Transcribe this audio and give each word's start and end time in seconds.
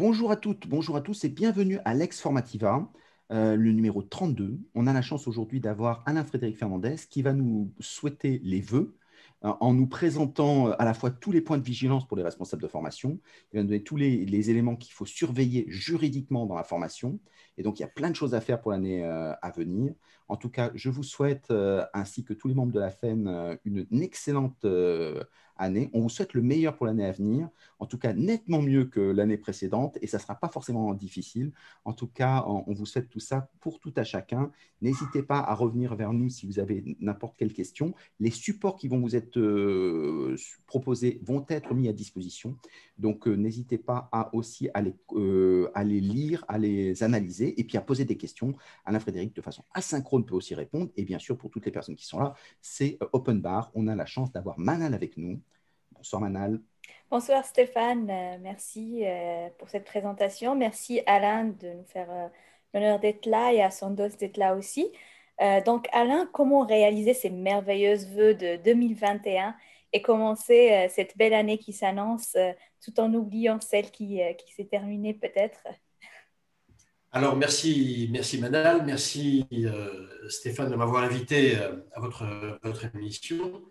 Bonjour 0.00 0.30
à 0.30 0.36
toutes, 0.36 0.66
bonjour 0.66 0.96
à 0.96 1.02
tous 1.02 1.24
et 1.24 1.28
bienvenue 1.28 1.78
à 1.84 1.92
l'Ex 1.92 2.22
Formativa, 2.22 2.90
euh, 3.32 3.54
le 3.54 3.70
numéro 3.70 4.00
32. 4.00 4.58
On 4.74 4.86
a 4.86 4.94
la 4.94 5.02
chance 5.02 5.28
aujourd'hui 5.28 5.60
d'avoir 5.60 6.02
Alain-Frédéric 6.06 6.56
Fernandez 6.56 6.96
qui 7.10 7.20
va 7.20 7.34
nous 7.34 7.74
souhaiter 7.80 8.40
les 8.42 8.62
vœux 8.62 8.96
euh, 9.44 9.52
en 9.60 9.74
nous 9.74 9.86
présentant 9.86 10.68
euh, 10.68 10.74
à 10.78 10.86
la 10.86 10.94
fois 10.94 11.10
tous 11.10 11.32
les 11.32 11.42
points 11.42 11.58
de 11.58 11.62
vigilance 11.62 12.08
pour 12.08 12.16
les 12.16 12.22
responsables 12.22 12.62
de 12.62 12.66
formation, 12.66 13.20
il 13.52 13.56
va 13.58 13.62
nous 13.62 13.68
donner 13.68 13.82
tous 13.82 13.96
les, 13.96 14.50
éléments 14.50 14.74
qu'il 14.74 14.94
faut 14.94 15.04
surveiller 15.04 15.66
juridiquement 15.68 16.46
dans 16.46 16.56
la 16.56 16.64
formation. 16.64 17.20
Et 17.58 17.62
donc, 17.62 17.78
il 17.78 17.82
y 17.82 17.84
a 17.84 17.88
plein 17.88 18.08
de 18.08 18.16
choses 18.16 18.34
à 18.34 18.40
faire 18.40 18.58
pour 18.62 18.70
l'année 18.70 19.04
à 19.04 19.52
venir. 19.54 19.92
En 20.28 20.36
tout 20.36 20.48
cas, 20.48 20.70
je 20.74 20.88
vous 20.88 21.02
souhaite, 21.02 21.52
ainsi 21.92 22.24
que 22.24 22.32
tous 22.32 22.48
les 22.48 22.54
membres 22.54 22.72
de 22.72 22.80
la 22.80 22.88
FEN, 22.88 23.58
une 23.66 24.02
excellente 24.02 24.64
On 25.92 26.00
vous 26.00 26.08
souhaite 26.08 26.34
le 26.34 26.42
meilleur 26.42 26.76
pour 26.76 26.86
l'année 26.86 27.04
à 27.04 27.12
venir, 27.12 27.48
en 27.78 27.86
tout 27.86 27.98
cas 27.98 28.12
nettement 28.12 28.62
mieux 28.62 28.84
que 28.84 29.00
l'année 29.00 29.36
précédente, 29.36 29.98
et 30.00 30.06
ça 30.06 30.16
ne 30.16 30.22
sera 30.22 30.34
pas 30.34 30.48
forcément 30.48 30.94
difficile. 30.94 31.52
En 31.84 31.92
tout 31.92 32.06
cas, 32.06 32.44
on 32.46 32.72
vous 32.72 32.86
souhaite 32.86 33.08
tout 33.10 33.20
ça 33.20 33.48
pour 33.60 33.80
tout 33.80 33.92
à 33.96 34.04
chacun. 34.04 34.50
N'hésitez 34.80 35.22
pas 35.22 35.38
à 35.38 35.54
revenir 35.54 35.94
vers 35.94 36.12
nous 36.12 36.30
si 36.30 36.46
vous 36.46 36.58
avez 36.58 36.96
n'importe 37.00 37.36
quelle 37.36 37.52
question. 37.52 37.94
Les 38.18 38.30
supports 38.30 38.76
qui 38.76 38.88
vont 38.88 39.00
vous 39.00 39.16
être 39.16 39.38
euh, 39.38 40.36
proposés 40.66 41.20
vont 41.22 41.44
être 41.48 41.74
mis 41.74 41.88
à 41.88 41.92
disposition. 41.92 42.56
Donc, 42.98 43.26
euh, 43.26 43.34
n'hésitez 43.34 43.78
pas 43.78 44.08
à 44.12 44.34
aussi 44.34 44.68
à 44.72 44.80
les, 44.80 44.94
euh, 45.12 45.70
lire, 45.84 46.44
à 46.48 46.58
les 46.58 47.02
analyser 47.02 47.58
et 47.60 47.64
puis 47.64 47.76
à 47.76 47.82
poser 47.82 48.04
des 48.04 48.16
questions. 48.16 48.54
Alain 48.84 49.00
Frédéric, 49.00 49.34
de 49.34 49.42
façon 49.42 49.64
asynchrone, 49.74 50.24
peut 50.24 50.34
aussi 50.34 50.54
répondre. 50.54 50.90
Et 50.96 51.04
bien 51.04 51.18
sûr, 51.18 51.36
pour 51.36 51.50
toutes 51.50 51.66
les 51.66 51.72
personnes 51.72 51.96
qui 51.96 52.06
sont 52.06 52.20
là, 52.20 52.34
c'est 52.60 52.98
open 53.12 53.40
bar. 53.40 53.70
On 53.74 53.86
a 53.88 53.94
la 53.94 54.06
chance 54.06 54.32
d'avoir 54.32 54.58
Manal 54.58 54.94
avec 54.94 55.16
nous. 55.16 55.40
Bonsoir 56.00 56.22
Manal. 56.22 56.58
Bonsoir 57.10 57.44
Stéphane, 57.44 58.08
euh, 58.08 58.38
merci 58.40 59.02
euh, 59.04 59.50
pour 59.58 59.68
cette 59.68 59.84
présentation. 59.84 60.54
Merci 60.56 61.02
Alain 61.04 61.44
de 61.44 61.74
nous 61.74 61.84
faire 61.84 62.10
euh, 62.10 62.28
l'honneur 62.72 63.00
d'être 63.00 63.26
là 63.26 63.52
et 63.52 63.60
à 63.60 63.70
Sandos 63.70 64.16
d'être 64.18 64.38
là 64.38 64.54
aussi. 64.54 64.90
donc 65.66 65.88
Alain, 65.92 66.26
comment 66.32 66.64
réaliser 66.64 67.12
ces 67.12 67.28
merveilleuses 67.28 68.06
vœux 68.08 68.34
de 68.34 68.56
2021 68.64 69.54
et 69.92 70.00
commencer 70.00 70.88
cette 70.88 71.18
belle 71.18 71.34
année 71.34 71.58
qui 71.58 71.74
s'annonce 71.74 72.34
tout 72.82 72.98
en 72.98 73.12
oubliant 73.12 73.60
celle 73.60 73.90
qui, 73.90 74.20
qui 74.38 74.54
s'est 74.54 74.68
terminée 74.70 75.12
peut-être? 75.12 75.60
Alors, 77.12 77.36
merci, 77.36 78.08
merci 78.12 78.38
Manal, 78.38 78.86
merci 78.86 79.46
Stéphane 80.28 80.70
de 80.70 80.76
m'avoir 80.76 81.02
invité 81.02 81.56
à 81.56 82.00
votre, 82.00 82.58
votre 82.62 82.84
émission. 82.94 83.62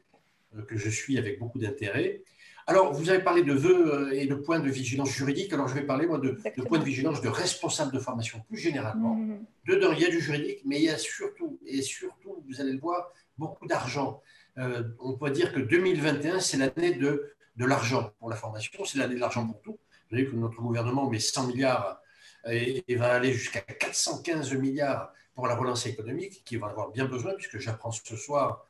Euh, 0.58 0.64
que 0.64 0.78
je 0.78 0.89
suis 0.89 1.17
avec 1.17 1.39
beaucoup 1.39 1.59
d'intérêt. 1.59 2.23
Alors, 2.66 2.92
vous 2.94 3.09
avez 3.09 3.23
parlé 3.23 3.44
de 3.44 3.53
vœux 3.53 3.94
euh, 3.94 4.11
et 4.11 4.25
de 4.25 4.33
points 4.33 4.59
de 4.59 4.69
vigilance 4.69 5.11
juridique. 5.11 5.53
Alors, 5.53 5.67
je 5.67 5.75
vais 5.75 5.83
parler, 5.83 6.08
moi, 6.08 6.17
de, 6.17 6.39
points 6.64 6.80
de 6.80 6.83
vigilance 6.83 7.22
de 7.22 7.30
responsable 7.30 7.92
de 7.92 8.00
formation, 8.00 8.44
plus 8.47 8.58
généralement. 8.58 9.16
Mmh. 9.16 9.45
Dedans, 9.67 9.92
il 9.92 10.00
y 10.00 10.05
a 10.05 10.09
du 10.09 10.20
juridique, 10.20 10.61
mais 10.66 10.77
il 10.77 10.83
y 10.86 10.89
a 10.89 10.97
surtout, 10.97 11.59
et 11.66 11.83
surtout, 11.83 12.44
vous 12.47 12.61
allez 12.61 12.73
le 12.73 12.80
voir, 12.80 13.11
beaucoup 13.38 13.67
d'argent. 13.67 14.22
Euh, 14.58 14.83
on 15.00 15.14
peut 15.14 15.30
dire 15.30 15.53
que 15.53 15.59
2021, 15.59 16.39
c'est 16.39 16.58
l'année 16.58 16.94
de, 16.94 17.31
de 17.55 17.66
l'argent 17.66 18.11
pour 18.20 18.30
la 18.30 18.36
formation, 18.36 18.83
c'est 18.86 18.97
l'année 18.97 19.16
de 19.16 19.20
l'argent 19.20 19.45
pour 19.45 19.61
tout. 19.61 19.77
Vous 20.09 20.17
savez 20.17 20.25
que 20.25 20.36
notre 20.36 20.59
gouvernement 20.61 21.08
met 21.09 21.20
100 21.20 21.47
milliards 21.47 22.02
et, 22.50 22.83
et 22.88 22.95
va 22.95 23.14
aller 23.14 23.33
jusqu'à 23.33 23.61
415 23.61 24.52
milliards 24.55 25.14
pour 25.36 25.47
la 25.47 25.55
relance 25.55 25.86
économique, 25.86 26.44
qui 26.44 26.58
va 26.58 26.67
avoir 26.67 26.89
bien 26.89 27.05
besoin, 27.05 27.33
puisque 27.36 27.59
j'apprends 27.59 27.92
ce 27.92 28.16
soir 28.16 28.69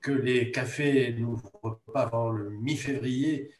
que 0.00 0.12
les 0.12 0.50
cafés 0.50 1.12
n'ouvrent 1.12 1.80
pas 1.92 2.02
avant 2.02 2.30
le 2.30 2.50
mi-février 2.50 3.52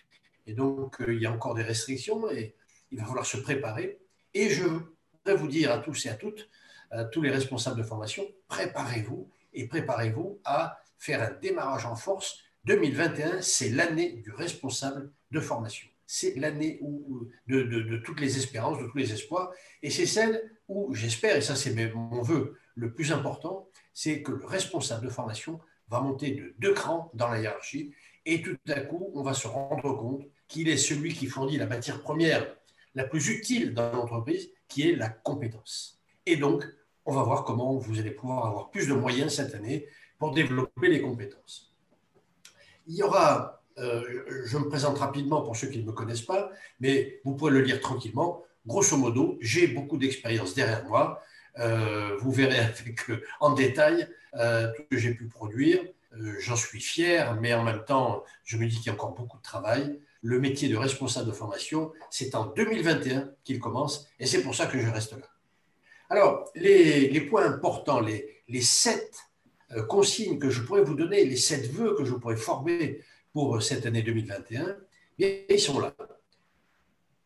et 0.47 0.55
donc 0.55 1.01
euh, 1.01 1.15
il 1.15 1.23
y 1.23 1.27
a 1.27 1.33
encore 1.33 1.55
des 1.55 1.63
restrictions 1.63 2.31
et 2.31 2.57
il 2.91 2.99
va 2.99 3.07
falloir 3.07 3.27
se 3.27 3.37
préparer. 3.37 4.01
Et 4.35 4.49
je 4.49 4.65
voudrais 4.65 5.37
vous 5.37 5.49
dire 5.49 5.71
à 5.71 5.79
tous 5.79 6.07
et 6.07 6.09
à 6.09 6.15
toutes, 6.15 6.49
à 6.91 7.05
tous 7.05 7.23
les 7.23 7.31
responsables 7.31 7.79
de 7.79 7.85
formation, 7.85 8.25
préparez-vous 8.49 9.31
et 9.53 9.69
préparez-vous 9.69 10.41
à 10.45 10.81
faire 10.99 11.23
un 11.23 11.31
démarrage 11.41 11.87
en 11.87 11.95
force. 11.95 12.39
2021, 12.65 13.41
c'est 13.43 13.71
l'année 13.71 14.15
du 14.15 14.33
responsable 14.33 15.13
de 15.31 15.41
formation. 15.41 15.89
C'est 16.07 16.35
l'année 16.35 16.81
de, 17.47 17.97
toutes 17.99 18.21
les 18.21 18.37
espérances, 18.37 18.79
de 18.81 18.89
tous 18.89 18.99
les 18.99 19.13
espoirs. 19.13 19.53
Et 19.83 19.91
c'est 19.91 20.07
celle 20.07 20.43
où 20.69 20.93
j'espère, 20.95 21.37
et 21.37 21.41
ça 21.41 21.55
c'est 21.55 21.75
mon 21.95 22.23
vœu 22.23 22.59
le 22.75 22.93
plus 22.93 23.13
important, 23.13 23.69
c'est 23.95 24.23
que 24.23 24.33
le 24.33 24.45
responsable 24.45 25.05
de 25.07 25.11
formation 25.11 25.61
va 25.91 26.01
monter 26.01 26.31
de 26.33 26.55
deux 26.59 26.73
crans 26.73 27.11
dans 27.15 27.29
la 27.29 27.41
hiérarchie 27.41 27.93
et 28.27 28.43
tout 28.43 28.57
à 28.69 28.81
coup, 28.81 29.11
on 29.15 29.23
va 29.23 29.35
se 29.35 29.47
rendre 29.47 29.93
compte 29.97 30.27
qu'il 30.49 30.69
est 30.69 30.77
celui 30.77 31.15
qui 31.15 31.27
fournit 31.27 31.57
la 31.57 31.67
matière 31.67 32.01
première 32.01 32.47
la 32.95 33.05
plus 33.05 33.29
utile 33.29 33.73
dans 33.73 33.93
l'entreprise, 33.93 34.51
qui 34.69 34.89
est 34.89 34.97
la 34.97 35.09
compétence. 35.09 36.01
Et 36.27 36.37
donc, 36.37 36.65
on 37.07 37.15
va 37.15 37.23
voir 37.23 37.45
comment 37.45 37.77
vous 37.77 37.99
allez 37.99 38.11
pouvoir 38.11 38.47
avoir 38.47 38.71
plus 38.71 38.87
de 38.89 38.95
moyens 38.95 39.35
cette 39.35 39.55
année 39.55 39.87
pour 40.19 40.33
développer 40.33 40.89
les 40.89 41.01
compétences. 41.01 41.75
Il 42.87 42.97
y 42.97 43.03
aura, 43.03 43.63
euh, 43.79 44.45
je 44.45 44.59
me 44.59 44.69
présente 44.69 44.99
rapidement 44.99 45.43
pour 45.43 45.57
ceux 45.57 45.69
qui 45.69 45.79
ne 45.79 45.87
me 45.87 45.93
connaissent 45.93 46.23
pas, 46.23 46.51
mais 46.81 47.21
vous 47.25 47.35
pouvez 47.35 47.53
le 47.53 47.63
lire 47.63 47.81
tranquillement. 47.81 48.45
Grosso 48.67 48.97
modo, 48.97 49.39
j'ai 49.41 49.69
beaucoup 49.69 49.97
d'expérience 49.97 50.55
derrière 50.55 50.85
moi. 50.85 51.23
Euh, 51.59 52.17
vous 52.21 52.31
verrez 52.31 52.59
euh, 52.61 53.17
en 53.41 53.53
détail 53.53 54.09
euh, 54.37 54.73
tout 54.73 54.83
ce 54.83 54.97
que 54.97 54.99
j'ai 54.99 55.15
pu 55.15 55.27
produire. 55.27 55.81
J'en 56.41 56.57
suis 56.57 56.81
fier, 56.81 57.37
mais 57.41 57.55
en 57.55 57.63
même 57.63 57.85
temps, 57.85 58.25
je 58.45 58.57
me 58.57 58.67
dis 58.67 58.77
qu'il 58.77 58.87
y 58.87 58.91
a 58.91 58.95
encore 58.95 59.15
beaucoup 59.15 59.37
de 59.37 59.43
travail. 59.43 60.01
Le 60.23 60.41
métier 60.41 60.69
de 60.69 60.77
responsable 60.77 61.29
de 61.29 61.33
formation, 61.33 61.93
c'est 62.11 62.35
en 62.35 62.47
2021 62.47 63.31
qu'il 63.45 63.61
commence, 63.61 64.09
et 64.19 64.27
c'est 64.27 64.43
pour 64.43 64.55
ça 64.55 64.67
que 64.67 64.79
je 64.79 64.89
reste 64.89 65.13
là. 65.13 65.29
Alors, 66.09 66.51
les, 66.57 67.21
points 67.21 67.47
importants, 67.47 68.01
les, 68.01 68.61
sept 68.61 69.15
consignes 69.89 70.41
que 70.41 70.51
je 70.51 70.63
pourrais 70.63 70.83
vous 70.83 70.97
donner, 70.97 71.25
les 71.25 71.37
sept 71.37 71.71
vœux 71.71 71.95
que 71.95 72.05
je 72.05 72.13
pourrais 72.15 72.37
former 72.37 73.01
pour 73.33 73.63
cette 73.63 73.87
année 73.87 74.03
2021, 74.03 74.77
bien, 75.17 75.37
ils 75.49 75.61
sont 75.61 75.79
là. 75.79 75.95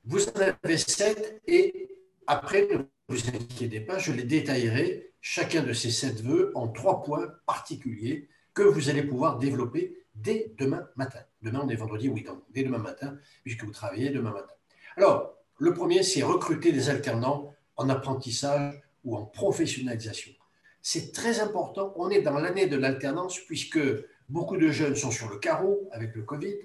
Vous 0.05 0.29
en 0.29 0.41
avez 0.63 0.77
sept, 0.77 1.41
et 1.47 1.85
après, 2.27 2.69
ne 2.71 2.79
vous 3.09 3.29
inquiétez 3.29 3.81
pas, 3.81 3.99
je 3.99 4.13
les 4.13 4.25
détaillerai, 4.25 5.13
chacun 5.21 5.63
de 5.63 5.73
ces 5.73 5.91
sept 5.91 6.23
vœux, 6.23 6.53
en 6.55 6.69
trois 6.69 7.03
points 7.03 7.29
particuliers 7.47 8.29
que 8.53 8.63
vous 8.63 8.89
allez 8.89 9.03
pouvoir 9.03 9.39
développer 9.39 9.97
dès 10.15 10.53
demain 10.59 10.89
matin. 10.97 11.21
Demain, 11.43 11.63
on 11.65 11.69
est 11.69 11.77
vendredi, 11.77 12.09
oui, 12.09 12.23
donc 12.23 12.43
dès 12.51 12.63
demain 12.63 12.79
matin, 12.79 13.19
puisque 13.43 13.65
vous 13.65 13.73
travaillez 13.73 14.11
demain 14.11 14.33
matin. 14.33 14.53
Alors, 14.97 15.35
le 15.59 15.75
premier, 15.75 16.03
c'est 16.03 16.23
recruter 16.23 16.73
des 16.73 16.89
alternants 16.89 17.55
en 17.77 17.89
apprentissage 17.89 18.81
ou 19.05 19.17
en 19.17 19.25
professionnalisation. 19.25 20.33
C'est 20.81 21.13
très 21.13 21.41
important. 21.41 21.93
On 21.97 22.11
est 22.11 22.23
dans 22.23 22.39
l'année 22.39 22.67
de 22.67 22.77
l'alternance, 22.77 23.41
puisque 23.41 23.81
beaucoup 24.29 24.57
de 24.57 24.69
jeunes 24.69 24.97
sont 24.97 25.11
sur 25.11 25.29
le 25.29 25.39
carreau 25.39 25.89
avec 25.93 26.15
le 26.15 26.23
Covid. 26.23 26.57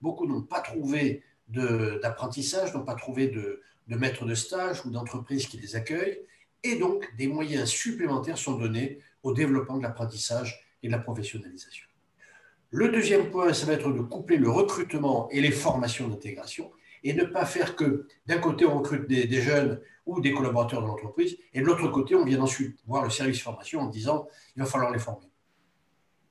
Beaucoup 0.00 0.26
n'ont 0.26 0.42
pas 0.42 0.60
trouvé 0.60 1.22
d'apprentissage, 1.48 2.74
n'ont 2.74 2.84
pas 2.84 2.94
trouvé 2.94 3.28
de, 3.28 3.62
de 3.90 3.96
maîtres 3.96 4.24
de 4.24 4.34
stage 4.34 4.86
ou 4.86 4.90
d'entreprises 4.90 5.46
qui 5.46 5.58
les 5.58 5.76
accueillent, 5.76 6.20
et 6.62 6.76
donc 6.76 7.12
des 7.18 7.26
moyens 7.26 7.68
supplémentaires 7.68 8.38
sont 8.38 8.56
donnés 8.56 9.00
au 9.22 9.34
développement 9.34 9.76
de 9.76 9.82
l'apprentissage 9.82 10.64
et 10.82 10.86
de 10.86 10.92
la 10.92 10.98
professionnalisation. 10.98 11.86
Le 12.70 12.88
deuxième 12.88 13.30
point, 13.30 13.52
ça 13.52 13.66
va 13.66 13.72
être 13.72 13.92
de 13.92 14.00
coupler 14.00 14.36
le 14.36 14.48
recrutement 14.48 15.28
et 15.30 15.40
les 15.40 15.50
formations 15.50 16.06
d'intégration 16.08 16.70
et 17.02 17.14
ne 17.14 17.24
pas 17.24 17.44
faire 17.44 17.74
que 17.74 18.06
d'un 18.26 18.38
côté 18.38 18.64
on 18.64 18.78
recrute 18.78 19.08
des, 19.08 19.40
jeunes 19.40 19.80
ou 20.06 20.20
des 20.20 20.32
collaborateurs 20.32 20.82
de 20.82 20.86
l'entreprise 20.86 21.36
et 21.52 21.60
de 21.60 21.66
l'autre 21.66 21.88
côté 21.88 22.14
on 22.14 22.24
vient 22.24 22.40
ensuite 22.40 22.78
voir 22.86 23.02
le 23.02 23.10
service 23.10 23.42
formation 23.42 23.80
en 23.80 23.86
disant 23.86 24.28
il 24.54 24.62
va 24.62 24.68
falloir 24.68 24.92
les 24.92 24.98
former. 24.98 25.26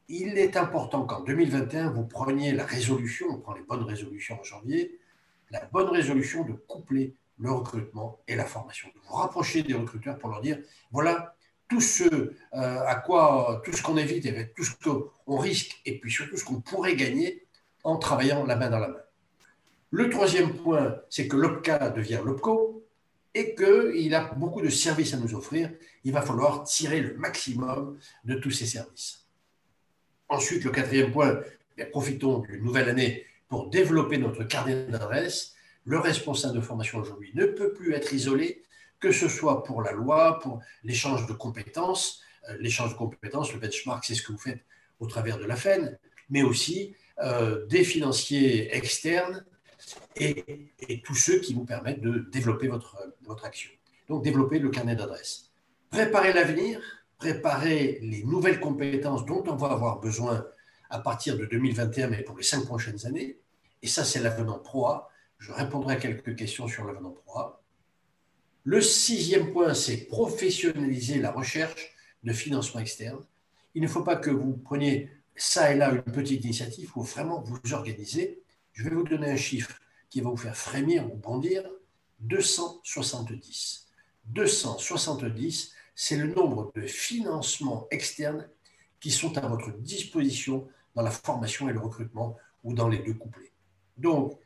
Il 0.07 0.37
est 0.37 0.55
important 0.55 1.05
qu'en 1.05 1.21
2021 1.23 1.89
vous 1.89 2.05
preniez 2.05 2.53
la 2.53 2.65
résolution, 2.65 3.27
on 3.31 3.39
prend 3.39 3.53
les 3.53 3.63
bonnes 3.63 3.83
résolutions 3.83 4.39
en 4.39 4.43
janvier, 4.43 4.97
la 5.51 5.65
bonne 5.65 5.89
résolution 5.89 6.45
de 6.45 6.53
coupler 6.53 7.15
le 7.39 7.51
recrutement 7.51 8.19
et 8.27 8.35
la 8.35 8.45
formation. 8.45 8.89
De 8.89 8.99
vous 9.07 9.15
rapprocher 9.15 9.63
des 9.63 9.73
recruteurs 9.73 10.17
pour 10.17 10.29
leur 10.29 10.41
dire, 10.41 10.59
voilà 10.91 11.35
tout 11.67 11.81
ce 11.81 12.03
euh, 12.03 12.33
à 12.51 12.95
quoi, 12.95 13.61
tout 13.63 13.71
ce 13.71 13.81
qu'on 13.81 13.97
évite, 13.97 14.25
et 14.25 14.51
tout 14.55 14.63
ce 14.63 14.71
qu'on 14.75 15.37
risque, 15.37 15.79
et 15.85 15.99
puis 15.99 16.11
surtout 16.11 16.35
ce 16.35 16.43
qu'on 16.43 16.61
pourrait 16.61 16.95
gagner 16.95 17.45
en 17.83 17.97
travaillant 17.97 18.45
la 18.45 18.55
main 18.55 18.69
dans 18.69 18.79
la 18.79 18.89
main. 18.89 19.01
Le 19.91 20.09
troisième 20.09 20.53
point, 20.55 20.97
c'est 21.09 21.27
que 21.27 21.35
l'OPCA 21.35 21.89
devient 21.89 22.19
l'OPCO 22.23 22.83
et 23.33 23.55
qu'il 23.55 24.13
a 24.15 24.33
beaucoup 24.35 24.61
de 24.61 24.69
services 24.69 25.13
à 25.13 25.17
nous 25.17 25.33
offrir. 25.35 25.71
Il 26.03 26.11
va 26.11 26.21
falloir 26.21 26.63
tirer 26.63 27.01
le 27.01 27.15
maximum 27.15 27.97
de 28.25 28.35
tous 28.35 28.51
ces 28.51 28.65
services. 28.65 29.25
Ensuite, 30.27 30.63
le 30.63 30.71
quatrième 30.71 31.11
point, 31.11 31.39
profitons 31.91 32.39
d'une 32.39 32.63
nouvelle 32.63 32.89
année 32.89 33.25
pour 33.47 33.69
développer 33.69 34.17
notre 34.17 34.43
carnet 34.43 34.85
d'adresses 34.85 35.55
le 35.89 35.97
responsable 35.97 36.53
de 36.53 36.61
formation 36.61 36.99
aujourd'hui 36.99 37.31
ne 37.33 37.45
peut 37.45 37.73
plus 37.73 37.95
être 37.95 38.13
isolé, 38.13 38.61
que 38.99 39.11
ce 39.11 39.27
soit 39.27 39.63
pour 39.63 39.81
la 39.81 39.91
loi, 39.91 40.37
pour 40.37 40.61
l'échange 40.83 41.25
de 41.25 41.33
compétences. 41.33 42.21
Euh, 42.47 42.57
l'échange 42.59 42.91
de 42.91 42.95
compétences, 42.95 43.51
le 43.53 43.59
benchmark, 43.59 44.05
c'est 44.05 44.13
ce 44.13 44.21
que 44.21 44.31
vous 44.31 44.37
faites 44.37 44.63
au 44.99 45.07
travers 45.07 45.39
de 45.39 45.45
la 45.45 45.55
FEN, 45.55 45.97
mais 46.29 46.43
aussi 46.43 46.95
euh, 47.23 47.65
des 47.65 47.83
financiers 47.83 48.75
externes 48.75 49.43
et, 50.15 51.01
tous 51.03 51.15
ceux 51.15 51.39
qui 51.39 51.55
vous 51.55 51.65
permettent 51.65 52.01
de 52.01 52.19
développer 52.31 52.67
votre, 52.67 52.95
votre 53.23 53.45
action. 53.45 53.71
Donc, 54.09 54.23
développer 54.23 54.59
le 54.59 54.69
carnet 54.69 54.95
d'adresses. 54.95 55.49
Préparer 55.89 56.33
l'avenir, 56.33 56.79
préparer 57.17 57.97
les 58.03 58.23
nouvelles 58.25 58.59
compétences 58.59 59.25
dont 59.25 59.43
on 59.47 59.55
va 59.55 59.69
avoir 59.69 59.99
besoin 59.99 60.45
à 60.91 60.99
partir 60.99 61.35
de 61.35 61.45
2021, 61.45 62.09
mais 62.09 62.21
pour 62.21 62.37
les 62.37 62.43
cinq 62.43 62.65
prochaines 62.65 63.07
années. 63.07 63.39
Et 63.81 63.87
ça, 63.87 64.03
c'est 64.03 64.19
l'avenant 64.19 64.59
PROA. 64.59 65.09
Je 65.39 65.51
répondrai 65.51 65.95
à 65.95 65.97
quelques 65.97 66.35
questions 66.35 66.67
sur 66.67 66.85
l'avenant 66.85 67.11
PROA. 67.11 67.61
Le 68.65 68.81
sixième 68.81 69.51
point, 69.51 69.73
c'est 69.73 70.05
professionnaliser 70.05 71.19
la 71.19 71.31
recherche 71.31 71.95
de 72.23 72.33
financement 72.33 72.81
externe. 72.81 73.23
Il 73.73 73.81
ne 73.81 73.87
faut 73.87 74.03
pas 74.03 74.17
que 74.17 74.29
vous 74.29 74.53
preniez 74.53 75.09
ça 75.35 75.71
et 75.71 75.77
là 75.77 75.91
une 75.91 76.01
petite 76.01 76.43
initiative, 76.43 76.83
il 76.83 76.87
faut 76.87 77.01
vraiment 77.01 77.41
vous 77.41 77.73
organiser. 77.73 78.41
Je 78.73 78.83
vais 78.83 78.93
vous 78.93 79.03
donner 79.03 79.31
un 79.31 79.37
chiffre 79.37 79.79
qui 80.09 80.19
va 80.21 80.29
vous 80.29 80.37
faire 80.37 80.57
frémir 80.57 81.11
ou 81.11 81.15
bondir. 81.15 81.63
270. 82.19 83.87
270, 84.25 85.73
c'est 85.95 86.17
le 86.17 86.27
nombre 86.27 86.71
de 86.75 86.81
financements 86.81 87.87
externes 87.91 88.47
qui 88.99 89.11
sont 89.11 89.37
à 89.37 89.47
votre 89.47 89.71
disposition 89.71 90.67
dans 90.95 91.01
la 91.01 91.11
formation 91.11 91.69
et 91.69 91.73
le 91.73 91.79
recrutement 91.79 92.37
ou 92.63 92.73
dans 92.73 92.89
les 92.89 92.99
deux 92.99 93.13
couplets. 93.13 93.53
Donc, 93.97 94.37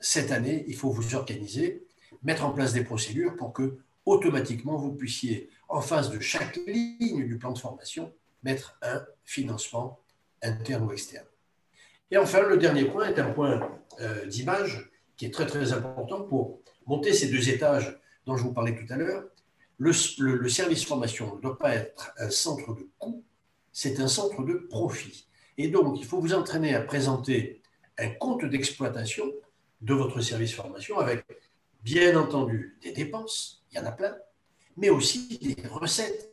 cette 0.00 0.32
année, 0.32 0.64
il 0.66 0.74
faut 0.74 0.90
vous 0.90 1.14
organiser, 1.14 1.86
mettre 2.22 2.44
en 2.44 2.50
place 2.50 2.72
des 2.72 2.82
procédures 2.82 3.36
pour 3.36 3.52
que 3.52 3.78
automatiquement 4.04 4.76
vous 4.76 4.92
puissiez, 4.92 5.50
en 5.68 5.80
face 5.80 6.10
de 6.10 6.20
chaque 6.20 6.56
ligne 6.66 7.26
du 7.26 7.38
plan 7.38 7.52
de 7.52 7.58
formation, 7.58 8.12
mettre 8.42 8.78
un 8.82 9.04
financement 9.24 10.00
interne 10.42 10.84
ou 10.84 10.92
externe. 10.92 11.26
Et 12.10 12.16
enfin, 12.16 12.42
le 12.42 12.56
dernier 12.56 12.84
point 12.84 13.08
est 13.08 13.18
un 13.18 13.32
point 13.32 13.68
euh, 14.00 14.26
d'image 14.26 14.90
qui 15.16 15.26
est 15.26 15.34
très 15.34 15.46
très 15.46 15.72
important 15.72 16.22
pour 16.22 16.60
monter 16.86 17.12
ces 17.12 17.28
deux 17.28 17.48
étages 17.48 17.98
dont 18.26 18.36
je 18.36 18.44
vous 18.44 18.52
parlais 18.52 18.76
tout 18.76 18.92
à 18.92 18.96
l'heure. 18.96 19.24
Le, 19.78 19.90
le, 20.18 20.48
service 20.48 20.84
formation 20.84 21.36
ne 21.36 21.40
doit 21.40 21.58
pas 21.58 21.74
être 21.74 22.12
un 22.18 22.30
centre 22.30 22.74
de 22.74 22.88
coût, 22.98 23.24
c'est 23.72 24.00
un 24.00 24.08
centre 24.08 24.42
de 24.42 24.54
profit. 24.54 25.26
Et 25.58 25.68
donc, 25.68 25.98
il 25.98 26.04
faut 26.04 26.20
vous 26.20 26.32
entraîner 26.32 26.74
à 26.74 26.80
présenter 26.80 27.60
un 27.98 28.10
compte 28.10 28.44
d'exploitation 28.44 29.32
de 29.80 29.94
votre 29.94 30.20
service 30.20 30.54
formation 30.54 30.98
avec, 30.98 31.24
bien 31.82 32.18
entendu, 32.18 32.78
des 32.82 32.92
dépenses, 32.92 33.64
il 33.70 33.78
y 33.78 33.80
en 33.80 33.86
a 33.86 33.92
plein, 33.92 34.16
mais 34.76 34.90
aussi 34.90 35.38
des 35.38 35.68
recettes. 35.68 36.32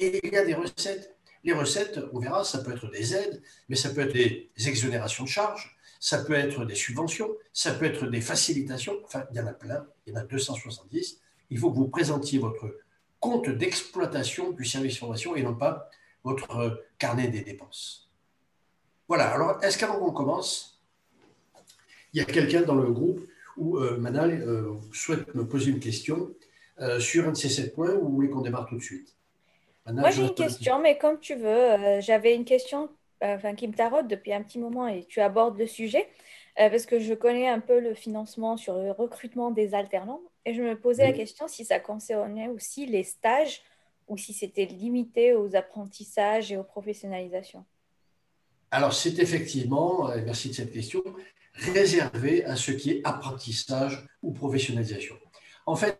Et 0.00 0.26
il 0.26 0.32
y 0.32 0.36
a 0.36 0.44
des 0.44 0.54
recettes. 0.54 1.16
Les 1.44 1.52
recettes, 1.52 2.00
on 2.12 2.18
verra, 2.18 2.42
ça 2.42 2.58
peut 2.58 2.72
être 2.72 2.90
des 2.90 3.14
aides, 3.14 3.42
mais 3.68 3.76
ça 3.76 3.90
peut 3.90 4.00
être 4.00 4.14
des 4.14 4.50
exonérations 4.56 5.24
de 5.24 5.28
charges, 5.28 5.76
ça 6.00 6.24
peut 6.24 6.34
être 6.34 6.64
des 6.64 6.74
subventions, 6.74 7.30
ça 7.52 7.72
peut 7.72 7.84
être 7.84 8.06
des 8.06 8.20
facilitations, 8.20 8.98
enfin, 9.04 9.24
il 9.30 9.36
y 9.36 9.40
en 9.40 9.46
a 9.46 9.52
plein, 9.52 9.86
il 10.06 10.12
y 10.12 10.16
en 10.16 10.20
a 10.20 10.24
270. 10.24 11.20
Il 11.50 11.58
faut 11.58 11.70
que 11.70 11.76
vous 11.76 11.88
présentiez 11.88 12.38
votre 12.38 12.74
compte 13.20 13.48
d'exploitation 13.48 14.50
du 14.50 14.64
service 14.64 14.98
formation 14.98 15.36
et 15.36 15.42
non 15.42 15.54
pas 15.54 15.88
votre 16.24 16.82
carnet 16.98 17.28
des 17.28 17.42
dépenses. 17.42 18.10
Voilà, 19.08 19.30
alors 19.32 19.62
est-ce 19.62 19.76
qu'avant 19.78 19.98
qu'on 19.98 20.12
commence, 20.12 20.73
il 22.14 22.18
y 22.18 22.20
a 22.20 22.24
quelqu'un 22.24 22.62
dans 22.62 22.76
le 22.76 22.90
groupe 22.90 23.20
où 23.56 23.78
euh, 23.78 23.98
Manal 23.98 24.40
euh, 24.42 24.72
souhaite 24.92 25.34
me 25.34 25.46
poser 25.46 25.70
une 25.70 25.80
question 25.80 26.30
euh, 26.80 26.98
sur 27.00 27.28
un 27.28 27.32
de 27.32 27.36
ces 27.36 27.48
sept 27.48 27.74
points 27.74 27.92
ou 27.94 28.08
vous 28.08 28.14
voulez 28.14 28.30
qu'on 28.30 28.40
démarre 28.40 28.66
tout 28.66 28.76
de 28.76 28.82
suite? 28.82 29.14
Moi 29.86 30.10
j'ai 30.10 30.22
une 30.22 30.34
question, 30.34 30.80
mais 30.80 30.96
comme 30.96 31.20
tu 31.20 31.34
veux, 31.34 32.00
j'avais 32.00 32.34
une 32.34 32.46
question 32.46 32.88
enfin, 33.20 33.54
qui 33.54 33.68
me 33.68 33.74
tarote 33.74 34.08
depuis 34.08 34.32
un 34.32 34.42
petit 34.42 34.58
moment 34.58 34.88
et 34.88 35.04
tu 35.04 35.20
abordes 35.20 35.58
le 35.58 35.66
sujet 35.66 36.08
parce 36.56 36.86
que 36.86 37.00
je 37.00 37.12
connais 37.12 37.48
un 37.48 37.60
peu 37.60 37.80
le 37.80 37.92
financement 37.92 38.56
sur 38.56 38.78
le 38.78 38.92
recrutement 38.92 39.50
des 39.50 39.74
alternants 39.74 40.22
et 40.46 40.54
je 40.54 40.62
me 40.62 40.74
posais 40.74 41.02
la 41.02 41.12
question 41.12 41.48
si 41.48 41.66
ça 41.66 41.80
concernait 41.80 42.48
aussi 42.48 42.86
les 42.86 43.02
stages 43.02 43.60
ou 44.08 44.16
si 44.16 44.32
c'était 44.32 44.64
limité 44.64 45.34
aux 45.34 45.54
apprentissages 45.54 46.50
et 46.50 46.56
aux 46.56 46.64
professionnalisations. 46.64 47.66
Alors, 48.70 48.94
c'est 48.94 49.18
effectivement, 49.18 50.08
merci 50.24 50.48
de 50.48 50.54
cette 50.54 50.72
question, 50.72 51.02
réservé 51.54 52.44
à 52.44 52.56
ce 52.56 52.72
qui 52.72 52.90
est 52.90 53.00
apprentissage 53.04 54.06
ou 54.22 54.32
professionnalisation. 54.32 55.16
En 55.66 55.76
fait, 55.76 55.98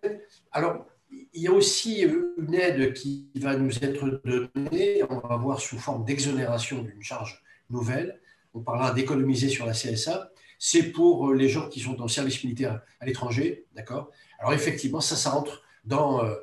alors, 0.52 0.86
il 1.32 1.42
y 1.42 1.46
a 1.46 1.52
aussi 1.52 2.02
une 2.02 2.54
aide 2.54 2.92
qui 2.92 3.30
va 3.36 3.56
nous 3.56 3.76
être 3.78 4.20
donnée, 4.24 5.02
on 5.08 5.18
va 5.20 5.36
voir 5.36 5.60
sous 5.60 5.78
forme 5.78 6.04
d'exonération 6.04 6.82
d'une 6.82 7.02
charge 7.02 7.42
nouvelle. 7.70 8.20
On 8.52 8.60
parlera 8.60 8.92
d'économiser 8.92 9.48
sur 9.48 9.66
la 9.66 9.72
CSA. 9.72 10.30
C'est 10.58 10.92
pour 10.92 11.32
les 11.32 11.48
gens 11.48 11.68
qui 11.68 11.80
sont 11.80 12.00
en 12.00 12.08
service 12.08 12.42
militaire 12.44 12.80
à 13.00 13.06
l'étranger, 13.06 13.66
d'accord? 13.74 14.10
Alors 14.38 14.52
effectivement, 14.52 15.00
ça, 15.00 15.16
ça 15.16 15.30
rentre 15.30 15.62
dans 15.84 16.24
euh, 16.24 16.34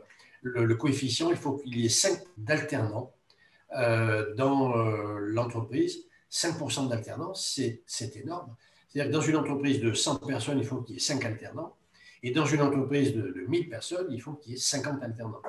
le, 0.41 0.75
coefficient. 0.75 1.29
Il 1.29 1.37
faut 1.37 1.57
qu'il 1.57 1.77
y 1.77 1.85
ait 1.85 1.89
5 1.89 2.19
d'alternants 2.37 3.13
euh, 3.77 4.33
dans 4.35 4.77
euh, 4.77 5.17
l'entreprise 5.19 6.05
5% 6.31 6.87
d'alternance, 6.87 7.59
c'est 7.85 8.15
énorme. 8.15 8.55
C'est-à-dire 8.91 9.11
que 9.11 9.17
dans 9.17 9.21
une 9.21 9.37
entreprise 9.37 9.79
de 9.79 9.93
100 9.93 10.17
personnes, 10.17 10.59
il 10.59 10.65
faut 10.65 10.81
qu'il 10.81 10.95
y 10.95 10.97
ait 10.97 11.01
5 11.01 11.23
alternants. 11.23 11.75
Et 12.23 12.31
dans 12.31 12.45
une 12.45 12.61
entreprise 12.61 13.15
de, 13.15 13.45
1000 13.47 13.69
personnes, 13.69 14.07
il 14.11 14.21
faut 14.21 14.33
qu'il 14.33 14.53
y 14.53 14.55
ait 14.55 14.59
50 14.59 15.01
alternants. 15.01 15.41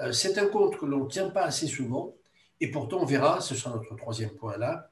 Euh, 0.00 0.12
c'est 0.12 0.36
un 0.38 0.46
compte 0.46 0.76
que 0.76 0.84
l'on 0.84 1.04
ne 1.04 1.08
tient 1.08 1.30
pas 1.30 1.44
assez 1.44 1.66
souvent. 1.66 2.14
Et 2.60 2.70
pourtant, 2.70 2.98
on 3.00 3.04
verra, 3.04 3.40
ce 3.40 3.54
sera 3.54 3.74
notre 3.74 3.94
troisième 3.96 4.30
point 4.30 4.56
là, 4.56 4.90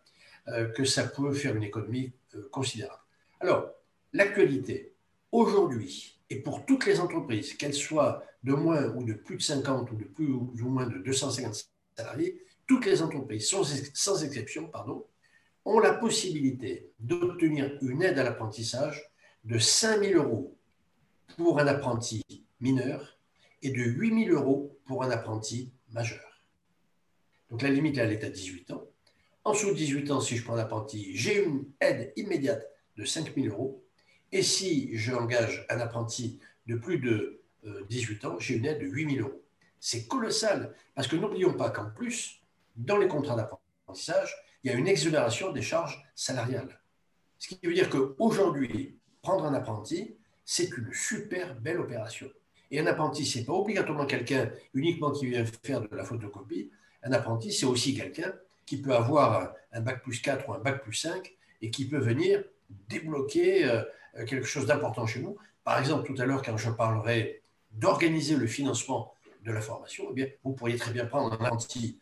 euh, 0.48 0.68
que 0.68 0.84
ça 0.84 1.04
peut 1.04 1.32
faire 1.32 1.56
une 1.56 1.62
économie 1.62 2.12
euh, 2.34 2.48
considérable. 2.50 3.02
Alors, 3.40 3.70
l'actualité, 4.12 4.92
aujourd'hui, 5.32 6.20
et 6.30 6.40
pour 6.40 6.64
toutes 6.64 6.86
les 6.86 7.00
entreprises, 7.00 7.54
qu'elles 7.54 7.74
soient 7.74 8.22
de 8.44 8.52
moins 8.52 8.86
ou 8.94 9.04
de 9.04 9.14
plus 9.14 9.36
de 9.36 9.42
50 9.42 9.90
ou 9.90 9.96
de 9.96 10.04
plus 10.04 10.32
ou 10.32 10.68
moins 10.68 10.86
de 10.86 10.98
250 10.98 11.68
salariés, 11.96 12.40
toutes 12.66 12.86
les 12.86 13.02
entreprises, 13.02 13.48
sans, 13.48 14.24
exception, 14.24 14.68
pardon, 14.68 15.04
ont 15.64 15.78
la 15.78 15.94
possibilité 15.94 16.90
d'obtenir 17.00 17.78
une 17.81 18.02
aide 18.02 18.19
à 18.19 18.25
l'apprentissage 18.25 19.11
de 19.44 19.58
5 19.58 20.00
000 20.00 20.22
euros 20.22 20.56
pour 21.37 21.58
un 21.58 21.66
apprenti 21.66 22.22
mineur 22.61 23.19
et 23.62 23.70
de 23.70 23.82
8 23.82 24.26
000 24.26 24.38
euros 24.38 24.78
pour 24.84 25.02
un 25.02 25.11
apprenti 25.11 25.72
majeur. 25.90 26.43
Donc 27.50 27.62
la 27.62 27.70
limite, 27.70 27.99
elle 27.99 28.12
est 28.12 28.25
à 28.25 28.31
18 28.31 28.72
ans. 28.72 28.84
En 29.44 29.52
dessous 29.52 29.70
de 29.70 29.76
18 29.76 30.11
ans, 30.11 30.20
si 30.20 30.37
je 30.37 30.44
prends 30.44 30.55
un 30.55 30.58
apprenti, 30.58 31.16
j'ai 31.16 31.44
une 31.44 31.67
aide 31.81 32.12
immédiate 32.17 32.67
de 32.96 33.05
5 33.05 33.34
000 33.34 33.49
euros. 33.49 33.84
Et 34.32 34.43
si 34.43 34.96
j'engage 34.96 35.67
un 35.69 35.81
apprenti 35.81 36.41
de 36.67 36.77
plus 36.77 36.98
de 36.98 37.43
18 37.88 38.24
euh, 38.24 38.29
ans, 38.29 38.38
j'ai 38.38 38.55
une 38.56 38.65
aide 38.65 38.81
de 38.81 38.86
8 38.86 39.17
000 39.17 39.29
euros. 39.29 39.43
C'est 39.81 40.06
colossal, 40.06 40.74
parce 40.94 41.08
que 41.08 41.17
n'oublions 41.17 41.55
pas 41.55 41.70
qu'en 41.70 41.91
plus, 41.91 42.41
dans 42.77 42.96
les 42.96 43.06
contrats 43.06 43.36
d'apprentissage, 43.36 44.34
il 44.64 44.70
y 44.70 44.74
a 44.74 44.78
une 44.78 44.88
exonération 44.88 45.52
des 45.52 45.62
charges 45.62 46.02
salariales. 46.14 46.80
Ce 47.38 47.48
qui 47.48 47.58
veut 47.62 47.74
dire 47.74 47.90
qu'aujourd'hui, 47.90 48.98
prendre 49.20 49.44
un 49.44 49.52
apprenti, 49.52 50.16
c'est 50.44 50.74
une 50.76 50.90
super 50.92 51.54
belle 51.56 51.78
opération. 51.80 52.30
Et 52.70 52.80
un 52.80 52.86
apprenti, 52.86 53.26
ce 53.26 53.38
n'est 53.38 53.44
pas 53.44 53.52
obligatoirement 53.52 54.06
quelqu'un 54.06 54.50
uniquement 54.72 55.10
qui 55.12 55.26
vient 55.26 55.44
faire 55.62 55.82
de 55.82 55.94
la 55.94 56.04
photocopie. 56.04 56.70
Un 57.02 57.12
apprenti, 57.12 57.52
c'est 57.52 57.66
aussi 57.66 57.94
quelqu'un 57.94 58.32
qui 58.64 58.80
peut 58.80 58.94
avoir 58.94 59.52
un 59.72 59.80
bac 59.82 60.02
plus 60.02 60.20
4 60.20 60.48
ou 60.48 60.54
un 60.54 60.58
bac 60.58 60.82
plus 60.82 60.94
5 60.94 61.34
et 61.60 61.70
qui 61.70 61.86
peut 61.86 61.98
venir 61.98 62.42
débloquer 62.88 63.66
euh, 63.66 63.82
quelque 64.26 64.46
chose 64.46 64.66
d'important 64.66 65.06
chez 65.06 65.20
nous. 65.20 65.36
Par 65.62 65.78
exemple, 65.78 66.06
tout 66.06 66.20
à 66.20 66.24
l'heure, 66.24 66.42
quand 66.42 66.56
je 66.56 66.70
parlerai 66.70 67.42
d'organiser 67.72 68.36
le 68.36 68.46
financement 68.46 69.12
de 69.44 69.52
la 69.52 69.60
formation, 69.60 70.12
eh 70.16 70.38
vous 70.42 70.52
pourriez 70.54 70.78
très 70.78 70.92
bien 70.92 71.04
prendre 71.04 71.34
un 71.34 71.44
apprenti 71.44 71.98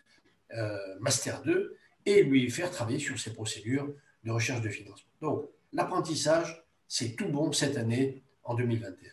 euh, 0.54 0.78
Master 1.00 1.42
2 1.42 1.76
et 2.06 2.22
lui 2.22 2.50
faire 2.50 2.70
travailler 2.70 2.98
sur 2.98 3.18
ses 3.18 3.32
procédures 3.32 3.88
de 4.24 4.30
recherche 4.30 4.60
de 4.62 4.68
financement. 4.68 5.10
Donc, 5.20 5.44
l'apprentissage, 5.72 6.64
c'est 6.88 7.16
tout 7.16 7.28
bon 7.28 7.52
cette 7.52 7.76
année 7.76 8.22
en 8.44 8.54
2021. 8.54 9.10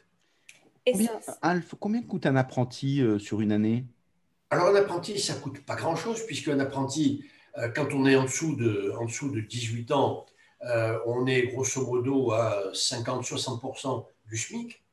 combien, 0.92 1.20
Alf, 1.42 1.76
combien 1.80 2.02
coûte 2.04 2.26
un 2.26 2.36
apprenti 2.36 3.02
euh, 3.02 3.20
sur 3.20 3.42
une 3.42 3.52
année? 3.52 3.86
Alors, 4.50 4.68
un 4.68 4.76
apprenti, 4.76 5.20
ça 5.20 5.36
ne 5.36 5.40
coûte 5.40 5.64
pas 5.66 5.76
grand-chose, 5.76 6.26
puisqu'un 6.26 6.60
apprenti, 6.60 7.24
euh, 7.58 7.70
quand 7.70 7.94
on 7.94 8.06
est 8.06 8.16
en 8.16 8.24
dessous 8.24 8.56
de, 8.56 8.94
en 9.00 9.06
dessous 9.06 9.30
de 9.32 9.42
18 9.42 9.92
ans, 9.92 10.26
on 11.06 11.26
est 11.26 11.44
grosso 11.44 11.86
modo 11.86 12.34
à 12.34 12.74
50-60% 12.74 14.06
du 14.28 14.36
SMIC. 14.36 14.84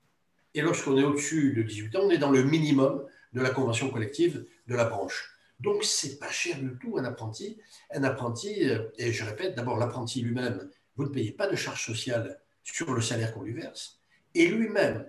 Et 0.55 0.63
lorsqu'on 0.63 0.97
est 0.97 1.03
au-dessus 1.03 1.53
de 1.55 1.63
18 1.63 1.97
ans, 1.97 2.01
on 2.05 2.11
est 2.11 2.19
dans 2.19 2.31
le 2.31 2.45
minimum 2.45 3.05
de 3.33 3.41
la 3.41 3.51
convention 3.51 3.91
collective 3.91 4.47
de 4.67 4.75
la 4.75 4.85
branche. 4.85 5.36
Donc, 5.61 5.85
c'est 5.85 6.19
pas 6.19 6.31
cher 6.31 6.59
du 6.59 6.77
tout 6.79 6.99
un 6.99 7.05
apprenti. 7.05 7.59
Un 7.93 8.05
apprenti, 8.05 8.69
euh, 8.69 8.89
et 8.99 9.13
je 9.13 9.25
répète, 9.25 9.55
d'abord, 9.55 9.79
l'apprenti 9.79 10.21
lui-même, 10.21 10.69
vous 10.97 11.05
ne 11.05 11.09
payez 11.09 11.33
pas 11.33 11.49
de 11.49 11.57
charges 11.57 11.85
sociales 11.85 12.41
sur 12.63 12.93
le 12.93 13.01
salaire 13.01 13.33
qu'on 13.33 13.43
lui 13.43 13.55
verse. 13.55 14.01
Et 14.35 14.49
lui-même 14.49 15.07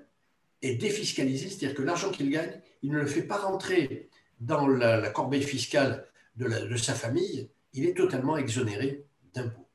est 0.62 0.76
défiscalisé, 0.76 1.50
c'est-à-dire 1.50 1.76
que 1.76 1.82
l'argent 1.82 2.12
qu'il 2.12 2.30
gagne, 2.30 2.62
il 2.82 2.92
ne 2.92 3.00
le 3.00 3.08
fait 3.08 3.24
pas 3.24 3.38
rentrer 3.38 4.10
dans 4.40 4.68
la, 4.68 5.10
corbeille 5.10 5.44
fiscale 5.44 6.08
de, 6.36 6.48
de, 6.48 6.78
sa 6.78 6.94
famille, 6.94 7.50
il 7.74 7.86
est 7.86 7.96
totalement 7.96 8.38
exonéré 8.38 9.06
d'impôts. 9.34 9.68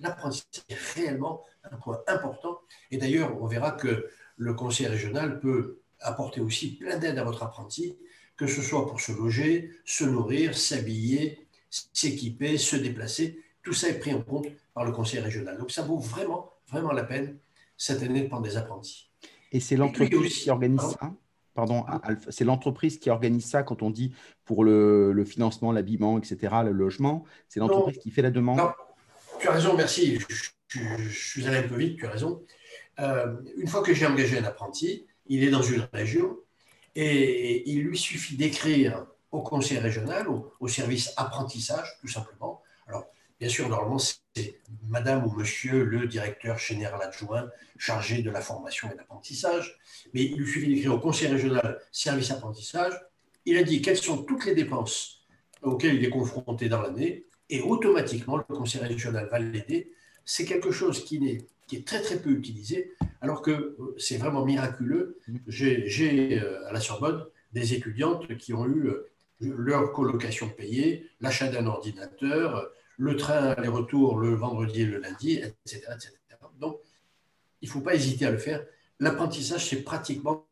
L'apprentissage 0.00 0.64
est 0.68 0.78
réellement 0.94 1.44
un 1.64 1.76
point 1.76 2.02
important. 2.08 2.60
Et 2.90 2.98
d'ailleurs, 2.98 3.40
on 3.40 3.46
verra 3.46 3.72
que 3.72 4.08
le 4.36 4.54
conseil 4.54 4.88
régional 4.88 5.38
peut 5.40 5.80
apporter 6.00 6.40
aussi 6.40 6.76
plein 6.76 6.98
d'aide 6.98 7.18
à 7.18 7.24
votre 7.24 7.42
apprenti, 7.42 7.96
que 8.42 8.48
ce 8.48 8.60
soit 8.60 8.88
pour 8.88 9.00
se 9.00 9.12
loger, 9.12 9.70
se 9.84 10.02
nourrir, 10.02 10.56
s'habiller, 10.56 11.46
s'équiper, 11.70 12.58
se 12.58 12.74
déplacer. 12.74 13.38
Tout 13.62 13.72
ça 13.72 13.88
est 13.88 14.00
pris 14.00 14.12
en 14.12 14.20
compte 14.20 14.48
par 14.74 14.84
le 14.84 14.90
conseil 14.90 15.20
régional. 15.20 15.56
Donc 15.58 15.70
ça 15.70 15.82
vaut 15.82 15.98
vraiment, 15.98 16.50
vraiment 16.66 16.90
la 16.90 17.04
peine 17.04 17.38
cette 17.76 18.02
année 18.02 18.22
de 18.22 18.26
prendre 18.26 18.42
des 18.42 18.56
apprentis. 18.56 19.12
Et 19.52 19.60
c'est 19.60 19.76
l'entreprise 19.76 20.40
qui 20.40 20.50
organise 20.50 20.80
ça? 20.80 21.12
Pardon, 21.54 21.84
c'est 22.30 22.44
l'entreprise 22.44 22.98
qui 22.98 23.10
organise 23.10 23.44
ça 23.44 23.62
quand 23.62 23.80
on 23.82 23.90
dit 23.90 24.12
pour 24.44 24.64
le, 24.64 25.24
financement, 25.24 25.70
l'habillement, 25.70 26.18
etc., 26.18 26.52
le 26.64 26.72
logement. 26.72 27.24
C'est 27.48 27.60
l'entreprise 27.60 27.98
qui 27.98 28.10
fait 28.10 28.22
la 28.22 28.32
demande 28.32 28.58
non, 28.58 28.72
Tu 29.38 29.46
as 29.46 29.52
raison, 29.52 29.76
merci. 29.76 30.18
Je, 30.66 31.08
suis 31.10 31.46
allé 31.46 31.58
un 31.58 31.68
peu 31.68 31.76
vite, 31.76 31.96
tu 31.96 32.06
as 32.06 32.10
raison. 32.10 32.42
Euh, 32.98 33.36
une 33.56 33.68
fois 33.68 33.84
que 33.84 33.94
j'ai 33.94 34.06
engagé 34.06 34.36
un 34.36 34.44
apprenti, 34.44 35.06
il 35.26 35.44
est 35.44 35.50
dans 35.50 35.62
une 35.62 35.86
région 35.92 36.38
et 36.94 37.68
il 37.70 37.82
lui 37.82 37.98
suffit 37.98 38.36
d'écrire 38.36 39.06
au 39.30 39.42
conseil 39.42 39.78
régional, 39.78 40.26
au, 40.28 40.68
service 40.68 41.12
apprentissage, 41.16 41.96
tout 42.00 42.08
simplement. 42.08 42.62
Alors, 42.86 43.06
Bien 43.42 43.50
sûr, 43.50 43.68
normalement, 43.68 43.98
c'est 43.98 44.60
madame 44.86 45.26
ou 45.26 45.32
monsieur 45.32 45.82
le 45.82 46.06
directeur 46.06 46.58
général 46.58 47.02
adjoint 47.02 47.50
chargé 47.76 48.22
de 48.22 48.30
la 48.30 48.40
formation 48.40 48.88
et 48.88 48.92
de 48.92 48.98
l'apprentissage. 48.98 49.80
Mais 50.14 50.22
il 50.22 50.36
lui 50.36 50.46
suffit 50.46 50.68
d'écrire 50.68 50.94
au 50.94 51.00
conseil 51.00 51.26
régional 51.26 51.80
service 51.90 52.30
apprentissage. 52.30 52.92
Il 53.44 53.56
a 53.56 53.64
dit 53.64 53.82
quelles 53.82 53.96
sont 53.96 54.22
toutes 54.22 54.44
les 54.44 54.54
dépenses 54.54 55.24
auxquelles 55.60 55.96
il 55.96 56.04
est 56.04 56.10
confronté 56.10 56.68
dans 56.68 56.82
l'année 56.82 57.26
et 57.50 57.62
automatiquement, 57.62 58.36
le 58.36 58.44
conseil 58.44 58.82
régional 58.82 59.28
va 59.28 59.40
l'aider. 59.40 59.92
C'est 60.24 60.44
quelque 60.44 60.70
chose 60.70 61.04
qui 61.04 61.16
est, 61.26 61.48
qui 61.72 61.78
est 61.78 61.86
très 61.86 62.02
très 62.02 62.18
peu 62.18 62.28
utilisé, 62.28 62.92
alors 63.22 63.40
que 63.40 63.50
euh, 63.50 63.94
c'est 63.96 64.18
vraiment 64.18 64.44
miraculeux. 64.44 65.18
J'ai 65.46 66.38
euh, 66.38 66.68
à 66.68 66.72
la 66.72 66.80
Sorbonne 66.80 67.24
des 67.54 67.72
étudiantes 67.72 68.36
qui 68.36 68.52
ont 68.52 68.66
eu 68.66 68.88
euh, 68.88 69.10
leur 69.40 69.90
colocation 69.94 70.50
payée, 70.50 71.08
l'achat 71.22 71.48
d'un 71.48 71.64
ordinateur, 71.64 72.70
le 72.98 73.16
train 73.16 73.54
aller-retour 73.56 74.18
le 74.18 74.34
vendredi 74.34 74.82
et 74.82 74.84
le 74.84 74.98
lundi, 74.98 75.38
etc. 75.38 75.80
Donc, 76.60 76.78
il 77.62 77.68
ne 77.70 77.72
faut 77.72 77.80
pas 77.80 77.94
hésiter 77.94 78.26
à 78.26 78.30
le 78.30 78.36
faire. 78.36 78.62
L'apprentissage, 79.00 79.70
c'est 79.70 79.82
pratiquement 79.82 80.46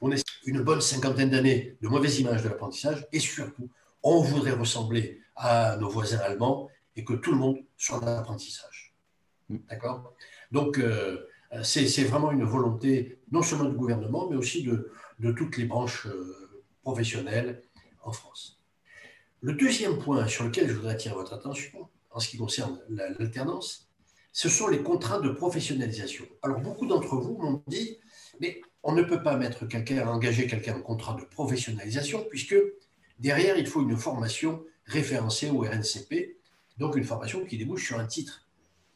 on 0.00 0.10
est 0.12 0.24
une 0.46 0.62
bonne 0.62 0.80
cinquantaine 0.80 1.28
d'années 1.28 1.76
de 1.82 1.88
mauvaise 1.88 2.18
image 2.20 2.42
de 2.42 2.48
l'apprentissage 2.48 3.06
et 3.12 3.20
surtout, 3.20 3.68
on 4.02 4.22
voudrait 4.22 4.52
ressembler 4.52 5.20
à 5.36 5.76
nos 5.76 5.90
voisins 5.90 6.20
allemands 6.20 6.70
et 6.96 7.04
que 7.04 7.14
tout 7.14 7.32
le 7.32 7.38
monde 7.38 7.58
soit 7.76 8.00
dans 8.00 8.06
l'apprentissage. 8.06 8.94
D'accord? 9.48 10.14
Donc, 10.52 10.78
euh, 10.78 11.18
c'est 11.62 12.04
vraiment 12.04 12.30
une 12.30 12.44
volonté 12.44 13.18
non 13.32 13.42
seulement 13.42 13.64
du 13.64 13.76
gouvernement, 13.76 14.28
mais 14.28 14.36
aussi 14.36 14.62
de, 14.62 14.90
de 15.18 15.32
toutes 15.32 15.56
les 15.56 15.64
branches 15.64 16.06
euh, 16.06 16.62
professionnelles 16.82 17.62
en 18.02 18.12
France. 18.12 18.60
Le 19.40 19.54
deuxième 19.54 19.98
point 19.98 20.26
sur 20.26 20.44
lequel 20.44 20.68
je 20.68 20.74
voudrais 20.74 20.92
attirer 20.92 21.14
votre 21.14 21.32
attention, 21.32 21.88
en 22.10 22.20
ce 22.20 22.28
qui 22.28 22.36
concerne 22.36 22.80
l'alternance, 22.88 23.88
ce 24.32 24.48
sont 24.48 24.68
les 24.68 24.82
contrats 24.82 25.20
de 25.20 25.30
professionnalisation. 25.30 26.24
Alors, 26.42 26.60
beaucoup 26.60 26.86
d'entre 26.86 27.16
vous 27.16 27.36
m'ont 27.36 27.62
dit, 27.66 27.98
mais 28.40 28.60
on 28.82 28.92
ne 28.92 29.02
peut 29.02 29.22
pas 29.22 29.36
mettre 29.36 29.66
quelqu'un, 29.66 30.06
engager 30.06 30.46
quelqu'un 30.46 30.76
en 30.76 30.82
contrat 30.82 31.14
de 31.14 31.24
professionnalisation, 31.24 32.26
puisque 32.28 32.56
derrière, 33.18 33.56
il 33.58 33.66
faut 33.66 33.82
une 33.82 33.96
formation 33.96 34.64
référencée 34.86 35.50
au 35.50 35.60
RNCP, 35.60 36.36
donc 36.80 36.96
une 36.96 37.04
formation 37.04 37.44
qui 37.44 37.58
débouche 37.58 37.86
sur 37.86 38.00
un 38.00 38.06
titre. 38.06 38.48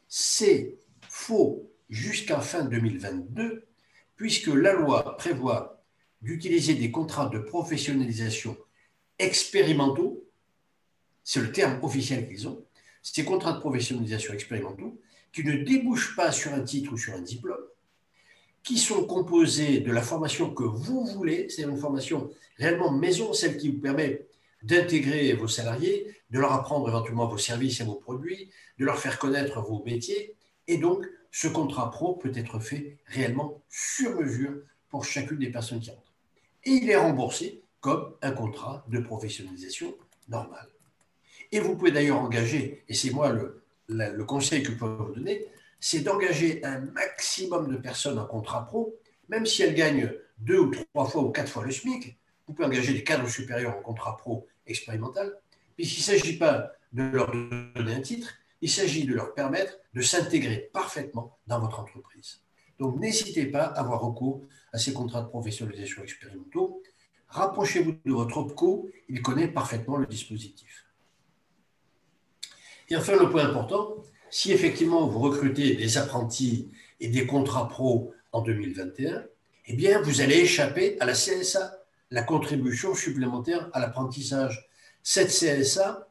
C'est 0.09 0.79
faux 1.07 1.71
jusqu'à 1.91 2.41
fin 2.41 2.65
2022, 2.65 3.67
puisque 4.17 4.47
la 4.47 4.73
loi 4.73 5.17
prévoit 5.19 5.85
d'utiliser 6.23 6.75
des 6.75 6.91
contrats 6.91 7.29
de 7.29 7.39
professionnalisation 7.39 8.57
expérimentaux. 9.19 10.25
C'est 11.23 11.41
le 11.41 11.53
terme 11.53 11.79
officiel 11.85 12.27
qu'ils 12.27 12.49
ont, 12.49 12.65
ces 13.03 13.25
contrats 13.25 13.53
de 13.53 13.61
professionnalisation 13.61 14.33
expérimentaux, 14.33 14.99
qui 15.31 15.45
ne 15.45 15.63
débouchent 15.63 16.17
pas 16.17 16.33
sur 16.33 16.55
un 16.55 16.63
titre 16.63 16.95
ou 16.95 16.97
sur 16.97 17.13
un 17.13 17.21
diplôme, 17.21 17.67
qui 18.63 18.79
sont 18.79 19.05
composés 19.05 19.81
de 19.81 19.93
la 19.93 20.01
formation 20.01 20.55
que 20.55 20.65
vous 20.65 21.05
voulez, 21.05 21.51
c'est 21.51 21.63
une 21.63 21.77
formation 21.77 22.31
réellement 22.57 22.93
maison, 22.93 23.35
celle 23.35 23.59
qui 23.59 23.69
vous 23.69 23.81
permet 23.81 24.27
d'intégrer 24.65 25.35
vos 25.35 25.49
salariés, 25.49 26.17
de 26.31 26.41
leur 26.41 26.53
apprendre 26.53 26.89
éventuellement 26.89 27.29
vos 27.29 27.39
services 27.39 27.81
et 27.81 27.85
vos 27.85 27.97
produits, 27.97 28.51
de 28.79 28.85
leur 28.85 28.99
faire 28.99 29.19
connaître 29.19 29.61
vos 29.61 29.85
métiers. 29.85 30.35
Et 30.67 30.79
donc, 30.79 31.07
ce 31.31 31.49
contrat 31.49 31.91
pro 31.91 32.15
peut 32.17 32.33
être 32.35 32.59
fait 32.59 32.97
réellement 33.07 33.63
sur 33.69 34.17
mesure 34.17 34.55
pour 34.89 35.05
chacune 35.05 35.39
des 35.39 35.51
personnes 35.51 35.81
qui 35.81 35.91
entrent. 35.91 36.15
Et 36.65 36.71
il 36.71 36.89
est 36.89 36.97
remboursé 36.97 37.63
comme 37.81 38.15
un 38.23 38.31
contrat 38.31 38.85
de 38.89 39.01
professionnalisation 39.01 39.95
normal. 40.29 40.67
Et 41.53 41.61
vous 41.61 41.77
pouvez 41.77 41.91
d'ailleurs 41.91 42.19
engager, 42.19 42.83
et 42.89 42.95
c'est 42.95 43.11
moi 43.11 43.31
le, 43.31 44.25
conseil 44.25 44.63
que 44.63 44.73
je 44.73 44.79
peux 44.79 44.87
vous 44.87 45.13
donner, 45.13 45.47
c'est 45.79 46.01
d'engager 46.01 46.65
un 46.65 46.81
maximum 46.81 47.71
de 47.71 47.77
personnes 47.77 48.19
en 48.19 48.25
contrat 48.25 48.65
pro, 48.65 48.99
même 49.29 49.45
si 49.45 49.63
elles 49.63 49.75
gagnent 49.75 50.11
deux 50.39 50.59
ou 50.59 50.71
trois 50.71 51.07
fois 51.07 51.23
ou 51.23 51.31
quatre 51.31 51.51
fois 51.51 51.65
le 51.65 51.71
SMIC. 51.71 52.17
Vous 52.47 52.55
pouvez 52.55 52.67
engager 52.67 52.95
des 52.95 53.05
cadres 53.05 53.29
supérieurs 53.29 53.77
en 53.77 53.83
contrat 53.83 54.17
pro 54.17 54.47
expérimental, 54.67 55.39
puisqu'il 55.77 56.01
ne 56.01 56.19
s'agit 56.19 56.39
pas 56.39 56.73
de 56.93 57.03
leur 57.03 57.31
donner 57.31 57.95
un 57.95 58.01
titre, 58.01 58.35
il 58.61 58.71
s'agit 58.71 59.05
de 59.05 59.15
leur 59.15 59.35
permettre 59.35 59.79
de 59.93 60.01
s'intégrer 60.01 60.71
parfaitement 60.73 61.39
dans 61.47 61.61
votre 61.61 61.81
entreprise. 61.81 62.41
Donc 62.79 62.99
n'hésitez 62.99 63.47
pas 63.47 63.65
à 63.65 63.81
avoir 63.81 64.01
recours 64.01 64.43
à 64.73 64.79
ces 64.79 64.93
contrats 64.93 65.23
de 65.23 65.29
professionnalisation 65.29 66.03
expérimentaux. 66.03 66.83
Rapprochez-vous 67.29 67.97
de 68.05 68.13
votre 68.13 68.39
OPCO, 68.39 68.89
il 69.09 69.23
connaît 69.23 69.49
parfaitement 69.49 69.97
le 69.97 70.07
dispositif. 70.07 70.87
Et 72.91 72.97
enfin, 72.97 73.17
le 73.17 73.31
point 73.31 73.49
important, 73.49 73.97
si 74.31 74.53
effectivement 74.53 75.07
vous 75.07 75.21
recrutez 75.21 75.75
des 75.75 75.99
apprentis 75.99 76.71
et 77.01 77.09
des 77.09 77.27
contrats 77.27 77.69
pro 77.69 78.13
en 78.33 78.43
2021, 78.43 79.25
eh 79.67 79.73
bien, 79.75 80.01
vous 80.03 80.21
allez 80.21 80.41
échapper 80.41 80.99
à 81.01 81.07
la 81.07 81.13
CSA, 81.13 81.84
la 82.15 82.23
contribution 82.23 82.95
supplémentaire 82.95 83.69
à 83.73 83.81
l'apprentissage. 83.81 84.69
Cette 85.03 85.31
CSA, 85.31 86.09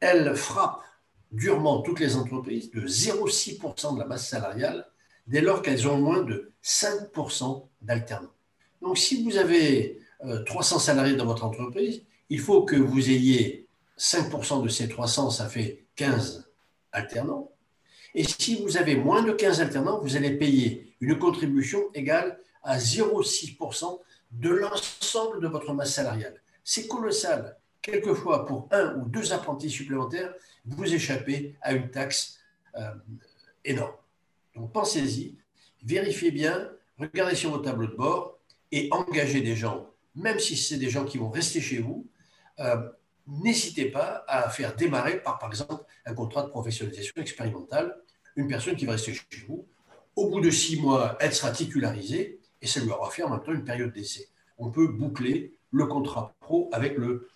elle 0.00 0.34
frappe 0.34 0.82
durement 1.30 1.80
toutes 1.80 2.00
les 2.00 2.16
entreprises 2.16 2.72
de 2.72 2.80
0,6% 2.88 3.94
de 3.94 4.00
la 4.00 4.06
masse 4.06 4.28
salariale 4.28 4.84
dès 5.28 5.40
lors 5.40 5.62
qu'elles 5.62 5.86
ont 5.86 5.96
moins 5.96 6.22
de 6.22 6.50
5% 6.64 7.68
d'alternants. 7.82 8.34
Donc, 8.82 8.98
si 8.98 9.22
vous 9.22 9.36
avez 9.36 10.00
300 10.46 10.76
euh, 10.76 10.78
salariés 10.80 11.14
dans 11.14 11.26
votre 11.26 11.44
entreprise, 11.44 12.02
il 12.30 12.40
faut 12.40 12.64
que 12.64 12.74
vous 12.74 13.08
ayez 13.08 13.68
5% 13.96 14.64
de 14.64 14.68
ces 14.68 14.88
300, 14.88 15.30
ça 15.30 15.48
fait 15.48 15.84
15 15.94 16.50
alternants. 16.90 17.52
Et 18.12 18.24
si 18.24 18.60
vous 18.60 18.76
avez 18.76 18.96
moins 18.96 19.22
de 19.22 19.30
15 19.30 19.60
alternants, 19.60 20.00
vous 20.00 20.16
allez 20.16 20.32
payer 20.32 20.96
une 21.00 21.16
contribution 21.16 21.84
égale 21.94 22.40
à 22.64 22.78
0,6% 22.78 24.00
de 24.30 24.50
l'ensemble 24.50 25.40
de 25.40 25.48
votre 25.48 25.72
masse 25.72 25.94
salariale. 25.94 26.40
C'est 26.64 26.86
colossal. 26.86 27.56
Quelquefois, 27.80 28.44
pour 28.44 28.68
un 28.70 28.96
ou 28.96 29.08
deux 29.08 29.32
apprentis 29.32 29.70
supplémentaires, 29.70 30.34
vous 30.66 30.92
échappez 30.92 31.56
à 31.62 31.72
une 31.72 31.90
taxe 31.90 32.38
euh, 32.76 32.94
énorme. 33.64 33.94
Donc 34.54 34.72
pensez-y, 34.72 35.36
vérifiez 35.82 36.30
bien, 36.30 36.70
regardez 36.98 37.34
sur 37.34 37.50
vos 37.50 37.58
tableaux 37.58 37.86
de 37.86 37.96
bord 37.96 38.38
et 38.72 38.88
engagez 38.90 39.40
des 39.40 39.56
gens, 39.56 39.90
même 40.14 40.38
si 40.38 40.56
c'est 40.56 40.76
des 40.76 40.90
gens 40.90 41.04
qui 41.04 41.16
vont 41.16 41.30
rester 41.30 41.60
chez 41.60 41.78
vous, 41.78 42.06
euh, 42.58 42.76
n'hésitez 43.26 43.86
pas 43.86 44.24
à 44.26 44.50
faire 44.50 44.74
démarrer 44.74 45.22
par, 45.22 45.38
par 45.38 45.48
exemple, 45.48 45.84
un 46.04 46.14
contrat 46.14 46.42
de 46.42 46.48
professionnalisation 46.48 47.14
expérimentale, 47.16 47.96
une 48.36 48.48
personne 48.48 48.76
qui 48.76 48.84
va 48.84 48.92
rester 48.92 49.14
chez 49.14 49.46
vous. 49.46 49.66
Au 50.16 50.28
bout 50.28 50.40
de 50.40 50.50
six 50.50 50.80
mois, 50.80 51.16
elle 51.20 51.32
sera 51.32 51.52
titularisée 51.52 52.37
et 52.60 52.66
ça 52.66 52.80
lui 52.80 52.90
aura 52.90 53.10
fait 53.10 53.22
en 53.22 53.30
même 53.30 53.42
temps 53.42 53.52
une 53.52 53.64
période 53.64 53.92
d'essai. 53.92 54.28
On 54.58 54.70
peut 54.70 54.88
boucler 54.88 55.54
le 55.70 55.86
contrat 55.86 56.34
pro 56.40 56.68
avec 56.72 56.96
le, 56.96 57.28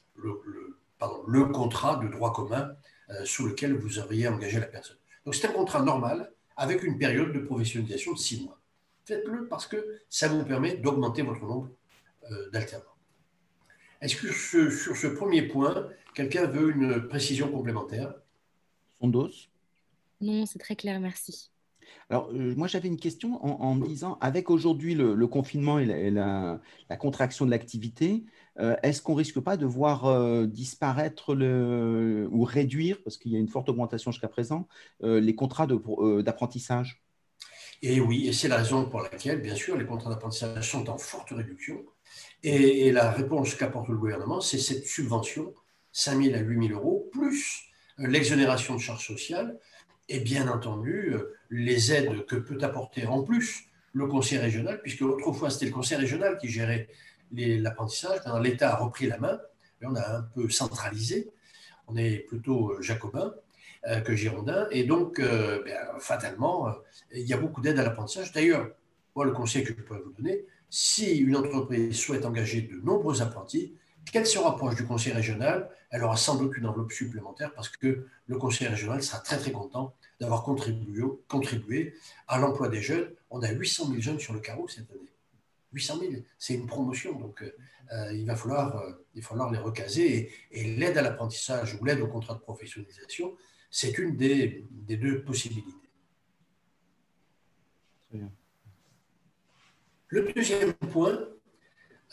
le, 1.27 1.45
contrat 1.47 1.97
de 1.97 2.09
droit 2.09 2.33
commun 2.33 2.75
euh, 3.11 3.25
sous 3.25 3.47
lequel 3.47 3.75
vous 3.75 3.99
auriez 3.99 4.29
engagé 4.29 4.59
la 4.59 4.67
personne. 4.67 4.97
Donc 5.25 5.35
c'est 5.35 5.47
un 5.47 5.53
contrat 5.53 5.83
normal 5.83 6.33
avec 6.57 6.83
une 6.83 6.99
période 6.99 7.33
de 7.33 7.41
professionnalisation 7.41 8.13
de 8.13 8.19
six 8.19 8.45
mois. 8.45 8.59
Faites-le 9.05 9.49
parce 9.49 9.67
que 9.67 9.99
ça 10.09 10.29
vous 10.29 10.45
permet 10.45 10.77
d'augmenter 10.77 11.23
votre 11.23 11.45
nombre 11.45 11.71
euh, 12.31 12.51
d'alternants. 12.51 12.87
Est-ce 14.01 14.17
que 14.17 14.33
sur 14.33 14.97
ce 14.97 15.07
premier 15.07 15.43
point, 15.43 15.89
quelqu'un 16.15 16.47
veut 16.47 16.71
une 16.71 17.07
précision 17.07 17.51
complémentaire? 17.51 18.15
Son 19.01 19.09
dos? 19.09 19.31
Non, 20.21 20.45
c'est 20.47 20.59
très 20.59 20.77
clair, 20.77 20.99
merci. 21.01 21.52
Alors, 22.11 22.31
euh, 22.33 22.55
moi, 22.57 22.69
j'avais 22.69 22.89
une 22.89 22.99
question 22.99 23.43
en, 23.45 23.75
me 23.75 23.87
disant, 23.87 24.19
avec 24.21 24.51
aujourd'hui 24.51 24.95
le, 24.95 25.27
confinement 25.27 25.79
et, 25.79 26.11
la, 26.11 26.61
contraction 26.99 27.47
de 27.47 27.51
l'activité, 27.51 28.25
euh, 28.61 28.77
est-ce 28.83 29.01
qu'on 29.01 29.15
risque 29.15 29.41
pas 29.41 29.57
de 29.57 29.65
voir 29.65 30.05
euh, 30.05 30.47
disparaître 30.47 31.35
le, 31.35 32.29
ou 32.31 32.45
réduire, 32.45 32.99
parce 33.03 33.17
qu'il 33.17 33.33
y 33.33 33.37
a 33.37 33.39
une 33.39 33.49
forte 33.49 33.69
augmentation 33.69 34.13
jusqu'à 34.13 34.29
présent, 34.29 34.69
les 35.01 35.35
contrats 35.35 35.67
d'apprentissage? 35.67 37.03
Et 37.81 37.99
oui, 37.99 38.29
et 38.29 38.33
c'est 38.33 38.49
la 38.49 38.59
raison 38.59 38.85
pour 38.85 39.01
laquelle, 39.01 39.41
bien 39.41 39.57
sûr, 39.57 39.77
les 39.77 39.87
contrats 39.87 40.11
d'apprentissage 40.11 40.71
sont 40.71 40.89
en 40.89 40.99
forte 40.99 41.31
réduction. 41.31 41.83
Et, 42.43 42.87
et 42.87 42.93
la 42.93 43.11
réponse 43.11 43.55
qu'apporte 43.55 43.89
le 43.89 43.97
gouvernement, 43.97 44.41
c'est 44.41 44.59
cette 44.59 44.87
subvention, 44.87 45.55
5 45.93 46.23
000 46.23 46.37
à 46.37 46.41
8 46.41 46.69
000 46.69 46.79
euros, 46.79 47.09
plus 47.11 47.73
l'exonération 47.99 48.75
de 48.75 48.81
charges 48.81 49.07
sociales 49.07 49.59
et 50.09 50.21
bien 50.21 50.49
entendu 50.49 51.13
euh, 51.15 51.35
les 51.51 51.93
aides 51.93 52.25
que 52.27 52.37
peut 52.37 52.59
apporter 52.63 53.07
en 53.07 53.23
plus 53.23 53.65
le 53.93 54.07
conseil 54.07 54.39
régional, 54.39 54.81
puisque 54.83 55.03
autrefois 55.03 55.51
c'était 55.51 55.67
le 55.67 55.73
conseil 55.73 55.99
régional 55.99 56.39
qui 56.39 56.49
gérait 56.49 56.89
l'apprentissage. 57.33 58.21
L'État 58.43 58.75
a 58.75 58.77
repris 58.77 59.07
la 59.07 59.19
main, 59.19 59.41
on 59.83 59.95
a 59.95 60.19
un 60.19 60.23
peu 60.23 60.49
centralisé. 60.49 61.31
On 61.89 61.97
est 61.97 62.19
plutôt 62.29 62.73
euh, 62.73 62.81
jacobin 62.81 63.35
euh, 63.87 64.01
que 64.01 64.15
girondin, 64.15 64.67
et 64.71 64.85
donc 64.85 65.21
ben, 65.21 65.77
fatalement, 65.99 66.73
il 67.13 67.27
y 67.27 67.35
a 67.35 67.37
beaucoup 67.37 67.61
d'aides 67.61 67.79
à 67.79 67.83
l'apprentissage. 67.83 68.33
D'ailleurs, 68.33 68.71
moi, 69.15 69.25
le 69.25 69.33
conseil 69.33 69.65
que 69.65 69.75
je 69.77 69.83
pourrais 69.83 70.01
vous 70.01 70.13
donner, 70.13 70.47
si 70.71 71.19
une 71.19 71.37
entreprise 71.37 71.99
souhaite 71.99 72.25
engager 72.25 72.63
de 72.63 72.77
nombreux 72.77 73.21
apprentis, 73.21 73.75
qu'elle 74.11 74.27
se 74.27 74.39
rapproche 74.39 74.75
du 74.75 74.85
conseil 74.85 75.13
régional, 75.13 75.71
elle 75.91 76.03
aura 76.05 76.17
sans 76.17 76.37
doute 76.37 76.57
une 76.57 76.67
enveloppe 76.67 76.93
supplémentaire 76.93 77.53
parce 77.55 77.69
que 77.69 78.07
le 78.27 78.39
conseil 78.39 78.67
régional 78.67 79.03
sera 79.03 79.21
très 79.21 79.39
très 79.39 79.53
content 79.53 79.95
d'avoir 80.21 80.43
contribué, 80.43 81.05
contribué 81.29 81.95
à 82.29 82.39
l'emploi 82.39 82.69
des 82.69 82.81
jeunes. 82.81 83.11
On 83.31 83.43
a 83.43 83.51
800 83.51 83.89
000 83.89 84.01
jeunes 84.01 84.19
sur 84.19 84.33
le 84.33 84.41
carreau 84.41 84.69
cette 84.69 84.91
année. 84.91 85.01
800 85.73 86.01
000, 86.01 86.13
c'est 86.39 86.55
une 86.55 86.67
promotion, 86.67 87.19
donc 87.19 87.43
euh, 87.93 88.13
il, 88.13 88.27
va 88.27 88.37
falloir, 88.37 88.77
euh, 88.77 88.93
il 89.15 89.23
va 89.23 89.29
falloir 89.29 89.51
les 89.51 89.59
recaser. 89.59 90.31
Et, 90.51 90.77
l'aide 90.77 90.99
à 90.99 91.03
l'apprentissage 91.03 91.79
ou 91.81 91.85
l'aide 91.85 92.01
au 92.01 92.07
contrat 92.07 92.35
de 92.35 92.41
professionnalisation, 92.41 93.37
c'est 93.71 93.97
une 93.99 94.17
des, 94.17 94.67
des, 94.71 94.97
deux 94.97 95.23
possibilités. 95.23 95.73
Le 100.09 100.33
deuxième 100.35 100.75
point, 100.75 101.19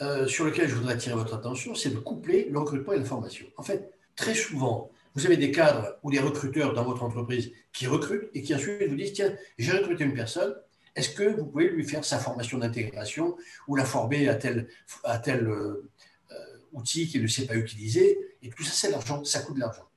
euh, 0.01 0.27
sur 0.27 0.46
lequel 0.46 0.70
je 0.70 0.75
voudrais 0.75 0.94
attirer 0.94 1.15
votre 1.15 1.34
attention, 1.34 1.75
c'est 1.75 1.89
de 1.89 2.00
coupler 2.00 2.48
le 2.50 2.60
recrutement 2.60 2.94
et 2.94 3.00
la 3.00 3.06
formation. 3.06 3.46
En 3.58 3.63
fait, 3.63 3.91
très 4.15 4.34
souvent, 4.34 4.91
vous 5.15 5.25
avez 5.25 5.38
des 5.38 5.51
cadres 5.51 5.98
ou 6.03 6.12
des 6.12 6.20
recruteurs 6.20 6.74
dans 6.74 6.84
votre 6.84 7.03
entreprise 7.03 7.51
qui 7.74 7.88
recrutent 7.88 8.29
et 8.34 8.41
qui 8.41 8.56
ensuite 8.56 8.88
vous 8.88 8.96
disent, 8.96 9.13
tiens, 9.13 9.36
j'ai 9.58 9.72
recruté 9.72 10.06
une 10.06 10.13
personne, 10.13 10.56
est-ce 10.96 11.10
que 11.10 11.36
vous 11.36 11.46
pouvez 11.46 11.70
lui 11.70 11.84
faire 11.84 12.06
sa 12.06 12.18
formation 12.18 12.58
d'intégration 12.58 13.36
ou 13.68 13.75
la 13.75 13.86
former 13.86 14.29
à 14.29 14.36
tel, 14.36 14.70
à 15.03 15.18
tel 15.20 15.48
euh, 15.48 15.89
euh, 16.32 16.36
outil 16.72 17.08
qu'il 17.08 17.22
ne 17.22 17.27
sait 17.27 17.46
pas 17.46 17.56
utiliser 17.56 18.18
Et 18.41 18.50
tout 18.50 18.63
ça, 18.63 18.72
c'est 18.72 18.91
l'argent, 18.91 19.24
ça 19.24 19.41
coûte 19.41 19.56
de 19.56 19.62
l'argent. 19.62 19.88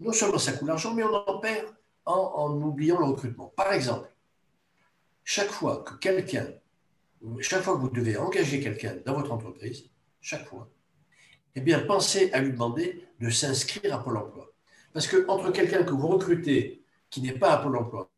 Non 0.00 0.12
seulement 0.12 0.38
ça 0.38 0.52
coûte 0.52 0.62
de 0.62 0.68
l'argent, 0.68 0.94
mais 0.94 1.02
on 1.04 1.14
en 1.14 1.38
perd 1.38 1.66
en, 2.04 2.12
en 2.14 2.52
oubliant 2.62 2.98
le 2.98 3.06
recrutement. 3.06 3.52
Par 3.56 3.72
exemple, 3.72 4.08
chaque 5.24 5.50
fois 5.50 5.82
que 5.84 5.94
quelqu'un 5.94 6.46
chaque 7.40 7.62
fois 7.62 7.74
que 7.74 7.80
vous 7.80 7.90
devez 7.90 8.16
engager 8.16 8.60
quelqu'un 8.60 8.96
dans 9.04 9.14
votre 9.14 9.32
entreprise, 9.32 9.84
chaque 10.20 10.46
fois, 10.46 10.70
eh 11.54 11.60
bien, 11.60 11.80
pensez 11.80 12.32
à 12.32 12.40
lui 12.40 12.52
demander 12.52 13.04
de 13.20 13.30
s'inscrire 13.30 13.94
à 13.94 14.02
Pôle 14.02 14.16
emploi. 14.16 14.52
Parce 14.92 15.06
que 15.06 15.26
entre 15.28 15.50
quelqu'un 15.50 15.82
que 15.82 15.92
vous 15.92 16.06
recrutez 16.06 16.82
qui 17.10 17.20
n'est 17.20 17.38
pas 17.38 17.52
à 17.52 17.58
Pôle 17.58 17.76
emploi 17.76 18.10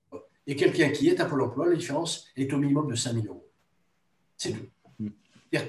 et 0.47 0.57
quelqu'un 0.57 0.91
qui 0.91 1.09
est 1.09 1.21
à 1.21 1.25
Pôle 1.25 1.43
emploi, 1.43 1.69
la 1.69 1.77
différence 1.77 2.27
est 2.37 2.53
au 2.53 2.59
minimum 2.59 2.89
de 2.89 2.95
5 2.95 3.15
000 3.15 3.27
euros. 3.27 3.49
C'est 4.37 4.53
tout. 4.53 5.13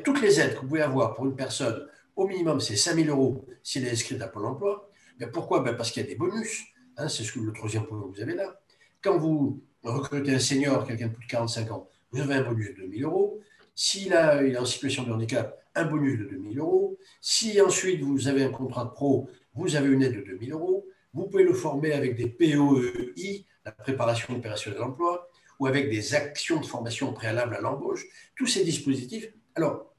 toutes 0.04 0.22
les 0.22 0.40
aides 0.40 0.56
que 0.56 0.62
vous 0.62 0.68
pouvez 0.68 0.82
avoir 0.82 1.14
pour 1.14 1.26
une 1.26 1.36
personne, 1.36 1.88
au 2.16 2.28
minimum, 2.28 2.60
c'est 2.60 2.76
5 2.76 2.96
000 2.96 3.10
euros 3.10 3.46
s'il 3.64 3.86
est 3.86 3.92
inscrit 3.92 4.22
à 4.22 4.28
Pôle 4.28 4.46
emploi. 4.46 4.90
Pourquoi? 5.34 5.62
Ben 5.62 5.76
Parce 5.76 5.92
qu'il 5.92 6.02
y 6.02 6.06
a 6.06 6.10
des 6.10 6.16
bonus. 6.16 6.66
Hein, 6.98 7.08
c'est 7.08 7.24
ce 7.24 7.34
que 7.34 7.40
le 7.40 7.54
troisième 7.54 7.86
point 7.86 8.02
que 8.02 8.08
vous 8.08 8.22
avez 8.22 8.36
là. 8.36 8.60
Quand 9.02 9.18
vous 9.18 9.62
recrutez 9.84 10.34
un 10.34 10.40
senior, 10.40 10.86
quelqu'un 10.86 11.08
de 11.08 11.14
plus 11.14 11.26
de 11.26 11.32
45 11.32 11.72
ans, 11.72 11.90
vous 12.12 12.22
avez 12.22 12.36
un 12.36 12.44
bonus 12.44 12.70
de 12.76 12.88
2 12.88 12.98
000 13.00 13.10
euros. 13.10 13.40
S'il 13.76 14.14
est 14.14 14.58
en 14.58 14.66
situation 14.66 15.04
de 15.04 15.12
handicap, 15.12 15.64
un 15.76 15.86
bonus 15.86 16.20
de 16.20 16.26
2 16.26 16.54
000 16.54 16.66
euros. 16.66 16.98
Si 17.22 17.60
ensuite 17.62 18.02
vous 18.02 18.28
avez 18.28 18.44
un 18.44 18.50
contrat 18.50 18.86
de 18.86 18.90
pro, 18.90 19.30
vous 19.54 19.76
avez 19.76 19.90
une 19.90 20.04
aide 20.04 20.16
de 20.16 20.22
2 20.22 20.46
000 20.46 20.60
euros. 20.60 20.86
Vous 21.14 21.28
pouvez 21.28 21.44
le 21.44 21.54
former 21.54 21.94
avec 21.94 22.16
des 22.16 22.28
POEI, 22.28 23.46
la 23.66 23.72
préparation 23.72 24.36
opérationnelle 24.36 24.80
de 24.80 24.84
l'emploi, 24.84 25.30
ou 25.60 25.68
avec 25.68 25.90
des 25.90 26.16
actions 26.16 26.60
de 26.60 26.66
formation 26.66 27.14
préalable 27.14 27.56
à 27.56 27.62
l'embauche. 27.62 28.06
Tous 28.36 28.48
ces 28.48 28.64
dispositifs. 28.64 29.32
Alors, 29.56 29.94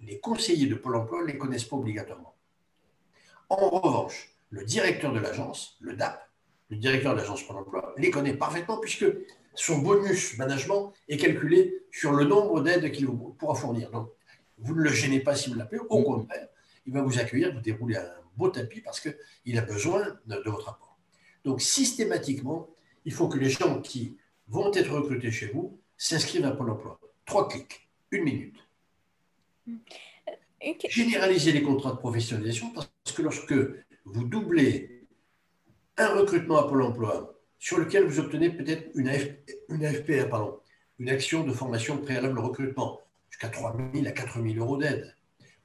les 0.00 0.18
conseillers 0.18 0.66
de 0.66 0.74
Pôle 0.74 0.96
emploi 0.96 1.22
ne 1.22 1.26
les 1.26 1.38
connaissent 1.38 1.64
pas 1.64 1.76
obligatoirement. 1.76 2.34
En 3.48 3.68
revanche, 3.68 4.30
le 4.50 4.64
directeur 4.64 5.12
de 5.12 5.20
l'agence, 5.20 5.76
le 5.80 5.94
DAP, 5.94 6.28
le 6.70 6.76
directeur 6.76 7.12
de 7.14 7.18
l'agence 7.18 7.46
Pôle 7.46 7.58
emploi, 7.58 7.94
les 7.98 8.10
connaît 8.10 8.34
parfaitement 8.34 8.78
puisque 8.78 9.04
son 9.54 9.78
bonus 9.78 10.36
management 10.38 10.92
est 11.08 11.16
calculé 11.16 11.84
sur 11.90 12.12
le 12.12 12.24
nombre 12.24 12.62
d'aides 12.62 12.90
qu'il 12.92 13.06
pourra 13.06 13.54
fournir. 13.54 13.90
Donc, 13.90 14.10
vous 14.58 14.74
ne 14.74 14.82
le 14.82 14.90
gênez 14.90 15.20
pas 15.20 15.34
si 15.34 15.50
vous 15.50 15.56
l'appelez, 15.56 15.80
au 15.88 16.02
contraire, 16.02 16.48
il 16.86 16.92
va 16.92 17.02
vous 17.02 17.18
accueillir, 17.18 17.52
vous 17.52 17.60
dérouler 17.60 17.96
un 17.96 18.10
beau 18.36 18.48
tapis 18.48 18.80
parce 18.80 19.00
qu'il 19.00 19.58
a 19.58 19.62
besoin 19.62 20.18
de, 20.26 20.36
votre 20.46 20.68
apport. 20.68 20.98
Donc, 21.44 21.60
systématiquement, 21.60 22.68
il 23.04 23.12
faut 23.12 23.28
que 23.28 23.38
les 23.38 23.50
gens 23.50 23.80
qui 23.80 24.16
vont 24.48 24.72
être 24.72 24.92
recrutés 24.92 25.30
chez 25.30 25.46
vous 25.46 25.80
s'inscrivent 25.96 26.44
à 26.44 26.52
Pôle 26.52 26.70
emploi. 26.70 26.98
Trois 27.24 27.48
clics, 27.48 27.88
une 28.10 28.24
minute. 28.24 28.56
Mm. 29.66 29.76
Généralisez 30.88 31.52
les 31.52 31.62
contrats 31.62 31.92
de 31.92 31.96
professionnalisation 31.96 32.72
parce 32.72 32.88
que 33.14 33.22
lorsque 33.22 33.54
vous 34.04 34.24
doublez 34.24 35.08
un 35.96 36.08
recrutement 36.14 36.58
à 36.58 36.68
Pôle 36.68 36.82
emploi 36.82 37.31
sur 37.62 37.78
lequel 37.78 38.04
vous 38.04 38.18
obtenez 38.18 38.50
peut-être 38.50 38.90
une, 38.96 39.08
une 39.68 39.84
AFPR, 39.84 40.28
pardon, 40.28 40.58
une 40.98 41.08
action 41.08 41.44
de 41.44 41.52
formation 41.52 41.96
préalable 41.96 42.40
au 42.40 42.42
recrutement, 42.42 43.00
jusqu'à 43.30 43.50
3 43.50 43.76
000 43.94 44.04
à 44.04 44.10
4 44.10 44.42
000 44.42 44.56
euros 44.56 44.76
d'aide. 44.78 45.16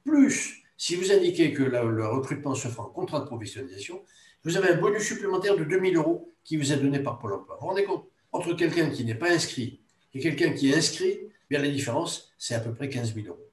Plus, 0.04 0.62
si 0.76 0.94
vous 0.94 1.10
indiquez 1.10 1.52
que 1.52 1.64
le 1.64 2.06
recrutement 2.06 2.54
se 2.54 2.68
fait 2.68 2.78
en 2.78 2.84
contrat 2.84 3.18
de 3.18 3.24
professionnalisation, 3.24 4.00
vous 4.44 4.56
avez 4.56 4.68
un 4.68 4.76
bonus 4.76 5.02
supplémentaire 5.02 5.56
de 5.56 5.64
2 5.64 5.80
000 5.90 5.94
euros 5.96 6.32
qui 6.44 6.56
vous 6.56 6.72
est 6.72 6.76
donné 6.76 7.00
par 7.00 7.18
Pôle 7.18 7.32
emploi. 7.32 7.56
Vous 7.56 7.62
vous 7.62 7.66
rendez 7.70 7.82
compte? 7.82 8.06
Entre 8.30 8.52
quelqu'un 8.52 8.90
qui 8.90 9.04
n'est 9.04 9.16
pas 9.16 9.32
inscrit 9.32 9.80
et 10.14 10.20
quelqu'un 10.20 10.52
qui 10.52 10.70
est 10.70 10.76
inscrit, 10.76 11.18
bien 11.50 11.60
la 11.60 11.68
différence, 11.68 12.32
c'est 12.38 12.54
à 12.54 12.60
peu 12.60 12.72
près 12.72 12.88
15 12.88 13.12
000 13.12 13.26
euros. 13.26 13.44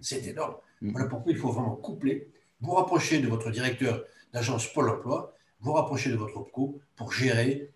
C'est 0.00 0.24
énorme. 0.24 0.54
Mm. 0.82 0.92
Voilà 0.92 1.08
pourquoi 1.08 1.32
il 1.32 1.38
faut 1.38 1.50
vraiment 1.50 1.74
coupler, 1.74 2.28
vous 2.60 2.74
rapprocher 2.74 3.18
de 3.18 3.26
votre 3.26 3.50
directeur 3.50 4.04
d'agence 4.32 4.72
Pôle 4.72 4.88
emploi 4.88 5.35
vous 5.60 5.72
rapprocher 5.72 6.10
de 6.10 6.16
votre 6.16 6.36
OPCO 6.36 6.80
pour 6.96 7.12
gérer 7.12 7.72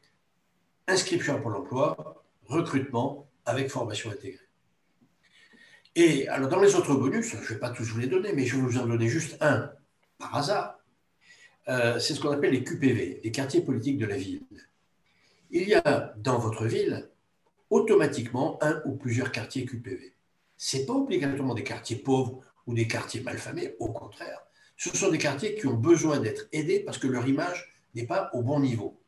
inscription 0.87 1.37
à 1.37 1.39
Pôle 1.39 1.57
emploi, 1.57 2.25
recrutement 2.47 3.29
avec 3.47 3.69
formation 3.71 4.11
intégrée. 4.11 4.39
Et 5.97 6.29
alors, 6.29 6.49
dans 6.49 6.61
les 6.61 6.75
autres 6.75 6.95
bonus, 6.95 7.31
je 7.31 7.37
ne 7.37 7.43
vais 7.43 7.59
pas 7.59 7.71
tous 7.71 7.85
vous 7.85 7.99
les 7.99 8.07
donner, 8.07 8.33
mais 8.33 8.47
je 8.47 8.57
vais 8.57 8.63
vous 8.63 8.79
en 8.79 8.87
donner 8.87 9.09
juste 9.09 9.37
un 9.41 9.71
par 10.19 10.37
hasard. 10.37 10.79
Euh, 11.69 11.99
c'est 11.99 12.15
ce 12.15 12.21
qu'on 12.21 12.31
appelle 12.31 12.53
les 12.53 12.65
QPV, 12.65 13.21
les 13.23 13.31
quartiers 13.31 13.61
politiques 13.61 13.99
de 13.99 14.07
la 14.07 14.17
ville. 14.17 14.43
Il 15.51 15.69
y 15.69 15.75
a 15.75 16.15
dans 16.17 16.39
votre 16.39 16.67
ville 16.67 17.09
automatiquement 17.71 18.59
un 18.63 18.83
ou 18.85 18.97
plusieurs 18.97 19.33
quartiers 19.33 19.65
QPV. 19.65 20.15
Ce 20.57 20.77
n'est 20.77 20.87
pas 20.87 20.93
obligatoirement 20.93 21.55
des 21.55 21.65
quartiers 21.65 21.97
pauvres 21.97 22.41
ou 22.67 22.75
des 22.75 22.87
quartiers 22.87 23.23
malfamés, 23.23 23.75
au 23.79 23.93
contraire. 23.93 24.41
Ce 24.77 24.97
sont 24.97 25.11
des 25.11 25.19
quartiers 25.19 25.55
qui 25.55 25.67
ont 25.67 25.75
besoin 25.75 26.21
d'être 26.21 26.49
aidés 26.53 26.81
parce 26.81 26.99
que 26.99 27.07
leur 27.07 27.27
image 27.29 27.70
n'est 27.95 28.07
pas 28.07 28.31
au 28.33 28.43
bon 28.43 28.61
niveau. 28.61 29.01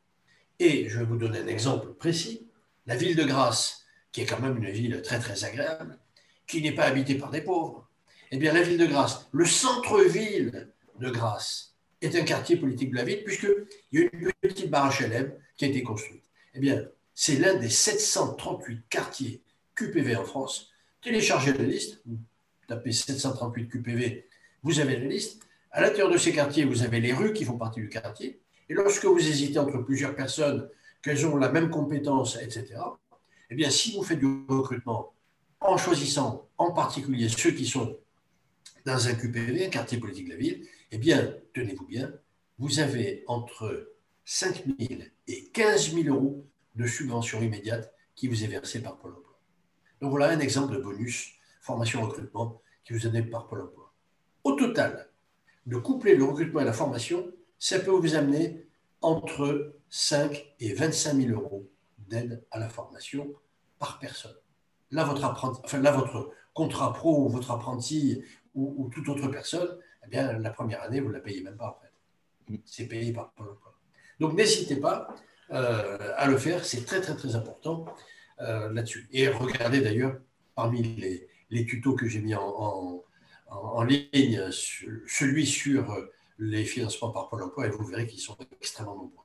Et 0.58 0.88
je 0.88 0.98
vais 0.98 1.04
vous 1.04 1.16
donner 1.16 1.38
un 1.38 1.46
exemple 1.46 1.94
précis. 1.94 2.48
La 2.86 2.96
ville 2.96 3.16
de 3.16 3.24
Grasse, 3.24 3.84
qui 4.12 4.20
est 4.20 4.26
quand 4.26 4.40
même 4.40 4.56
une 4.56 4.70
ville 4.70 5.02
très 5.02 5.18
très 5.18 5.44
agréable, 5.44 5.98
qui 6.46 6.62
n'est 6.62 6.74
pas 6.74 6.84
habitée 6.84 7.16
par 7.16 7.30
des 7.30 7.40
pauvres, 7.40 7.88
eh 8.30 8.36
bien 8.36 8.52
la 8.52 8.62
ville 8.62 8.78
de 8.78 8.86
Grasse, 8.86 9.28
le 9.32 9.44
centre-ville 9.44 10.72
de 10.98 11.10
Grasse, 11.10 11.74
est 12.00 12.16
un 12.16 12.24
quartier 12.24 12.56
politique 12.56 12.90
de 12.90 12.96
la 12.96 13.04
ville, 13.04 13.22
puisqu'il 13.24 13.66
y 13.92 13.98
a 13.98 14.08
une 14.12 14.32
petite 14.40 14.70
barre 14.70 14.92
HLM 14.92 15.32
qui 15.56 15.64
a 15.64 15.68
été 15.68 15.82
construite. 15.82 16.24
Eh 16.54 16.60
bien, 16.60 16.84
c'est 17.14 17.36
l'un 17.36 17.54
des 17.54 17.68
738 17.68 18.82
quartiers 18.88 19.42
QPV 19.74 20.16
en 20.16 20.24
France. 20.24 20.72
Téléchargez 21.00 21.52
la 21.52 21.64
liste, 21.64 22.02
vous 22.06 22.18
tapez 22.66 22.92
738 22.92 23.68
QPV, 23.68 24.28
vous 24.62 24.80
avez 24.80 24.98
la 24.98 25.06
liste. 25.06 25.42
À 25.70 25.80
l'intérieur 25.80 26.10
de 26.10 26.18
ces 26.18 26.32
quartiers, 26.32 26.64
vous 26.64 26.82
avez 26.82 27.00
les 27.00 27.12
rues 27.12 27.32
qui 27.32 27.44
font 27.44 27.56
partie 27.56 27.80
du 27.80 27.88
quartier. 27.88 28.41
Et 28.72 28.74
lorsque 28.74 29.04
vous 29.04 29.18
hésitez 29.18 29.58
entre 29.58 29.76
plusieurs 29.80 30.16
personnes, 30.16 30.66
qu'elles 31.02 31.26
ont 31.26 31.36
la 31.36 31.52
même 31.52 31.68
compétence, 31.68 32.38
etc., 32.40 32.76
eh 33.50 33.54
bien, 33.54 33.68
si 33.68 33.94
vous 33.94 34.02
faites 34.02 34.18
du 34.18 34.46
recrutement 34.48 35.12
en 35.60 35.76
choisissant 35.76 36.48
en 36.56 36.72
particulier 36.72 37.28
ceux 37.28 37.50
qui 37.50 37.66
sont 37.66 37.98
dans 38.86 39.08
un 39.08 39.14
QPV, 39.14 39.66
un 39.66 39.68
quartier 39.68 39.98
politique 39.98 40.24
de 40.28 40.32
la 40.32 40.38
ville, 40.38 40.66
eh 40.90 40.96
bien, 40.96 41.34
tenez-vous 41.52 41.84
bien, 41.86 42.14
vous 42.58 42.80
avez 42.80 43.24
entre 43.26 43.92
5 44.24 44.64
000 44.80 45.02
et 45.26 45.50
15 45.50 45.92
000 45.92 46.08
euros 46.08 46.46
de 46.74 46.86
subvention 46.86 47.42
immédiate 47.42 47.92
qui 48.14 48.26
vous 48.26 48.42
est 48.42 48.46
versée 48.46 48.80
par 48.80 48.96
Pôle 48.96 49.12
emploi. 49.12 49.38
Donc 50.00 50.12
voilà 50.12 50.30
un 50.30 50.40
exemple 50.40 50.72
de 50.76 50.80
bonus 50.80 51.34
formation 51.60 52.00
recrutement 52.00 52.62
qui 52.84 52.94
vous 52.94 53.06
est 53.06 53.10
donné 53.10 53.22
par 53.22 53.48
Pôle 53.48 53.60
emploi. 53.60 53.92
Au 54.44 54.52
total, 54.52 55.10
de 55.66 55.76
coupler 55.76 56.16
le 56.16 56.24
recrutement 56.24 56.60
et 56.60 56.64
la 56.64 56.72
formation, 56.72 57.30
ça 57.58 57.78
peut 57.78 57.90
vous 57.90 58.14
amener 58.16 58.61
entre 59.02 59.74
5 59.90 60.54
et 60.60 60.72
25 60.72 61.14
000 61.14 61.40
euros 61.40 61.68
d'aide 61.98 62.44
à 62.50 62.58
la 62.58 62.68
formation 62.68 63.32
par 63.78 63.98
personne. 63.98 64.34
Là, 64.90 65.04
votre, 65.04 65.24
enfin, 65.24 65.80
là, 65.80 65.92
votre 65.92 66.32
contrat 66.54 66.92
pro 66.92 67.24
ou 67.24 67.28
votre 67.28 67.50
apprenti 67.50 68.22
ou, 68.54 68.90
toute 68.92 69.08
autre 69.08 69.28
personne, 69.28 69.78
eh 70.04 70.08
bien, 70.08 70.38
la 70.38 70.50
première 70.50 70.82
année, 70.82 71.00
vous 71.00 71.08
ne 71.08 71.14
la 71.14 71.20
payez 71.20 71.42
même 71.42 71.56
pas, 71.56 71.68
en 71.68 71.80
fait. 71.80 72.60
C'est 72.66 72.86
payé 72.86 73.12
par 73.12 73.32
Pôle 73.32 73.50
emploi. 73.50 73.74
Donc, 74.20 74.34
n'hésitez 74.34 74.76
pas 74.76 75.14
euh, 75.52 76.12
à 76.16 76.26
le 76.26 76.36
faire, 76.36 76.64
c'est 76.64 76.84
très, 76.84 77.00
très, 77.00 77.14
très 77.14 77.34
important 77.34 77.86
euh, 78.40 78.70
là-dessus. 78.72 79.08
Et 79.12 79.28
regardez 79.28 79.80
d'ailleurs, 79.80 80.18
parmi 80.54 80.82
les, 80.82 81.28
les, 81.50 81.64
tutos 81.64 81.94
que 81.94 82.06
j'ai 82.06 82.20
mis 82.20 82.34
en, 82.34 83.02
en, 83.48 83.82
ligne, 83.82 84.50
celui 84.50 85.46
sur 85.46 85.96
les 86.42 86.64
financements 86.64 87.10
par 87.10 87.28
Pôle 87.28 87.42
emploi, 87.44 87.66
et 87.66 87.70
vous 87.70 87.84
verrez 87.84 88.06
qu'ils 88.06 88.20
sont 88.20 88.36
extrêmement 88.60 88.96
nombreux. 88.96 89.24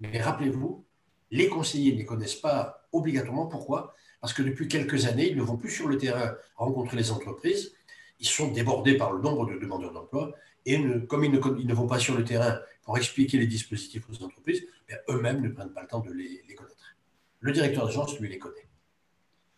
Mais 0.00 0.20
rappelez-vous, 0.20 0.84
les 1.30 1.48
conseillers 1.48 1.92
ne 1.92 1.98
les 1.98 2.04
connaissent 2.04 2.34
pas 2.34 2.88
obligatoirement. 2.90 3.46
Pourquoi 3.46 3.94
Parce 4.20 4.32
que 4.32 4.42
depuis 4.42 4.66
quelques 4.66 5.06
années, 5.06 5.30
ils 5.30 5.36
ne 5.36 5.42
vont 5.42 5.56
plus 5.56 5.70
sur 5.70 5.88
le 5.88 5.96
terrain 5.96 6.34
rencontrer 6.56 6.96
les 6.96 7.12
entreprises. 7.12 7.72
Ils 8.18 8.26
sont 8.26 8.50
débordés 8.50 8.96
par 8.96 9.12
le 9.12 9.22
nombre 9.22 9.46
de 9.46 9.58
demandeurs 9.58 9.92
d'emploi. 9.92 10.32
Et 10.66 10.80
comme 11.08 11.24
ils 11.24 11.30
ne, 11.30 11.74
vont 11.74 11.86
pas 11.86 12.00
sur 12.00 12.16
le 12.16 12.24
terrain 12.24 12.58
pour 12.82 12.98
expliquer 12.98 13.38
les 13.38 13.46
dispositifs 13.46 14.04
aux 14.10 14.24
entreprises, 14.24 14.64
ben, 14.88 14.98
eux-mêmes 15.08 15.40
ne 15.40 15.48
prennent 15.48 15.72
pas 15.72 15.82
le 15.82 15.88
temps 15.88 16.00
de 16.00 16.12
les, 16.12 16.42
connaître. 16.56 16.96
Le 17.40 17.52
directeur 17.52 17.86
d'agence, 17.86 18.18
lui, 18.18 18.28
les 18.28 18.38
connaît. 18.38 18.66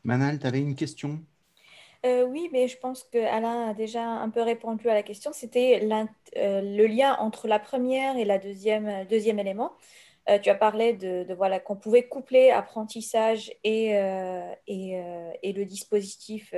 Manal, 0.05 0.39
tu 0.39 0.47
avais 0.47 0.61
une 0.61 0.75
question? 0.75 1.25
Euh, 2.05 2.25
oui, 2.25 2.49
mais 2.53 2.69
je 2.69 2.79
pense 2.79 3.03
qu'Alain 3.05 3.71
a 3.71 3.75
déjà 3.75 4.03
un 4.03 4.31
peu 4.31 4.43
répondu 4.43 4.89
à 4.89 4.95
la 4.95 5.03
question. 5.03 5.33
C'était 5.33 5.81
euh, 6.37 6.61
le 6.61 6.87
lien 6.87 7.17
entre 7.19 7.49
la 7.49 7.59
première 7.59 8.17
et 8.17 8.25
la 8.25 8.39
deuxième, 8.39 9.07
deuxième 9.07 9.39
élément. 9.39 9.73
Euh, 10.31 10.39
tu 10.39 10.49
as 10.49 10.55
parlé 10.55 10.95
de, 10.95 11.33
voilà 11.35 11.61
qu'on 11.61 11.77
pouvait 11.77 12.09
coupler 12.09 12.51
apprentissage 12.51 13.53
et, 13.63 13.99
euh, 13.99 14.51
et, 14.67 14.99
euh, 14.99 15.31
et, 15.43 15.53
le 15.53 15.67
dispositif 15.67 16.55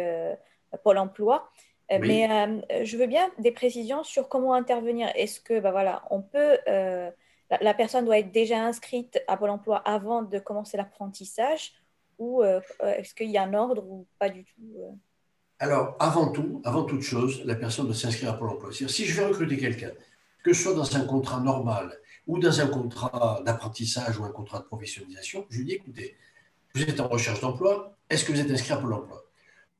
Pôle 0.85 0.99
Emploi. 0.99 1.51
Mais 1.91 2.29
je 2.85 2.97
veux 2.97 3.07
bien 3.07 3.31
des 3.39 3.53
précisions 3.53 4.05
sur 4.05 4.29
comment 4.29 4.55
intervenir. 4.55 5.11
Est-ce 5.15 5.41
que 5.41 5.59
bah, 5.59 5.73
voilà, 5.73 6.05
on 6.11 6.23
peut 6.23 6.59
la, 7.61 7.75
personne 7.75 8.05
doit 8.05 8.19
être 8.19 8.33
déjà 8.33 8.61
inscrite 8.61 9.21
à 9.29 9.37
Pôle 9.37 9.51
Emploi 9.51 9.79
avant 9.79 10.23
de 10.23 10.39
commencer 10.39 10.77
l'apprentissage 10.77 11.73
ou 12.19 12.43
est-ce 12.43 13.15
qu'il 13.15 13.31
y 13.31 13.37
a 13.37 13.43
un 13.43 13.55
ordre 13.55 13.85
ou 13.89 14.07
pas 14.19 14.29
du 14.29 14.45
tout 14.45 14.99
Alors, 15.59 15.97
avant 15.99 16.29
tout, 16.29 16.61
avant 16.65 16.85
toute 16.85 17.01
chose, 17.01 17.43
la 17.47 17.55
personne 17.55 17.87
doit 17.87 17.95
s'inscrire 17.95 18.31
à 18.31 18.35
Pôle 18.35 18.51
Emploi. 18.51 18.71
Si 18.73 19.07
je 19.07 19.15
vais 19.19 19.27
recruter 19.27 19.57
quelqu'un, 19.57 19.91
que 20.45 20.53
ce 20.53 20.63
soit 20.63 20.75
dans 20.75 20.97
un 20.97 21.01
contrat 21.07 21.41
normal 21.41 21.99
ou 22.27 22.39
dans 22.39 22.61
un 22.61 22.67
contrat 22.67 23.43
d'apprentissage 23.45 24.19
ou 24.19 24.25
un 24.25 24.31
contrat 24.31 24.59
de 24.59 24.65
professionnalisation, 24.65 25.47
je 25.49 25.59
lui 25.59 25.65
dis 25.65 25.73
écoutez, 25.73 26.17
vous 26.75 26.83
êtes 26.83 27.01
en 27.01 27.09
recherche 27.09 27.41
d'emploi, 27.41 27.97
est-ce 28.11 28.25
que 28.25 28.33
vous 28.33 28.41
êtes 28.41 28.51
inscrit 28.51 28.73
à 28.73 28.77
Pôle 28.77 28.93
emploi? 28.93 29.25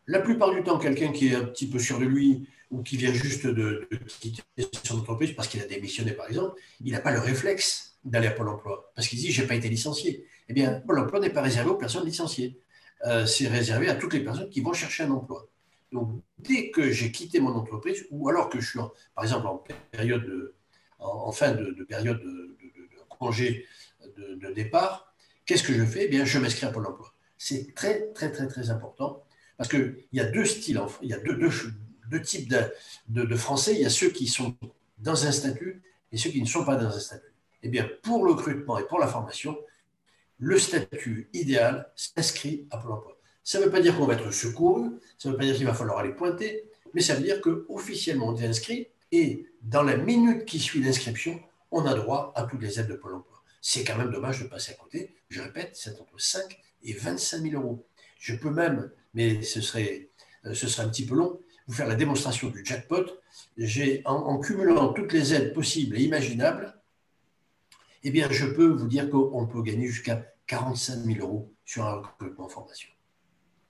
La 0.07 0.21
plupart 0.21 0.51
du 0.51 0.63
temps, 0.63 0.79
quelqu'un 0.79 1.13
qui 1.13 1.29
est 1.29 1.35
un 1.35 1.45
petit 1.45 1.69
peu 1.69 1.79
sûr 1.79 1.99
de 1.99 2.07
lui 2.07 2.49
ou 2.71 2.83
qui 2.83 2.97
vient 2.97 3.13
juste 3.13 3.47
de, 3.47 3.87
quitter 4.21 4.43
son 4.83 5.01
entreprise 5.01 5.33
parce 5.33 5.49
qu'il 5.49 5.61
a 5.61 5.67
démissionné, 5.67 6.13
par 6.13 6.27
exemple, 6.27 6.59
il 6.83 6.93
n'a 6.93 7.01
pas 7.01 7.13
le 7.13 7.21
réflexe 7.21 7.99
d'aller 8.03 8.29
à 8.29 8.31
Pôle 8.31 8.49
emploi 8.49 8.91
parce 8.95 9.09
qu'il 9.09 9.19
dit 9.19 9.31
je 9.31 9.43
n'ai 9.43 9.47
pas 9.47 9.57
été 9.57 9.69
licencié. 9.69 10.25
Eh 10.49 10.55
bien, 10.55 10.81
Pôle 10.87 11.01
emploi 11.01 11.21
n'est 11.21 11.31
pas 11.31 11.43
réservé 11.43 11.69
aux 11.69 11.77
personnes 11.77 12.07
licenciées. 12.07 12.59
Euh, 13.05 13.27
c'est 13.27 13.49
réservé 13.49 13.91
à 13.91 13.95
toutes 13.95 14.15
les 14.15 14.21
personnes 14.21 14.49
qui 14.49 14.63
vont 14.63 14.73
chercher 14.73 15.03
un 15.03 15.11
emploi. 15.11 15.47
Donc, 15.93 16.23
dès 16.39 16.71
que 16.71 16.91
j'ai 16.91 17.13
quitté 17.13 17.41
mon 17.41 17.55
entreprise, 17.55 18.07
ou 18.11 18.29
alors 18.29 18.49
que 18.49 18.61
je 18.61 18.71
suis, 18.71 18.79
par 19.15 19.25
exemple, 19.25 19.47
en 19.47 19.65
période 19.91 20.55
fin 21.33 21.53
de, 21.53 21.85
période 21.85 22.21
de, 22.21 22.57
congé 23.09 23.67
de, 24.17 24.53
départ, 24.53 25.15
qu'est-ce 25.45 25.63
que 25.63 25.73
je 25.73 25.85
fais? 25.85 26.05
Eh 26.05 26.09
bien, 26.09 26.25
Je 26.25 26.39
m'inscris 26.39 26.67
à 26.67 26.71
Pôle 26.71 26.87
emploi. 26.87 27.13
C'est 27.39 27.75
très, 27.75 28.13
très, 28.13 28.33
très, 28.33 28.47
très 28.47 28.71
important 28.71 29.23
parce 29.57 29.69
qu'il 29.69 30.05
y 30.13 30.21
a 30.21 30.25
deux 30.25 30.45
styles, 30.45 30.81
il 31.03 31.09
y 31.09 31.15
a 31.15 31.19
deux, 31.19 31.37
deux, 31.37 32.23
types 32.23 32.53
de, 33.09 33.37
Français. 33.37 33.75
Il 33.75 33.81
y 33.81 33.87
a 33.87 33.91
ceux 33.91 34.11
qui 34.11 34.27
sont 34.27 34.57
dans 34.99 35.27
un 35.27 35.33
statut 35.33 35.83
et 36.13 36.17
ceux 36.17 36.31
qui 36.31 36.41
ne 36.41 36.47
sont 36.47 36.65
pas 36.65 36.77
dans 36.77 36.95
un 36.95 37.01
statut. 37.01 37.33
Eh 37.63 37.69
bien, 37.69 37.89
pour 38.03 38.25
le 38.25 38.33
recrutement 38.33 38.79
et 38.79 38.87
pour 38.87 38.99
la 38.99 39.07
formation, 39.07 39.59
le 40.39 40.59
statut 40.59 41.29
idéal 41.33 41.91
s'inscrit 41.97 42.67
à 42.71 42.79
Pôle 42.79 42.93
emploi. 42.93 43.16
Ça 43.47 43.61
ne 43.61 43.65
veut 43.65 43.71
pas 43.71 43.81
dire 43.81 43.97
qu'on 43.97 44.07
va 44.07 44.15
être 44.15 44.33
secouru, 44.33 44.91
ça 45.19 45.29
ne 45.29 45.33
veut 45.33 45.39
pas 45.39 45.45
dire 45.45 45.55
qu'il 45.55 45.67
va 45.67 45.73
falloir 45.73 45.99
aller 45.99 46.13
pointer, 46.13 46.65
mais 46.95 47.01
ça 47.01 47.15
veut 47.15 47.23
dire 47.23 47.41
qu'officiellement 47.41 48.27
on 48.27 48.37
est 48.37 48.45
inscrit 48.45 48.89
et 49.13 49.47
dans 49.63 49.85
la 49.85 49.97
minute 49.97 50.45
qui 50.47 50.59
suit 50.59 50.83
l'inscription, 50.83 51.39
on 51.71 51.87
a 51.87 51.95
droit 51.95 52.33
à 52.35 52.43
toutes 52.43 52.61
les 52.61 52.81
aides 52.81 52.89
de 52.89 52.97
Pôle 52.97 53.15
emploi. 53.15 53.41
C'est 53.63 53.85
quand 53.85 53.97
même 53.97 54.11
dommage 54.11 54.43
de 54.43 54.49
passer 54.49 54.73
à 54.73 54.75
côté. 54.75 55.15
Je 55.29 55.41
répète, 55.41 55.71
c'est 55.75 55.93
entre 56.01 56.19
5 56.19 56.61
et 56.83 56.93
25 56.95 57.43
000 57.43 57.63
euros. 57.63 57.87
Je 58.19 58.35
peux 58.35 58.51
même, 58.51 58.91
mais 59.15 59.41
ce 59.43 59.61
serait, 59.61 60.09
euh, 60.45 60.53
ce 60.53 60.81
un 60.81 60.89
petit 60.89 61.07
peu 61.07 61.15
long, 61.15 61.39
vous 61.69 61.75
faire 61.75 61.87
la 61.87 61.95
démonstration 61.95 62.49
du 62.49 62.65
jackpot. 62.65 63.05
J'ai, 63.57 64.03
en, 64.07 64.41
cumulant 64.41 64.93
toutes 64.93 65.13
les 65.13 65.35
aides 65.35 65.55
possibles 65.55 65.97
et 65.97 66.03
imaginables, 66.03 66.77
eh 68.03 68.11
bien, 68.11 68.29
je 68.29 68.47
peux 68.47 68.67
vous 68.67 68.89
dire 68.89 69.09
qu'on 69.09 69.47
peut 69.47 69.63
gagner 69.63 69.87
jusqu'à 69.87 70.35
45 70.49 71.05
000 71.05 71.21
euros 71.21 71.53
sur 71.65 71.87
un 71.87 71.95
recrutement 71.95 72.47
en 72.47 72.49
formation. 72.49 72.89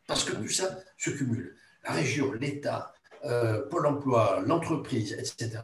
Parce 0.06 0.24
que 0.24 0.36
tout 0.36 0.48
ça 0.48 0.78
se 0.96 1.10
cumule. 1.10 1.56
La 1.84 1.92
région, 1.92 2.32
l'État, 2.32 2.92
euh, 3.24 3.66
Pôle 3.68 3.86
emploi, 3.86 4.42
l'entreprise, 4.46 5.12
etc., 5.12 5.62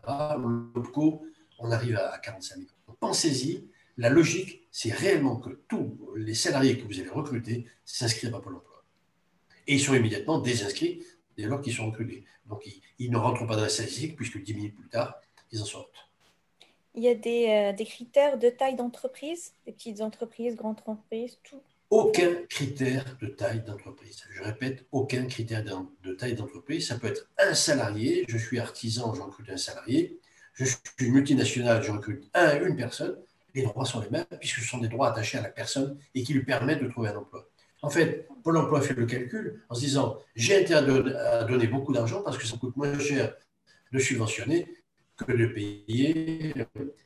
locaux, 0.74 1.24
on 1.59 1.70
arrive 1.70 1.96
à 1.96 2.18
45 2.18 2.57
000. 2.57 2.68
Pensez-y, 2.98 3.68
la 3.98 4.09
logique, 4.09 4.66
c'est 4.70 4.92
réellement 4.92 5.37
que 5.37 5.50
tous 5.68 5.96
les 6.16 6.35
salariés 6.35 6.78
que 6.78 6.85
vous 6.85 6.98
allez 6.98 7.09
recruter 7.09 7.66
s'inscrivent 7.85 8.35
à 8.35 8.40
Pôle 8.40 8.57
emploi. 8.57 8.85
Et 9.66 9.74
ils 9.74 9.81
sont 9.81 9.94
immédiatement 9.94 10.40
désinscrits 10.40 11.05
dès 11.37 11.44
lors 11.44 11.61
qu'ils 11.61 11.74
sont 11.74 11.87
recrutés. 11.87 12.24
Donc, 12.46 12.68
ils, 12.98 13.11
ne 13.11 13.16
rentrent 13.16 13.46
pas 13.46 13.57
dans 13.57 13.62
la 13.62 13.68
statistique 13.68 14.16
puisque 14.16 14.42
10 14.42 14.55
minutes 14.55 14.76
plus 14.76 14.88
tard, 14.88 15.20
ils 15.52 15.62
en 15.62 15.64
sortent. 15.64 16.09
Il 16.94 17.02
y 17.02 17.09
a 17.09 17.14
des, 17.14 17.48
euh, 17.48 17.72
des 17.72 17.87
critères 17.87 18.38
de 18.38 18.50
taille 18.50 18.76
d'entreprise, 18.76 19.55
des 19.66 19.72
petites 19.72 20.00
entreprises, 20.00 20.57
grandes 20.57 20.81
entreprises, 20.81 21.38
tout 21.42 21.62
aucun 21.92 22.37
critère 22.48 23.05
de 23.20 23.26
taille 23.26 23.62
d'entreprise. 23.64 24.24
Je 24.31 24.42
répète, 24.42 24.87
aucun 24.92 25.26
critère 25.26 25.62
de 25.62 26.12
taille 26.14 26.35
d'entreprise. 26.35 26.88
Ça 26.88 26.98
peut 26.98 27.09
être 27.09 27.28
un 27.38 27.52
salarié, 27.52 28.24
je 28.28 28.38
suis 28.38 28.59
artisan, 28.59 29.12
je 29.14 29.20
recrute 29.20 29.50
un 29.50 29.59
salarié. 29.59 30.18
Je 30.55 30.64
suis 30.64 31.11
multinationale, 31.11 31.83
je 31.83 31.90
recrute 31.92 32.31
un, 32.33 32.64
une 32.64 32.76
personne. 32.76 33.18
Les 33.55 33.62
droits 33.62 33.85
sont 33.85 34.00
les 34.00 34.09
mêmes 34.09 34.24
puisque 34.40 34.61
ce 34.61 34.66
sont 34.66 34.78
des 34.78 34.88
droits 34.88 35.11
attachés 35.11 35.37
à 35.37 35.42
la 35.42 35.50
personne 35.50 35.98
et 36.14 36.22
qui 36.22 36.33
lui 36.33 36.44
permettent 36.44 36.83
de 36.83 36.88
trouver 36.88 37.11
un 37.11 37.16
emploi. 37.16 37.46
En 37.83 37.90
fait, 37.90 38.26
Pôle 38.42 38.57
emploi 38.57 38.81
fait 38.81 38.94
le 38.94 39.05
calcul 39.05 39.62
en 39.68 39.74
se 39.74 39.81
disant 39.81 40.18
j'ai 40.35 40.62
intérêt 40.62 41.14
à 41.14 41.44
donner 41.44 41.66
beaucoup 41.66 41.92
d'argent 41.92 42.22
parce 42.22 42.38
que 42.38 42.46
ça 42.46 42.57
coûte 42.57 42.74
moins 42.74 42.98
cher 42.98 43.35
de 43.92 43.98
subventionner 43.98 44.66
que 45.18 45.31
de 45.31 45.46
payer 45.46 46.55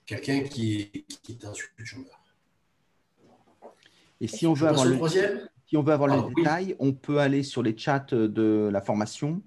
quelqu'un 0.06 0.42
qui, 0.44 1.04
qui 1.24 1.32
est 1.32 1.44
un 1.44 1.52
chômeur. 1.84 2.25
Et 4.20 4.28
si 4.28 4.46
on 4.46 4.54
veut 4.54 4.68
avoir, 4.68 4.86
le, 4.86 4.98
si 5.66 5.76
on 5.76 5.82
veut 5.82 5.92
avoir 5.92 6.08
les 6.08 6.34
détails, 6.34 6.76
on 6.78 6.92
peut 6.92 7.18
aller 7.18 7.42
sur 7.42 7.62
les 7.62 7.76
chats 7.76 8.06
de 8.10 8.68
la 8.72 8.80
formation. 8.80 9.42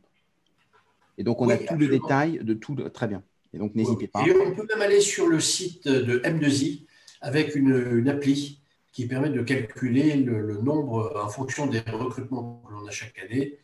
Et 1.17 1.23
donc, 1.23 1.41
on 1.41 1.49
a 1.49 1.57
tous 1.57 1.77
les 1.77 1.87
détails 1.87 2.39
de 2.43 2.53
tout. 2.53 2.75
Très 2.75 3.07
bien. 3.07 3.23
Et 3.53 3.57
donc, 3.57 3.75
n'hésitez 3.75 4.07
pas. 4.07 4.25
Et 4.25 4.35
on 4.35 4.53
peut 4.53 4.65
même 4.69 4.81
aller 4.81 5.01
sur 5.01 5.27
le 5.27 5.39
site 5.39 5.87
de 5.87 6.19
M2I 6.19 6.85
avec 7.21 7.55
une, 7.55 8.07
appli 8.07 8.61
qui 8.91 9.07
permet 9.07 9.29
de 9.29 9.41
calculer 9.41 10.15
le, 10.15 10.57
nombre, 10.57 11.21
en 11.23 11.29
fonction 11.29 11.67
des 11.67 11.79
recrutements 11.79 12.61
que 12.65 12.73
l'on 12.73 12.87
a 12.87 12.91
chaque 12.91 13.17
année, 13.19 13.57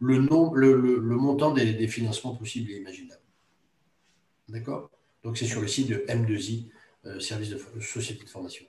le, 0.00 0.18
nombre, 0.18 0.56
le, 0.56 1.00
montant 1.00 1.52
des, 1.52 1.88
financements 1.88 2.34
possibles 2.34 2.70
et 2.70 2.76
imaginables. 2.76 3.20
D'accord? 4.48 4.90
Donc, 5.24 5.38
c'est 5.38 5.46
sur 5.46 5.60
le 5.60 5.68
site 5.68 5.88
de 5.88 6.04
M2I, 6.08 6.68
euh, 7.06 7.20
Service 7.20 7.50
de 7.50 7.58
Société 7.80 8.24
de 8.24 8.28
Formation. 8.28 8.64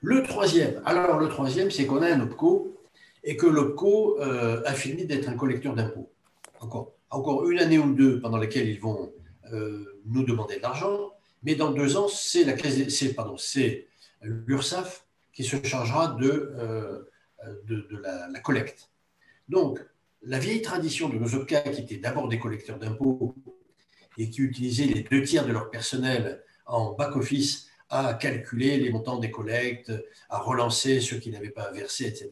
Le 0.00 0.22
troisième, 0.22 0.80
alors 0.84 1.18
le 1.18 1.28
troisième, 1.28 1.70
c'est 1.70 1.86
qu'on 1.86 2.02
a 2.02 2.12
un 2.12 2.20
OPCO 2.20 2.76
et 3.24 3.36
que 3.36 3.46
l'OPCO 3.46 4.20
euh, 4.20 4.62
a 4.64 4.72
fini 4.72 5.04
d'être 5.04 5.28
un 5.28 5.34
collecteur 5.34 5.74
d'impôts. 5.74 6.10
Encore, 7.10 7.48
une 7.48 7.58
année 7.58 7.78
ou 7.78 7.92
deux 7.94 8.20
pendant 8.20 8.38
lesquelles 8.38 8.68
ils 8.68 8.80
vont 8.80 9.12
euh, 9.52 10.00
nous 10.06 10.24
demander 10.24 10.56
de 10.56 10.62
l'argent, 10.62 11.12
mais 11.42 11.54
dans 11.54 11.70
deux 11.70 11.96
ans, 11.96 12.08
c'est 12.08 12.44
la 12.44 12.54
l'URSSAF 14.22 15.06
qui 15.32 15.44
se 15.44 15.62
chargera 15.64 16.08
de, 16.08 16.52
euh, 16.58 17.02
de, 17.66 17.86
la, 18.02 18.28
la, 18.28 18.40
collecte. 18.40 18.90
Donc, 19.48 19.78
la 20.22 20.38
vieille 20.38 20.62
tradition 20.62 21.08
de 21.08 21.16
nos 21.16 21.34
OPCA, 21.34 21.60
qui 21.62 21.82
étaient 21.82 21.98
d'abord 21.98 22.28
des 22.28 22.38
collecteurs 22.38 22.78
d'impôts 22.78 23.34
et 24.18 24.30
qui 24.30 24.42
utilisaient 24.42 24.86
les 24.86 25.02
deux 25.02 25.22
tiers 25.22 25.46
de 25.46 25.52
leur 25.52 25.70
personnel 25.70 26.42
en 26.64 26.92
back-office 26.92 27.65
à 27.88 28.14
calculer 28.14 28.78
les 28.78 28.90
montants 28.90 29.18
des 29.18 29.30
collectes, 29.30 29.92
à 30.28 30.38
relancer 30.38 31.00
ceux 31.00 31.18
qui 31.18 31.30
n'avaient 31.30 31.50
pas 31.50 31.70
versé, 31.70 32.06
etc. 32.06 32.30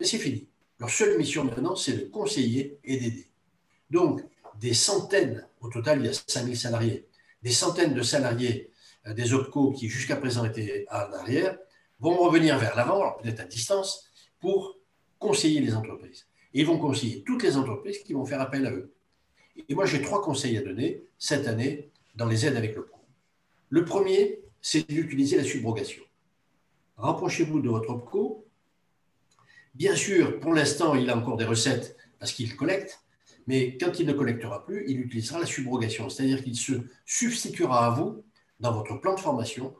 Mais 0.00 0.06
c'est 0.06 0.18
fini. 0.18 0.48
Leur 0.78 0.90
seule 0.90 1.16
mission 1.16 1.44
maintenant, 1.44 1.76
c'est 1.76 1.92
de 1.92 2.04
conseiller 2.06 2.78
et 2.84 2.98
d'aider. 2.98 3.26
Donc, 3.90 4.22
des 4.60 4.74
centaines, 4.74 5.46
au 5.60 5.68
total, 5.68 6.00
il 6.00 6.06
y 6.06 6.08
a 6.08 6.12
5000 6.12 6.56
salariés, 6.56 7.06
des 7.42 7.50
centaines 7.50 7.94
de 7.94 8.02
salariés 8.02 8.70
euh, 9.06 9.14
des 9.14 9.32
OPCO 9.32 9.72
qui 9.72 9.88
jusqu'à 9.88 10.16
présent 10.16 10.44
étaient 10.44 10.86
en 10.90 11.12
arrière, 11.12 11.58
vont 12.00 12.16
revenir 12.16 12.58
vers 12.58 12.76
l'avant, 12.76 13.12
peut-être 13.22 13.40
à 13.40 13.44
distance, 13.44 14.10
pour 14.40 14.76
conseiller 15.18 15.60
les 15.60 15.74
entreprises. 15.74 16.26
Ils 16.52 16.66
vont 16.66 16.78
conseiller 16.78 17.22
toutes 17.22 17.42
les 17.42 17.56
entreprises 17.56 17.98
qui 17.98 18.12
vont 18.12 18.24
faire 18.24 18.40
appel 18.40 18.66
à 18.66 18.70
eux. 18.70 18.92
Et 19.68 19.74
moi, 19.74 19.86
j'ai 19.86 20.02
trois 20.02 20.22
conseils 20.22 20.58
à 20.58 20.62
donner 20.62 21.04
cette 21.18 21.46
année 21.46 21.90
dans 22.14 22.26
les 22.26 22.46
aides 22.46 22.56
avec 22.56 22.74
l'OPCO. 22.74 22.98
Le 23.70 23.84
premier, 23.84 24.40
c'est 24.68 24.90
d'utiliser 24.90 25.36
la 25.36 25.44
subrogation. 25.44 26.02
Rapprochez-vous 26.96 27.60
de 27.60 27.68
votre 27.68 27.90
OPCO. 27.90 28.44
Bien 29.76 29.94
sûr, 29.94 30.40
pour 30.40 30.54
l'instant, 30.54 30.96
il 30.96 31.08
a 31.08 31.16
encore 31.16 31.36
des 31.36 31.44
recettes 31.44 31.96
parce 32.18 32.32
qu'il 32.32 32.56
collecte, 32.56 33.00
mais 33.46 33.78
quand 33.78 34.00
il 34.00 34.08
ne 34.08 34.12
collectera 34.12 34.66
plus, 34.66 34.84
il 34.88 34.98
utilisera 34.98 35.38
la 35.38 35.46
subrogation, 35.46 36.08
c'est-à-dire 36.08 36.42
qu'il 36.42 36.56
se 36.56 36.72
substituera 37.04 37.86
à 37.86 37.90
vous 37.90 38.24
dans 38.58 38.72
votre 38.72 38.96
plan 38.96 39.14
de 39.14 39.20
formation 39.20 39.72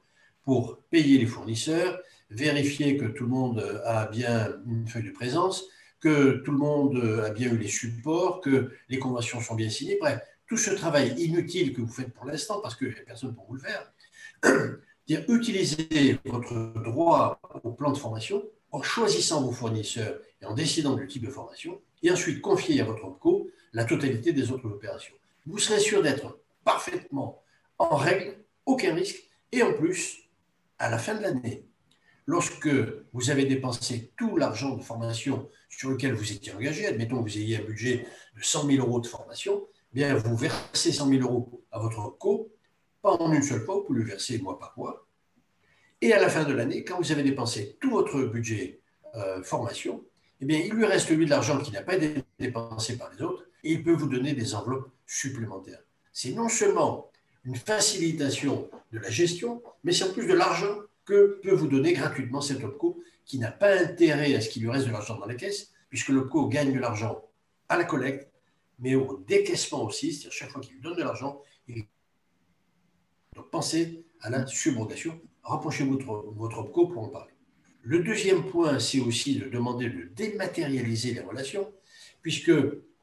pour 0.44 0.79
payer 0.83 1.18
les 1.18 1.27
fournisseurs, 1.27 1.99
vérifier 2.31 2.96
que 2.96 3.07
tout 3.07 3.25
le 3.25 3.31
monde 3.31 3.81
a 3.85 4.07
bien 4.07 4.55
une 4.68 4.87
feuille 4.87 5.03
de 5.03 5.11
présence, 5.11 5.64
que 5.99 6.42
tout 6.44 6.53
le 6.53 6.59
monde 6.59 7.25
a 7.25 7.31
bien 7.31 7.53
eu 7.53 7.59
les 7.59 7.66
supports, 7.66 8.40
que 8.40 8.70
les 8.88 9.01
conventions 9.01 9.40
sont 9.40 9.57
bien 9.57 9.68
signées. 9.68 9.99
Bref, 10.01 10.20
tout 10.48 10.56
ce 10.56 10.70
travail 10.70 11.14
inutile 11.18 11.72
que 11.72 11.80
vous 11.80 11.92
faites 11.92 12.12
pour 12.12 12.26
l'instant, 12.26 12.61
parce 12.61 12.76
qu'il 12.76 12.88
n'y 12.88 12.98
a 12.98 13.02
personne 13.02 13.35
pour 13.35 13.46
vous 13.46 13.54
le 13.54 13.61
faire, 13.61 13.92
dire 15.06 15.24
utiliser 15.28 16.18
votre 16.24 16.54
droit 16.82 17.40
au 17.64 17.72
plan 17.72 17.92
de 17.92 17.98
formation 17.98 18.44
en 18.72 18.82
choisissant 18.82 19.42
vos 19.42 19.52
fournisseurs 19.52 20.20
et 20.40 20.46
en 20.46 20.54
décidant 20.54 20.94
du 20.94 21.06
type 21.06 21.24
de 21.24 21.30
formation, 21.30 21.80
et 22.02 22.11
ensuite 22.11 22.40
confier 22.40 22.80
à 22.80 22.85
votre 22.85 23.04
OPCO 23.04 23.50
la 23.72 23.85
totalité 23.85 24.32
des 24.32 24.50
autres 24.52 24.66
opérations. 24.66 25.14
Vous 25.46 25.59
serez 25.59 25.80
sûr 25.80 26.02
d'être 26.02 26.38
parfaitement 26.64 27.42
en 27.78 27.96
règle, 27.96 28.37
aucun 28.66 28.94
risque, 28.94 29.22
et 29.52 29.62
en 29.62 29.72
plus, 29.72 30.28
à 30.78 30.90
la 30.90 30.98
fin 30.98 31.14
de 31.14 31.22
l'année, 31.22 31.66
lorsque 32.26 32.68
vous 33.12 33.30
avez 33.30 33.44
dépensé 33.44 34.12
tout 34.16 34.37
l'argent 34.37 34.76
de 34.76 34.82
formation 34.82 35.48
sur 35.68 35.90
lequel 35.90 36.12
vous 36.12 36.32
étiez 36.32 36.52
engagé, 36.52 36.87
admettons 36.87 37.22
que 37.22 37.30
vous 37.30 37.38
ayez 37.38 37.56
un 37.59 37.64
budget 37.64 38.06
de 38.37 38.42
100 38.42 38.66
000 38.66 38.87
euros 38.87 39.00
de 39.00 39.06
formation, 39.06 39.66
bien 39.92 40.14
vous 40.14 40.37
versez 40.37 40.92
100 40.92 41.09
000 41.09 41.22
euros 41.22 41.64
à 41.70 41.79
votre 41.79 41.99
OPCO, 41.99 42.53
pas 43.03 43.12
en 43.12 43.33
une 43.33 43.42
seule 43.42 43.62
fois, 43.62 43.85
vous 43.87 43.94
le 43.94 44.05
versez 44.05 44.38
mois 44.38 44.59
par 44.59 44.75
mois. 44.77 45.07
Et 46.01 46.12
à 46.12 46.20
la 46.20 46.29
fin 46.29 46.44
de 46.44 46.53
l'année, 46.53 46.85
quand 46.85 46.99
vous 46.99 47.12
avez 47.12 47.22
dépensé 47.22 47.79
tout 47.81 47.90
votre 47.90 48.22
budget 48.25 48.81
euh, 49.14 49.42
formation, 49.42 50.05
eh 50.40 50.44
bien, 50.44 50.59
il 50.59 50.72
lui 50.72 50.85
reste 50.85 51.09
lui 51.11 51.25
de 51.25 51.31
l'argent 51.31 51.59
qui 51.59 51.72
n'a 51.72 51.83
pas 51.83 51.94
été 51.94 52.22
dépensé 52.38 52.99
par 52.99 53.11
les 53.12 53.22
autres 53.22 53.44
et 53.64 53.72
il 53.72 53.83
peut 53.83 53.94
vous 53.94 54.09
donner 54.09 54.35
des 54.35 54.55
enveloppes 54.55 54.90
supplémentaires. 55.07 55.81
C'est 56.12 56.33
non 56.33 56.49
seulement 56.49 57.11
une 57.44 57.57
facilitation 57.57 58.68
de 58.92 58.99
la 58.99 59.11
gestion, 59.11 59.62
mais 59.85 59.92
c'est 59.92 60.05
en 60.05 60.12
plus 60.12 60.27
de 60.27 60.35
l'argent 60.35 60.77
que 61.05 61.40
peut 61.42 61.55
vous 61.55 61.68
donner 61.68 61.92
gratuitement 61.92 62.40
cet 62.40 62.62
OPCO 62.62 63.01
qui 63.25 63.38
n'a 63.38 63.51
pas 63.51 63.81
intérêt 63.81 64.35
à 64.35 64.40
ce 64.40 64.49
qu'il 64.49 64.62
lui 64.62 64.70
reste 64.70 64.87
de 64.87 64.92
l'argent 64.92 65.18
dans 65.18 65.27
la 65.27 65.35
caisse, 65.35 65.72
puisque 65.88 66.09
l'OPCO 66.09 66.49
gagne 66.49 66.75
de 66.75 66.79
l'argent 66.79 67.22
à 67.68 67.77
la 67.77 67.85
collecte, 67.85 68.31
mais 68.78 68.94
au 68.94 69.22
décaissement 69.26 69.84
aussi, 69.84 70.12
c'est-à-dire 70.12 70.32
chaque 70.32 70.50
fois 70.50 70.60
qu'il 70.60 70.74
lui 70.74 70.80
donne 70.80 70.96
de 70.96 71.02
l'argent, 71.02 71.40
il... 71.68 71.84
donc 73.34 73.50
pensez 73.50 74.04
à 74.20 74.30
la 74.30 74.46
subrogation. 74.46 75.20
Rapprochez 75.42 75.84
votre, 75.84 76.32
votre 76.34 76.58
OPCO 76.58 76.88
pour 76.88 77.04
en 77.04 77.08
parler. 77.08 77.32
Le 77.82 78.00
deuxième 78.00 78.44
point, 78.44 78.80
c'est 78.80 78.98
aussi 78.98 79.38
de 79.38 79.48
demander 79.48 79.88
de 79.88 80.10
dématérialiser 80.14 81.14
les 81.14 81.20
relations, 81.20 81.72
puisque 82.20 82.50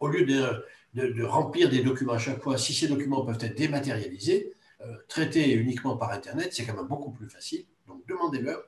au 0.02 0.08
lieu 0.10 0.26
de, 0.26 1.24
remplir 1.24 1.70
des 1.70 1.82
documents 1.82 2.14
à 2.14 2.18
chaque 2.18 2.42
fois, 2.42 2.58
si 2.58 2.74
ces 2.74 2.90
documents 2.90 3.26
peuvent 3.26 3.42
être 3.42 3.56
dématérialisés, 3.56 4.52
euh, 4.82 4.98
traités 5.08 5.54
uniquement 5.54 5.96
par 5.96 6.12
Internet, 6.12 6.50
c'est 6.52 6.66
quand 6.66 6.76
même 6.76 6.88
beaucoup 6.88 7.12
plus 7.12 7.30
facile. 7.30 7.64
Donc 7.88 8.06
demandez-leur. 8.08 8.62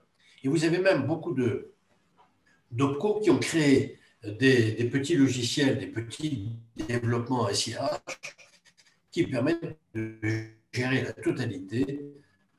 Et 0.43 0.47
vous 0.47 0.63
avez 0.63 0.77
même 0.77 1.05
beaucoup 1.05 1.35
d'OPCO 2.71 3.19
qui 3.19 3.29
ont 3.31 3.39
créé 3.39 3.99
des, 4.31 4.89
petits 4.89 5.15
logiciels, 5.15 5.77
des 5.79 5.87
petits 5.87 6.49
développements 6.75 7.47
SIH 7.53 7.75
qui 9.11 9.25
permettent 9.27 9.77
de 9.93 10.17
gérer 10.71 11.01
la 11.01 11.13
totalité 11.13 12.01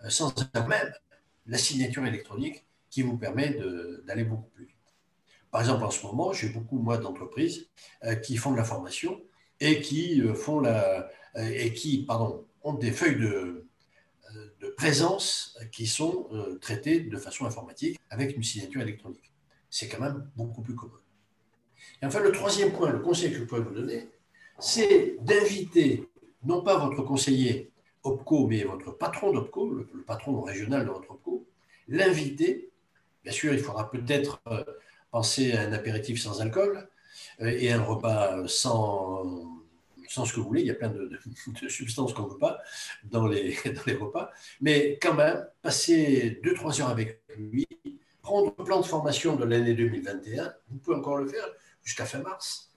euh, 0.03 0.09
sans 0.09 0.35
même 0.55 0.93
la 1.47 1.59
signature 1.59 2.07
électronique 2.07 2.65
qui 2.91 3.03
vous 3.03 3.17
permet 3.19 3.59
d'aller 4.05 4.25
beaucoup 4.25 4.49
plus 4.51 4.65
vite. 4.65 4.75
Par 5.51 5.61
exemple, 5.61 5.85
en 5.85 5.91
ce 5.91 6.05
moment, 6.07 6.33
j'ai 6.33 6.49
beaucoup, 6.49 6.83
d'entreprises 6.97 7.69
euh, 8.05 8.15
qui 8.15 8.37
font 8.37 8.53
de 8.53 8.57
la 8.57 8.65
formation 8.65 9.21
et 9.61 9.81
qui 9.81 10.23
euh, 10.23 10.35
ont 12.63 12.75
des 12.75 12.91
feuilles 12.93 13.21
de, 13.21 13.67
de 14.61 14.69
présence 14.77 15.59
qui 15.73 15.87
sont 15.87 16.29
traitées 16.61 17.01
de 17.01 17.17
façon 17.17 17.45
informatique 17.45 17.99
avec 18.11 18.37
une 18.37 18.43
signature 18.43 18.81
électronique. 18.81 19.33
C'est 19.71 19.89
quand 19.89 20.01
même 20.01 20.31
beaucoup 20.37 20.63
plus 20.63 20.75
commode. 20.75 21.06
Et 22.03 22.07
enfin, 22.07 22.21
le 22.21 22.33
troisième 22.33 22.73
point, 22.73 22.91
le 22.91 23.01
conseil 23.01 23.31
que 23.31 23.39
je 23.39 23.45
pourrais 23.45 23.63
vous 23.63 23.75
donner, 23.75 24.09
c'est 24.59 25.17
d'inviter 25.21 26.09
non 26.45 26.63
pas 26.63 26.79
votre 26.79 27.03
conseiller 27.03 27.71
OPCO, 28.05 28.47
mais 28.47 28.65
votre 28.65 28.93
patron 28.93 29.33
d'OPCO, 29.33 29.71
le, 29.71 30.05
patron 30.07 30.41
régional 30.43 30.87
de 30.87 30.91
votre 30.91 31.11
OPCO, 31.11 31.47
l'inviter. 31.89 32.71
Bien 33.25 33.33
sûr, 33.33 33.53
il 33.53 33.59
faudra 33.59 33.91
peut-être 33.91 34.41
penser 35.11 35.53
à 35.53 35.63
un 35.63 35.73
apéritif 35.73 36.21
sans 36.21 36.41
alcool 36.41 36.89
euh, 37.41 37.47
et 37.47 37.73
un 37.73 37.83
repas 37.83 38.47
sans, 38.47 39.25
sans 40.09 40.25
ce 40.25 40.33
que 40.33 40.41
vous 40.41 40.49
voulez. 40.49 40.61
Il 40.61 40.67
y 40.67 40.71
a 40.71 40.75
plein 40.75 40.91
de, 40.91 41.11
substances 41.69 42.13
qu'on 42.13 42.27
ne 42.27 42.31
veut 42.31 42.39
pas 42.39 42.59
dans 43.05 43.27
les, 43.27 43.57
dans 43.65 43.83
les 43.87 43.95
repas. 43.95 44.31
Mais 44.61 44.99
quand 45.01 45.15
même, 45.15 45.47
passer 45.63 46.41
2-3 46.45 46.83
heures 46.83 46.91
avec 46.91 47.23
lui, 47.37 47.67
prendre 48.23 48.55
le 48.59 48.65
plan 48.65 48.81
de 48.81 48.87
formation 48.87 49.37
de 49.37 49.45
l'année 49.45 49.75
2021, 49.75 50.53
vous 50.71 50.79
pouvez 50.79 50.97
encore 50.97 51.19
le 51.19 51.29
faire 51.29 51.47
jusqu'à 51.87 52.05
fin 52.05 52.19
mars. 52.19 52.71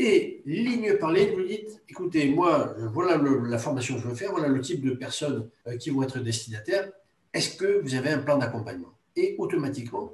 Et 0.00 0.40
ligne 0.46 0.96
par 0.96 1.12
ligne, 1.12 1.34
vous 1.34 1.44
dites, 1.44 1.82
écoutez, 1.88 2.30
moi, 2.30 2.74
voilà 2.92 3.18
la 3.18 3.58
formation 3.58 3.96
que 3.96 4.00
je 4.00 4.08
veux 4.08 4.14
faire, 4.14 4.32
voilà 4.32 4.48
le 4.48 4.60
type 4.60 4.82
de 4.82 4.94
personnes 4.94 5.48
euh, 5.66 5.76
qui 5.76 5.90
vont 5.90 6.02
être 6.02 6.18
destinataires. 6.18 6.90
Est-ce 7.34 7.56
que 7.56 7.80
vous 7.82 7.94
avez 7.94 8.08
un 8.08 8.18
plan 8.18 8.38
d'accompagnement? 8.38 8.94
Et 9.14 9.36
automatiquement, 9.38 10.10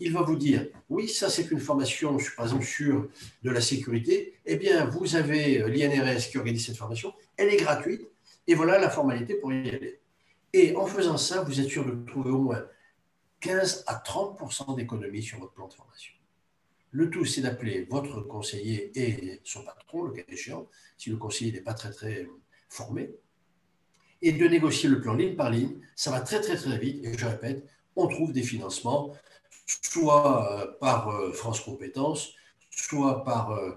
il 0.00 0.12
va 0.12 0.20
vous 0.20 0.36
dire, 0.36 0.66
oui, 0.90 1.08
ça 1.08 1.30
c'est 1.30 1.50
une 1.50 1.60
formation, 1.60 2.18
par 2.36 2.44
exemple, 2.44 2.66
sur 2.66 3.08
de 3.42 3.50
la 3.50 3.62
sécurité. 3.62 4.34
Eh 4.44 4.56
bien, 4.56 4.84
vous 4.84 5.16
avez 5.16 5.62
euh, 5.62 5.68
l'INRS 5.68 6.28
qui 6.30 6.36
organise 6.36 6.66
cette 6.66 6.76
formation, 6.76 7.14
elle 7.38 7.48
est 7.48 7.56
gratuite, 7.56 8.06
et 8.46 8.54
voilà 8.54 8.78
la 8.78 8.90
formalité 8.90 9.36
pour 9.36 9.50
y 9.50 9.70
aller. 9.70 9.98
Et 10.52 10.76
en 10.76 10.86
faisant 10.86 11.16
ça, 11.16 11.42
vous 11.42 11.58
êtes 11.58 11.68
sûr 11.68 11.86
de 11.86 12.06
trouver 12.06 12.30
au 12.30 12.38
moins 12.38 12.64
15 13.40 13.84
à 13.86 13.94
30% 13.94 14.76
d'économie 14.76 15.22
sur 15.22 15.38
votre 15.38 15.52
plan 15.52 15.68
de 15.68 15.72
formation. 15.72 16.12
Le 16.92 17.10
tout, 17.10 17.24
c'est 17.24 17.42
d'appeler 17.42 17.86
votre 17.90 18.20
conseiller 18.22 18.92
et 18.94 19.40
son 19.44 19.62
patron, 19.62 20.04
le 20.04 20.12
cas 20.12 20.22
échéant, 20.28 20.68
si 20.96 21.10
le 21.10 21.16
conseiller 21.16 21.52
n'est 21.52 21.60
pas 21.60 21.74
très 21.74 21.90
très 21.90 22.22
euh, 22.22 22.40
formé, 22.68 23.10
et 24.22 24.32
de 24.32 24.46
négocier 24.46 24.88
le 24.88 25.00
plan 25.00 25.14
ligne 25.14 25.36
par 25.36 25.50
ligne. 25.50 25.78
Ça 25.94 26.10
va 26.10 26.20
très 26.20 26.40
très 26.40 26.56
très 26.56 26.78
vite, 26.78 27.04
et 27.04 27.16
je 27.16 27.26
répète, 27.26 27.66
on 27.96 28.08
trouve 28.08 28.32
des 28.32 28.42
financements 28.42 29.14
soit 29.66 30.52
euh, 30.52 30.66
par 30.80 31.08
euh, 31.08 31.32
France 31.32 31.60
Compétences, 31.60 32.32
soit 32.70 33.24
par 33.24 33.50
euh, 33.52 33.72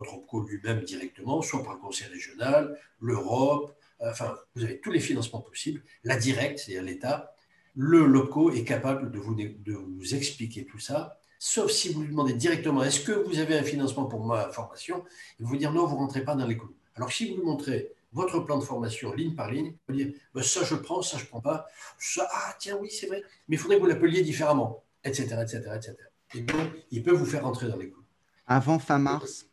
OPCO 0.00 0.46
lui-même 0.48 0.82
directement, 0.82 1.42
soit 1.42 1.62
par 1.62 1.74
le 1.74 1.80
Conseil 1.80 2.08
régional, 2.08 2.78
l'Europe, 3.00 3.76
enfin, 4.00 4.36
vous 4.54 4.64
avez 4.64 4.80
tous 4.80 4.90
les 4.90 5.00
financements 5.00 5.40
possibles, 5.40 5.82
la 6.04 6.16
directe, 6.16 6.60
c'est-à-dire 6.60 6.84
l'État. 6.84 7.34
Le 7.74 8.06
LOPCO 8.06 8.52
est 8.52 8.64
capable 8.64 9.10
de 9.10 9.18
de 9.18 9.72
vous 9.72 10.14
expliquer 10.14 10.64
tout 10.64 10.78
ça, 10.78 11.17
sauf 11.38 11.70
si 11.70 11.92
vous 11.92 12.02
lui 12.02 12.10
demandez 12.10 12.34
directement 12.34 12.82
est-ce 12.82 13.00
que 13.00 13.12
vous 13.12 13.38
avez 13.38 13.58
un 13.58 13.62
financement 13.62 14.06
pour 14.06 14.24
ma 14.24 14.50
formation? 14.50 15.04
Il 15.38 15.44
va 15.44 15.50
vous 15.50 15.56
dire 15.56 15.72
non, 15.72 15.86
vous 15.86 15.94
ne 15.94 16.00
rentrez 16.00 16.24
pas 16.24 16.34
dans 16.34 16.46
les. 16.46 16.58
Alors, 16.94 17.12
si 17.12 17.30
vous 17.30 17.36
lui 17.36 17.44
montrez 17.44 17.92
votre 18.12 18.40
plan 18.40 18.58
de 18.58 18.64
formation 18.64 19.12
ligne 19.12 19.34
par 19.34 19.50
ligne, 19.50 19.74
vous 19.86 19.94
dire 19.94 20.12
ben, 20.34 20.42
ça 20.42 20.64
je 20.64 20.74
prends, 20.74 21.02
ça 21.02 21.18
je 21.18 21.24
ne 21.24 21.28
prends 21.28 21.40
pas, 21.40 21.66
ça, 21.98 22.28
ah 22.32 22.54
tiens 22.58 22.76
oui 22.80 22.90
c'est 22.90 23.06
vrai, 23.06 23.22
mais 23.48 23.56
il 23.56 23.58
faudrait 23.58 23.76
que 23.76 23.82
vous 23.82 23.88
l'appeliez 23.88 24.22
différemment, 24.22 24.82
etc., 25.04 25.22
etc., 25.42 25.62
etc. 25.76 25.94
Et 26.34 26.40
donc, 26.40 26.70
il 26.90 27.02
peut 27.02 27.12
vous 27.12 27.26
faire 27.26 27.46
entrer 27.46 27.68
dans 27.68 27.76
les 27.76 27.90
clous. 27.90 28.04
Avant 28.46 28.78
fin 28.78 28.98
mars? 28.98 29.46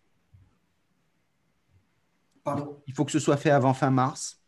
Pardon? 2.43 2.81
Il 2.87 2.93
faut 2.93 3.05
que 3.05 3.11
ce 3.11 3.19
soit 3.19 3.37
fait 3.37 3.49
avant 3.49 3.73
fin 3.73 3.91
mars? 3.91 4.39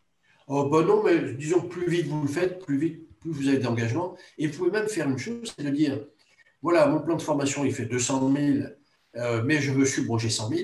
Oh 0.47 0.69
ben 0.69 0.83
non, 0.83 1.03
mais 1.03 1.33
disons 1.33 1.61
plus 1.61 1.89
vite 1.89 2.07
vous 2.07 2.21
le 2.21 2.27
faites, 2.27 2.65
plus 2.65 2.77
vite, 2.77 3.19
plus 3.19 3.31
vous 3.31 3.47
avez 3.49 3.57
d'engagement. 3.57 4.15
Et 4.37 4.47
vous 4.47 4.57
pouvez 4.57 4.71
même 4.71 4.87
faire 4.87 5.09
une 5.09 5.17
chose, 5.17 5.53
c'est 5.57 5.63
de 5.63 5.69
dire, 5.69 6.05
voilà, 6.61 6.87
mon 6.87 7.01
plan 7.01 7.15
de 7.15 7.21
formation, 7.21 7.65
il 7.65 7.73
fait 7.73 7.85
200 7.85 8.33
000, 8.33 8.67
euh, 9.15 9.43
mais 9.43 9.61
je 9.61 9.71
veux 9.71 9.85
subroger 9.85 10.29
100 10.29 10.49
000. 10.49 10.61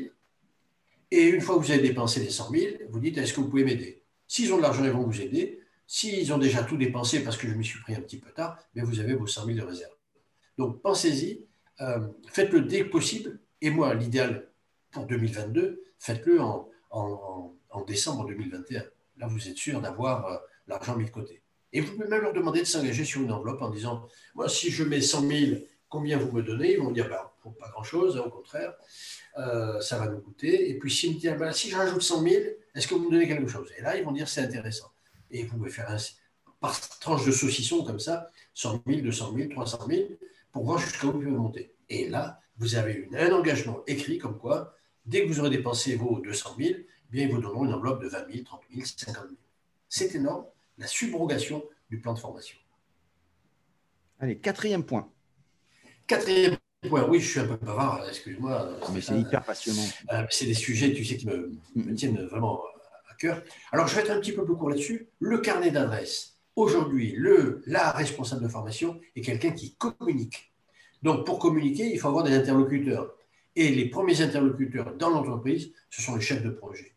Et 1.11 1.27
une 1.27 1.41
fois 1.41 1.55
que 1.55 1.61
vous 1.61 1.71
avez 1.71 1.81
dépensé 1.81 2.19
les 2.21 2.29
100 2.29 2.49
000, 2.49 2.65
vous 2.89 2.99
dites 2.99 3.17
est-ce 3.17 3.33
que 3.33 3.41
vous 3.41 3.49
pouvez 3.49 3.63
m'aider? 3.63 4.03
S'ils 4.27 4.51
ont 4.51 4.57
de 4.57 4.63
l'argent, 4.63 4.83
ils 4.83 4.91
vont 4.91 5.03
vous 5.03 5.21
aider. 5.21 5.59
S'ils 5.85 6.33
ont 6.33 6.39
déjà 6.39 6.63
tout 6.63 6.77
dépensé 6.77 7.23
parce 7.23 7.37
que 7.37 7.47
je 7.47 7.53
m'y 7.53 7.63
suis 7.63 7.79
pris 7.81 7.93
un 7.93 8.01
petit 8.01 8.17
peu 8.17 8.31
tard, 8.31 8.57
mais 8.73 8.81
vous 8.81 8.99
avez 8.99 9.13
vos 9.13 9.27
100 9.27 9.45
000 9.45 9.57
de 9.57 9.63
réserve. 9.63 9.91
Donc 10.57 10.81
pensez-y, 10.81 11.45
euh, 11.81 11.99
faites-le 12.31 12.61
dès 12.61 12.85
que 12.85 12.89
possible. 12.89 13.39
Et 13.61 13.69
moi, 13.69 13.93
l'idéal 13.93 14.49
pour 14.91 15.05
2022, 15.05 15.83
faites-le 15.99 16.41
en, 16.41 16.69
décembre 17.87 18.25
2021. 18.25 18.83
Là, 19.17 19.27
vous 19.27 19.47
êtes 19.47 19.57
sûr 19.57 19.81
d'avoir 19.81 20.25
euh, 20.25 20.37
l'argent 20.67 20.95
mis 20.95 21.05
de 21.05 21.09
côté. 21.09 21.43
Et 21.73 21.81
vous 21.81 21.93
pouvez 21.93 22.07
même 22.07 22.21
leur 22.21 22.33
demander 22.33 22.59
de 22.61 22.65
s'engager 22.65 23.03
sur 23.03 23.21
une 23.21 23.31
enveloppe 23.31 23.61
en 23.61 23.69
disant, 23.69 24.07
moi, 24.35 24.47
si 24.47 24.69
je 24.69 24.83
mets 24.83 25.01
100 25.01 25.27
000, 25.27 25.61
combien 25.93 26.17
vous 26.17 26.31
me 26.31 26.41
donnez 26.41 26.73
Ils 26.73 26.79
vont 26.79 26.89
dire, 26.89 27.07
ben, 27.07 27.21
pour 27.41 27.55
pas 27.55 27.69
grand-chose, 27.69 28.17
au 28.17 28.29
contraire, 28.31 28.73
euh, 29.37 29.79
ça 29.79 29.99
va 29.99 30.07
nous 30.07 30.19
coûter. 30.21 30.71
Et 30.71 30.79
puis, 30.79 30.89
s'ils 30.91 31.13
me 31.13 31.19
disent, 31.19 31.35
ben, 31.37 31.51
si 31.53 31.69
je 31.69 31.77
rajoute 31.77 32.01
100 32.01 32.23
000, 32.23 32.43
est-ce 32.73 32.87
que 32.87 32.95
vous 32.95 33.05
me 33.05 33.11
donnez 33.11 33.27
quelque 33.27 33.47
chose? 33.47 33.71
Et 33.77 33.81
là, 33.83 33.95
ils 33.95 34.03
vont 34.03 34.11
dire, 34.11 34.27
c'est 34.27 34.41
intéressant. 34.41 34.91
Et 35.29 35.43
vous 35.43 35.55
pouvez 35.55 35.69
faire 35.69 35.91
un, 35.91 35.97
par 36.59 36.79
tranche 36.99 37.25
de 37.27 37.31
saucisson 37.31 37.83
comme 37.83 37.99
ça, 37.99 38.31
100 38.55 38.81
000, 38.87 39.01
200 39.01 39.33
000, 39.37 39.49
300 39.49 39.87
000, 39.87 40.01
pour 40.51 40.65
voir 40.65 40.79
jusqu'à 40.79 41.05
où 41.05 41.11
vous 41.11 41.19
pouvez 41.19 41.29
monter. 41.29 41.75
Et 41.89 42.09
là, 42.09 42.39
vous 42.57 42.73
avez 42.73 43.07
un 43.13 43.31
engagement 43.31 43.83
écrit 43.85 44.17
comme 44.17 44.39
quoi, 44.39 44.75
dès 45.05 45.21
que 45.21 45.27
vous 45.27 45.39
aurez 45.41 45.51
dépensé 45.51 45.95
vos 45.95 46.19
200 46.21 46.55
000, 46.57 46.69
eh 47.15 47.21
ils 47.21 47.31
vous 47.31 47.39
donneront 47.39 47.65
une 47.65 47.73
enveloppe 47.73 48.01
de 48.01 48.07
20 48.07 48.31
000, 48.31 48.43
30 48.43 48.61
000, 48.73 48.85
50 48.85 49.15
000. 49.15 49.27
C'est 49.89 50.15
énorme, 50.15 50.45
la 50.79 50.87
subrogation 50.87 51.63
du 51.91 51.99
plan 51.99 52.13
de 52.13 52.19
formation. 52.19 52.57
Allez, 54.19 54.39
quatrième 54.39 54.83
point. 54.83 55.07
Quatrième 56.07 56.57
point, 56.89 57.07
oui, 57.07 57.19
je 57.19 57.29
suis 57.29 57.39
un 57.39 57.47
peu 57.47 57.57
bavard, 57.57 58.05
excuse-moi. 58.07 58.69
Mais 58.93 59.01
c'est 59.01 59.19
hyper 59.19 59.43
passionnant. 59.43 59.87
Euh, 60.11 60.23
c'est 60.29 60.45
des 60.45 60.53
sujets, 60.53 60.93
tu 60.93 61.05
sais, 61.05 61.17
qui 61.17 61.27
me, 61.27 61.51
me 61.75 61.95
tiennent 61.95 62.25
vraiment 62.27 62.61
à 63.09 63.15
cœur. 63.15 63.41
Alors, 63.71 63.87
je 63.87 63.95
vais 63.95 64.01
être 64.01 64.11
un 64.11 64.19
petit 64.19 64.33
peu 64.33 64.43
plus 64.45 64.55
court 64.55 64.69
là-dessus. 64.69 65.07
Le 65.19 65.37
carnet 65.39 65.71
d'adresse 65.71 66.33
Aujourd'hui, 66.55 67.15
le, 67.17 67.63
la 67.65 67.91
responsable 67.91 68.43
de 68.43 68.47
formation 68.47 68.99
est 69.15 69.21
quelqu'un 69.21 69.51
qui 69.51 69.75
communique. 69.75 70.53
Donc, 71.01 71.25
pour 71.25 71.39
communiquer, 71.39 71.91
il 71.91 71.99
faut 71.99 72.09
avoir 72.09 72.23
des 72.23 72.35
interlocuteurs. 72.35 73.15
Et 73.55 73.69
les 73.69 73.89
premiers 73.89 74.21
interlocuteurs 74.21 74.93
dans 74.95 75.09
l'entreprise, 75.09 75.71
ce 75.89 76.01
sont 76.01 76.15
les 76.15 76.21
chefs 76.21 76.43
de 76.43 76.51
projet. 76.51 76.93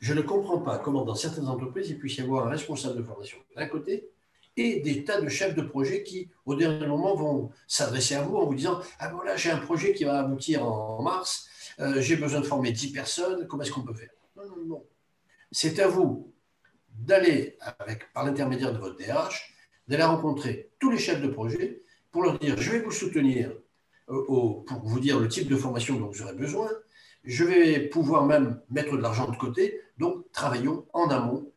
Je 0.00 0.12
ne 0.12 0.22
comprends 0.22 0.58
pas 0.58 0.78
comment 0.78 1.04
dans 1.04 1.14
certaines 1.14 1.46
entreprises, 1.46 1.90
il 1.90 1.98
puisse 1.98 2.16
y 2.16 2.20
avoir 2.20 2.46
un 2.46 2.50
responsable 2.50 2.96
de 2.96 3.02
formation 3.02 3.38
d'un 3.54 3.66
côté 3.66 4.08
et 4.56 4.80
des 4.80 5.04
tas 5.04 5.20
de 5.20 5.28
chefs 5.28 5.54
de 5.54 5.62
projet 5.62 6.02
qui, 6.02 6.28
au 6.46 6.54
dernier 6.54 6.86
moment, 6.86 7.14
vont 7.14 7.50
s'adresser 7.66 8.14
à 8.14 8.22
vous 8.22 8.36
en 8.36 8.46
vous 8.46 8.54
disant 8.54 8.80
Ah 8.98 9.10
voilà, 9.10 9.36
j'ai 9.36 9.50
un 9.50 9.58
projet 9.58 9.92
qui 9.92 10.04
va 10.04 10.20
aboutir 10.20 10.64
en 10.64 11.02
mars, 11.02 11.48
euh, 11.80 12.00
j'ai 12.00 12.16
besoin 12.16 12.40
de 12.40 12.46
former 12.46 12.72
10 12.72 12.92
personnes, 12.92 13.46
comment 13.46 13.62
est-ce 13.62 13.72
qu'on 13.72 13.82
peut 13.82 13.94
faire? 13.94 14.10
Non, 14.36 14.44
non, 14.44 14.64
non. 14.66 14.84
C'est 15.52 15.78
à 15.80 15.88
vous 15.88 16.32
d'aller, 16.90 17.56
par 18.14 18.24
l'intermédiaire 18.24 18.72
de 18.72 18.78
votre 18.78 18.96
DRH, 18.96 19.54
d'aller 19.88 20.04
rencontrer 20.04 20.70
tous 20.78 20.90
les 20.90 20.98
chefs 20.98 21.20
de 21.20 21.28
projet 21.28 21.82
pour 22.10 22.22
leur 22.22 22.38
dire 22.38 22.56
je 22.58 22.70
vais 22.70 22.80
vous 22.80 22.90
soutenir 22.90 23.52
euh, 24.10 24.24
pour 24.26 24.80
vous 24.82 25.00
dire 25.00 25.18
le 25.18 25.28
type 25.28 25.48
de 25.48 25.56
formation 25.56 25.98
dont 25.98 26.08
vous 26.08 26.22
aurez 26.22 26.34
besoin. 26.34 26.68
Je 27.24 27.44
vais 27.44 27.80
pouvoir 27.80 28.24
même 28.24 28.60
mettre 28.70 28.96
de 28.96 29.02
l'argent 29.02 29.30
de 29.30 29.36
côté. 29.36 29.80
Donc, 29.98 30.30
travaillons 30.32 30.86
en 30.92 31.10
amont. 31.10 31.49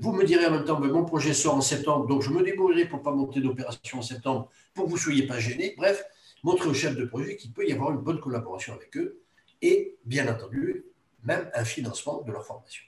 Vous 0.00 0.12
me 0.12 0.24
direz 0.24 0.46
en 0.46 0.50
même 0.50 0.64
temps, 0.64 0.80
que 0.80 0.86
mon 0.86 1.04
projet 1.04 1.32
sort 1.34 1.54
en 1.54 1.60
septembre, 1.60 2.06
donc 2.06 2.22
je 2.22 2.30
me 2.30 2.42
débrouillerai 2.42 2.88
pour 2.88 2.98
ne 2.98 3.04
pas 3.04 3.12
monter 3.12 3.40
d'opération 3.40 3.98
en 3.98 4.02
septembre, 4.02 4.50
pour 4.74 4.84
que 4.84 4.90
vous 4.90 4.96
ne 4.96 5.00
soyez 5.00 5.26
pas 5.26 5.38
gênés. 5.38 5.74
Bref, 5.76 6.04
montrez 6.42 6.68
aux 6.68 6.74
chefs 6.74 6.96
de 6.96 7.04
projet 7.04 7.36
qu'il 7.36 7.52
peut 7.52 7.66
y 7.66 7.72
avoir 7.72 7.92
une 7.92 7.98
bonne 7.98 8.20
collaboration 8.20 8.74
avec 8.74 8.96
eux 8.96 9.20
et, 9.62 9.96
bien 10.04 10.26
entendu, 10.32 10.84
même 11.22 11.48
un 11.54 11.64
financement 11.64 12.22
de 12.22 12.32
leur 12.32 12.44
formation. 12.44 12.82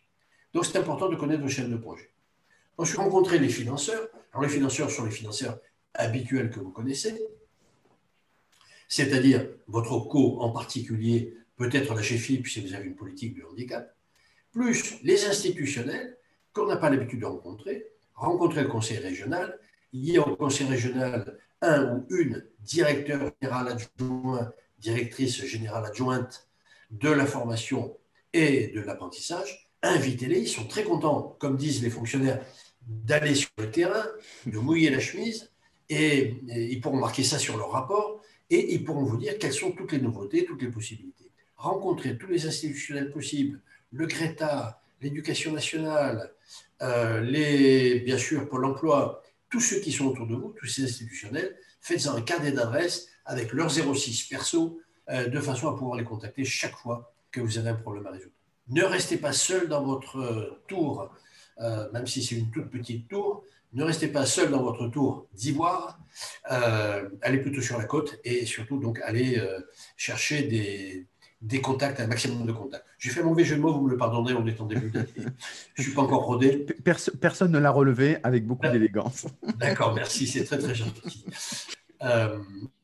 Donc, 0.53 0.67
c'est 0.67 0.79
important 0.79 1.09
de 1.09 1.17
connaître 1.17 1.43
vos 1.43 1.49
chaînes 1.49 1.71
de 1.71 1.77
projet. 1.77 2.11
Ensuite, 2.77 2.99
rencontrer 2.99 3.39
les 3.39 3.49
financeurs. 3.49 4.09
Alors, 4.33 4.43
les 4.43 4.49
financeurs 4.49 4.91
sont 4.91 5.05
les 5.05 5.11
financeurs 5.11 5.59
habituels 5.95 6.51
que 6.51 6.61
vous 6.61 6.71
connaissez, 6.71 7.17
c'est-à-dire 8.89 9.49
votre 9.67 9.99
co 10.01 10.41
en 10.41 10.51
particulier, 10.51 11.35
peut-être 11.57 11.95
la 11.95 12.03
GFIP 12.03 12.47
si 12.47 12.61
vous 12.61 12.75
avez 12.75 12.87
une 12.87 12.97
politique 12.97 13.37
de 13.37 13.45
handicap, 13.45 13.95
plus 14.53 15.03
les 15.03 15.25
institutionnels 15.27 16.17
qu'on 16.57 16.67
n'a 16.67 16.77
pas 16.77 16.91
l'habitude 16.91 17.21
de 17.21 17.27
rencontrer, 17.27 17.87
rencontrer 18.15 18.63
le 18.63 18.69
conseil 18.69 18.99
régional. 18.99 19.59
Il 19.93 20.11
y 20.11 20.19
a 20.19 20.27
au 20.27 20.37
conseil 20.37 20.67
régional 20.67 21.39
un 21.63 21.97
ou 21.97 22.07
une 22.11 22.45
directeur 22.61 23.31
général 23.41 23.69
adjoint, 23.69 24.53
directrice 24.79 25.45
générale 25.45 25.87
adjointe 25.87 26.49
de 26.91 27.11
la 27.11 27.27
formation 27.27 27.97
et 28.33 28.69
de 28.69 28.81
l'apprentissage 28.81 29.67
invitez-les, 29.83 30.41
ils 30.41 30.49
sont 30.49 30.67
très 30.67 30.85
contents, 30.85 31.37
comme 31.39 31.57
disent 31.57 31.83
les 31.83 31.91
fonctionnaires, 31.91 32.45
d'aller 32.87 33.35
sur 33.35 33.51
le 33.59 33.71
terrain, 33.71 34.05
de 34.47 34.59
mouiller 34.59 34.91
la 34.91 35.01
chemise, 35.01 35.51
et, 35.89 36.37
ils 36.49 36.81
pourront 36.81 36.99
marquer 36.99 37.23
ça 37.23 37.39
sur 37.39 37.57
leur 37.57 37.71
rapport, 37.71 38.21
et 38.51 38.75
ils 38.75 38.85
pourront 38.85 39.05
vous 39.05 39.17
dire 39.17 39.39
quelles 39.39 39.53
sont 39.53 39.73
toutes 39.73 39.93
les 39.93 40.01
nouveautés, 40.01 40.45
toutes 40.45 40.63
les 40.63 40.71
possibilités. 40.71 41.31
Rencontrer 41.57 42.17
tous 42.17 42.29
les 42.29 42.47
institutionnels 42.47 43.11
possibles, 43.11 43.61
le 43.93 44.07
Greta, 44.07 44.81
l'éducation 45.01 45.53
nationale, 45.53 46.33
euh, 46.83 47.21
les, 47.21 48.01
bien 48.01 48.19
sûr 48.19 48.49
Pôle 48.49 48.65
emploi, 48.65 49.23
tous 49.51 49.61
ceux 49.61 49.81
qui 49.81 49.93
sont 49.93 50.07
autour 50.07 50.27
de 50.27 50.35
vous, 50.35 50.55
tous 50.59 50.67
ces 50.67 50.85
institutionnels, 50.85 51.57
faites-en 51.81 52.17
un 52.17 52.23
carnet 52.23 52.53
d'adresse 52.53 53.09
avec 53.25 53.53
leur 53.53 53.71
06 53.71 54.25
perso, 54.29 54.81
euh, 55.09 55.29
de 55.29 55.41
façon 55.41 55.69
à 55.69 55.77
pouvoir 55.77 55.97
les 55.97 56.05
contacter 56.05 56.45
chaque 56.45 56.77
fois 56.77 57.13
que 57.31 57.41
vous 57.41 57.59
avez 57.59 57.71
un 57.71 57.75
problème 57.75 58.07
à 58.07 58.11
résoudre. 58.11 58.35
Ne 58.69 58.83
restez 58.83 59.17
pas 59.17 59.33
seul 59.33 59.69
dans 59.69 59.83
votre 59.83 60.61
tour, 60.67 61.11
euh, 61.61 61.91
même 61.93 62.07
si 62.07 62.23
c'est 62.23 62.35
une 62.35 62.51
toute 62.51 62.71
petite 62.71 63.09
tour. 63.09 63.45
Ne 63.73 63.85
restez 63.85 64.09
pas 64.09 64.27
seul 64.27 64.51
dans 64.51 64.63
votre 64.63 64.89
tour 64.89 65.29
d'ivoire. 65.35 65.99
Allez 66.45 67.39
plutôt 67.39 67.61
sur 67.61 67.79
la 67.79 67.85
côte 67.85 68.19
et 68.25 68.47
surtout 68.47 68.79
donc 68.79 69.01
allez 69.03 69.43
chercher 69.97 70.45
des, 70.45 71.07
des, 71.47 71.61
contacts, 71.61 72.01
un 72.01 72.07
maximum 72.07 72.47
de 72.47 72.53
contacts. 72.53 72.85
J'ai 72.99 73.11
fait 73.11 73.23
mon 73.23 73.31
mauvais 73.31 73.45
jeu 73.45 73.57
de 73.57 73.61
mots, 73.61 73.73
vous 73.73 73.83
me 73.83 73.91
le 73.91 73.97
pardonnez, 73.97 74.33
on 74.35 74.47
est 74.47 74.61
en 74.61 74.67
début 74.67 74.91
d'année. 74.91 75.09
Je 75.75 75.83
ne 75.83 75.83
suis 75.83 75.95
pas 75.95 76.03
encore 76.03 76.25
rodé. 76.25 76.67
personne 77.21 77.53
ne 77.53 77.59
l'a 77.59 77.71
relevé 77.71 78.19
avec 78.23 78.47
beaucoup 78.47 78.69
d'élégance. 78.69 79.27
D'accord, 79.59 79.95
merci, 79.95 80.27
c'est 80.27 80.45
très 80.45 80.59
très 80.59 80.75
gentil. 80.75 81.25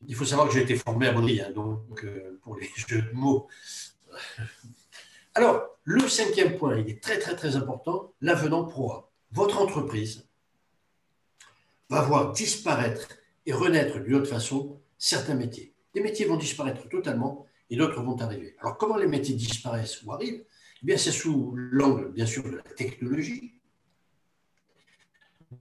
il 0.07 0.15
faut 0.15 0.25
savoir 0.25 0.47
que 0.47 0.53
j'ai 0.53 0.61
été 0.61 0.75
formé 0.75 1.07
à 1.07 1.13
Bonny, 1.13 1.41
hein, 1.41 1.51
donc 1.53 2.05
pour 2.41 2.57
les 2.57 2.69
jeux 2.87 3.01
de 3.01 3.11
mots. 3.13 3.47
Alors, 5.35 5.63
le 5.83 6.07
cinquième 6.07 6.57
point, 6.57 6.77
il 6.77 6.89
est 6.89 7.01
très 7.01 7.19
très 7.19 7.35
très 7.35 7.55
important, 7.55 8.13
l'avenant 8.21 8.65
pro 8.65 9.05
Votre 9.31 9.61
entreprise 9.61 10.27
va 11.89 12.01
voir 12.01 12.31
disparaître 12.31 13.07
et 13.45 13.53
renaître 13.53 13.99
d'une 13.99 14.15
autre 14.15 14.29
façon 14.29 14.79
certains 14.97 15.35
métiers. 15.35 15.73
Des 15.93 16.01
métiers 16.01 16.25
vont 16.25 16.37
disparaître 16.37 16.87
totalement 16.87 17.45
et 17.69 17.75
d'autres 17.75 18.01
vont 18.01 18.19
arriver. 18.19 18.55
Alors 18.59 18.77
comment 18.77 18.97
les 18.97 19.07
métiers 19.07 19.35
disparaissent 19.35 20.03
ou 20.03 20.13
arrivent? 20.13 20.43
Eh 20.81 20.85
bien, 20.85 20.97
c'est 20.97 21.11
sous 21.11 21.53
l'angle, 21.55 22.11
bien 22.11 22.25
sûr, 22.25 22.43
de 22.43 22.57
la 22.57 22.61
technologie, 22.61 23.53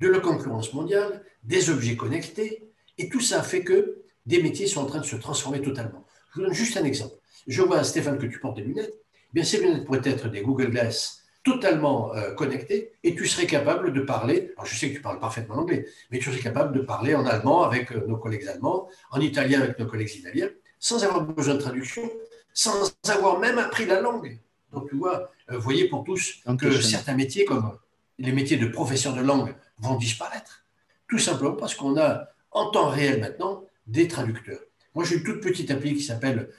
de 0.01 0.09
la 0.09 0.21
concurrence 0.21 0.73
mondiale, 0.73 1.25
des 1.45 1.71
objets 1.71 1.97
connectés, 1.97 2.73
et 2.99 3.09
tout 3.09 3.21
ça 3.21 3.43
fait 3.43 3.62
que 3.62 4.03
des 4.27 4.43
métiers 4.43 4.67
sont 4.67 4.81
en 4.81 4.87
train 4.87 5.01
de 5.01 5.05
se 5.05 5.17
transformer 5.17 5.62
totalement. 5.62 6.05
Je 6.31 6.41
vous 6.41 6.47
donne 6.47 6.55
juste 6.55 6.77
un 6.77 6.85
exemple. 6.85 7.15
Je 7.47 7.62
vois, 7.62 7.85
Stéphane, 7.85 8.19
que 8.19 8.27
tu 8.27 8.38
portes 8.38 8.57
des 8.57 8.62
lunettes 8.62 9.03
bien 9.33 9.45
ces 9.45 9.61
lunettes 9.61 9.85
pourraient 9.85 10.01
être 10.05 10.29
des 10.29 10.43
Google 10.43 10.71
Glass 10.71 11.23
totalement 11.43 12.15
euh, 12.15 12.35
connectés 12.35 12.93
et 13.03 13.15
tu 13.17 13.27
serais 13.27 13.47
capable 13.47 13.93
de 13.93 14.01
parler, 14.01 14.53
alors 14.57 14.67
je 14.67 14.77
sais 14.77 14.91
que 14.91 14.95
tu 14.95 15.03
parles 15.03 15.19
parfaitement 15.19 15.57
anglais, 15.57 15.87
mais 16.11 16.19
tu 16.19 16.31
serais 16.31 16.41
capable 16.41 16.73
de 16.77 16.83
parler 16.83 17.15
en 17.17 17.27
allemand 17.27 17.65
avec 17.65 17.91
euh, 17.91 18.07
nos 18.07 18.17
collègues 18.17 18.47
allemands, 18.47 18.88
en 19.11 19.21
italien 19.21 19.61
avec 19.61 19.79
nos 19.79 19.87
collègues 19.87 20.15
italiens, 20.15 20.49
sans 20.83 21.03
avoir 21.05 21.23
besoin 21.23 21.55
de 21.55 21.61
traduction, 21.61 22.03
sans 22.53 22.92
avoir 23.09 23.38
même 23.38 23.59
appris 23.59 23.87
la 23.87 24.01
langue. 24.01 24.38
Donc 24.73 24.90
tu 24.90 24.97
vois, 24.97 25.31
euh, 25.51 25.59
voyez 25.59 25.88
pour 25.88 26.03
tous 26.03 26.42
que 26.59 26.81
certains 26.81 27.14
métiers, 27.14 27.45
comme 27.45 27.79
les 28.18 28.33
métiers 28.33 28.57
de 28.57 28.66
professeur 28.66 29.14
de 29.14 29.23
langue, 29.23 29.55
vont 29.79 29.97
disparaître. 29.97 30.64
Tout 31.09 31.18
simplement 31.18 31.55
parce 31.55 31.75
qu'on 31.75 31.97
a 31.99 32.29
en 32.51 32.71
temps 32.71 32.90
réel 32.90 33.21
maintenant 33.21 33.64
des 33.87 34.09
traducteurs. 34.09 34.61
Moi, 34.95 35.05
j'ai 35.05 35.16
une 35.16 35.23
toute 35.23 35.40
petite 35.40 35.71
appli 35.71 35.95
qui 35.95 36.03
s'appelle 36.03 36.51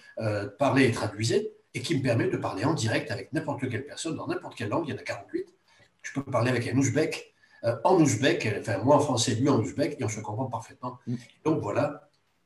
Parler 0.58 0.86
et 0.86 0.92
traduisez 0.92 1.54
et 1.74 1.82
qui 1.82 1.98
me 1.98 2.02
permet 2.02 2.28
de 2.30 2.38
parler 2.38 2.64
en 2.66 2.74
direct 2.74 3.12
avec 3.12 3.34
n'importe 3.34 3.70
quelle 3.70 3.86
personne 3.86 4.16
dans 4.16 4.28
n'importe 4.28 4.56
quelle 4.56 4.70
langue. 4.70 4.88
Il 4.88 4.92
y 4.92 4.94
en 4.94 5.00
a 5.00 5.04
48. 5.04 5.46
Je 6.02 6.14
peux 6.14 6.24
parler 6.24 6.50
avec 6.50 6.68
un 6.68 6.78
ouzbek 6.78 7.34
euh, 7.66 7.76
en 7.84 7.96
ouzbek, 8.00 8.56
enfin 8.60 8.78
moi 8.80 8.98
en 8.98 9.00
français, 9.00 9.36
lui 9.36 9.48
en 9.48 9.60
ouzbek, 9.60 9.96
et 10.00 10.04
on 10.04 10.10
se 10.10 10.20
comprend 10.20 10.46
parfaitement. 10.46 11.00
Mm. 11.08 11.16
Donc 11.46 11.62
voilà 11.62 12.03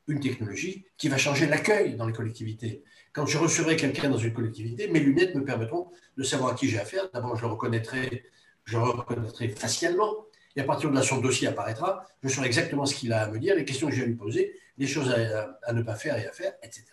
une 0.08 0.20
technologie 0.20 0.86
qui 0.98 1.10
va 1.10 1.18
changer 1.18 1.48
l'accueil 1.48 1.96
dans 1.96 2.08
les 2.08 2.14
collectivités. 2.14 2.84
Quand 3.14 3.26
je 3.26 3.38
recevrai 3.38 3.76
quelqu'un 3.76 4.10
dans 4.10 4.18
une 4.18 4.34
collectivité, 4.34 4.88
mes 4.88 5.00
lunettes 5.00 5.36
me 5.36 5.44
permettront 5.44 5.92
de 6.18 6.24
savoir 6.24 6.54
à 6.54 6.56
qui 6.56 6.70
j'ai 6.70 6.80
affaire. 6.80 7.10
D'abord, 7.14 7.36
je 7.36 7.42
le 7.42 7.48
reconnaîtrai, 7.48 8.24
je 8.66 8.78
le 8.78 8.84
reconnaîtrai 8.84 9.50
facialement. 9.50 10.26
Et 10.56 10.62
à 10.62 10.64
partir 10.64 10.90
de 10.90 10.96
là, 10.96 11.04
son 11.04 11.20
dossier 11.20 11.48
apparaîtra. 11.48 12.06
Je 12.24 12.30
saurai 12.30 12.48
exactement 12.48 12.86
ce 12.86 12.96
qu'il 12.96 13.14
a 13.14 13.24
à 13.24 13.30
me 13.30 13.40
dire, 13.40 13.56
les 13.56 13.66
questions 13.66 13.88
que 13.88 13.96
j'ai 13.96 14.04
à 14.04 14.06
lui 14.06 14.16
poser, 14.16 14.56
les 14.78 14.88
choses 14.88 15.10
à, 15.10 15.74
ne 15.74 15.82
pas 15.82 15.96
faire 15.96 16.18
et 16.18 16.28
à 16.28 16.32
faire, 16.32 16.54
etc. 16.64 16.86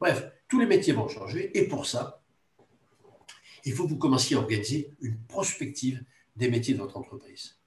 Bref, 0.00 0.30
tous 0.48 0.60
les 0.60 0.66
métiers 0.66 0.92
vont 0.92 1.08
changer 1.08 1.56
et 1.58 1.66
pour 1.66 1.86
ça, 1.86 2.22
il 3.64 3.72
faut 3.72 3.84
que 3.84 3.90
vous 3.90 3.98
commenciez 3.98 4.36
à 4.36 4.40
organiser 4.40 4.90
une 5.00 5.18
prospective 5.18 6.02
des 6.36 6.48
métiers 6.48 6.74
de 6.74 6.78
votre 6.78 6.96
entreprise. 6.96 7.58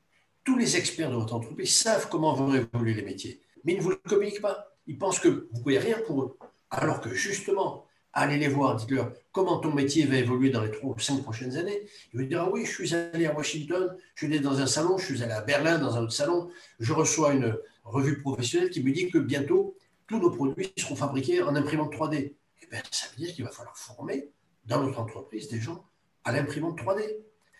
Tous 0.43 0.57
les 0.57 0.78
experts 0.78 1.12
de 1.12 1.16
votre 1.16 1.36
entreprise 1.36 1.76
savent 1.76 2.07
comment 2.09 2.34
vont 2.34 2.53
évoluer 2.53 2.93
les 2.93 3.03
métiers, 3.03 3.41
mais 3.64 3.74
ils 3.74 3.78
ne 3.78 3.82
vous 3.82 3.89
le 3.89 3.95
communiquent 3.95 4.41
pas. 4.41 4.68
Ils 4.88 4.97
pensent 4.97 5.20
que 5.20 5.28
vous 5.28 5.57
ne 5.57 5.64
pouvez 5.64 5.78
rien 5.78 5.97
pour 6.05 6.24
eux. 6.24 6.38
Alors 6.70 7.01
que 7.01 7.14
justement, 7.14 7.86
allez 8.14 8.38
les 8.38 8.47
voir, 8.47 8.76
dites-leur 8.76 9.12
comment 9.32 9.59
ton 9.59 9.74
métier 9.74 10.05
va 10.05 10.18
évoluer 10.18 10.49
dans 10.49 10.62
les 10.62 10.72
trois 10.72 10.93
ou 10.95 10.99
cinq 10.99 11.22
prochaines 11.24 11.57
années. 11.57 11.88
Ils 12.14 12.20
vont 12.20 12.26
dire 12.26 12.41
ah 12.41 12.49
oui, 12.51 12.66
je 12.66 12.72
suis 12.72 12.93
allé 12.93 13.26
à 13.26 13.36
Washington, 13.36 13.95
je 14.16 14.26
suis 14.26 14.34
allé 14.34 14.43
dans 14.43 14.59
un 14.59 14.68
salon, 14.68 14.97
je 14.97 15.05
suis 15.05 15.24
allé 15.24 15.34
à 15.34 15.41
Berlin 15.41 15.78
dans 15.80 15.95
un 15.97 16.03
autre 16.03 16.14
salon, 16.14 16.49
je 16.80 16.93
reçois 16.93 17.34
une 17.34 17.57
revue 17.84 18.22
professionnelle 18.22 18.70
qui 18.70 18.84
me 18.84 18.91
dit 18.91 19.09
que 19.09 19.18
bientôt 19.18 19.76
tous 20.07 20.20
nos 20.20 20.32
produits 20.32 20.74
seront 20.78 20.95
fabriqués 20.95 21.41
en 21.41 21.55
imprimante 21.55 21.93
3D. 21.93 22.34
Eh 22.62 22.68
bien, 22.68 22.82
ça 22.91 23.07
veut 23.07 23.24
dire 23.24 23.34
qu'il 23.34 23.45
va 23.45 23.51
falloir 23.51 23.78
former 23.78 24.30
dans 24.66 24.84
notre 24.84 24.99
entreprise 24.99 25.47
des 25.49 25.59
gens 25.59 25.86
à 26.24 26.32
l'imprimante 26.32 26.80
3D. 26.80 27.18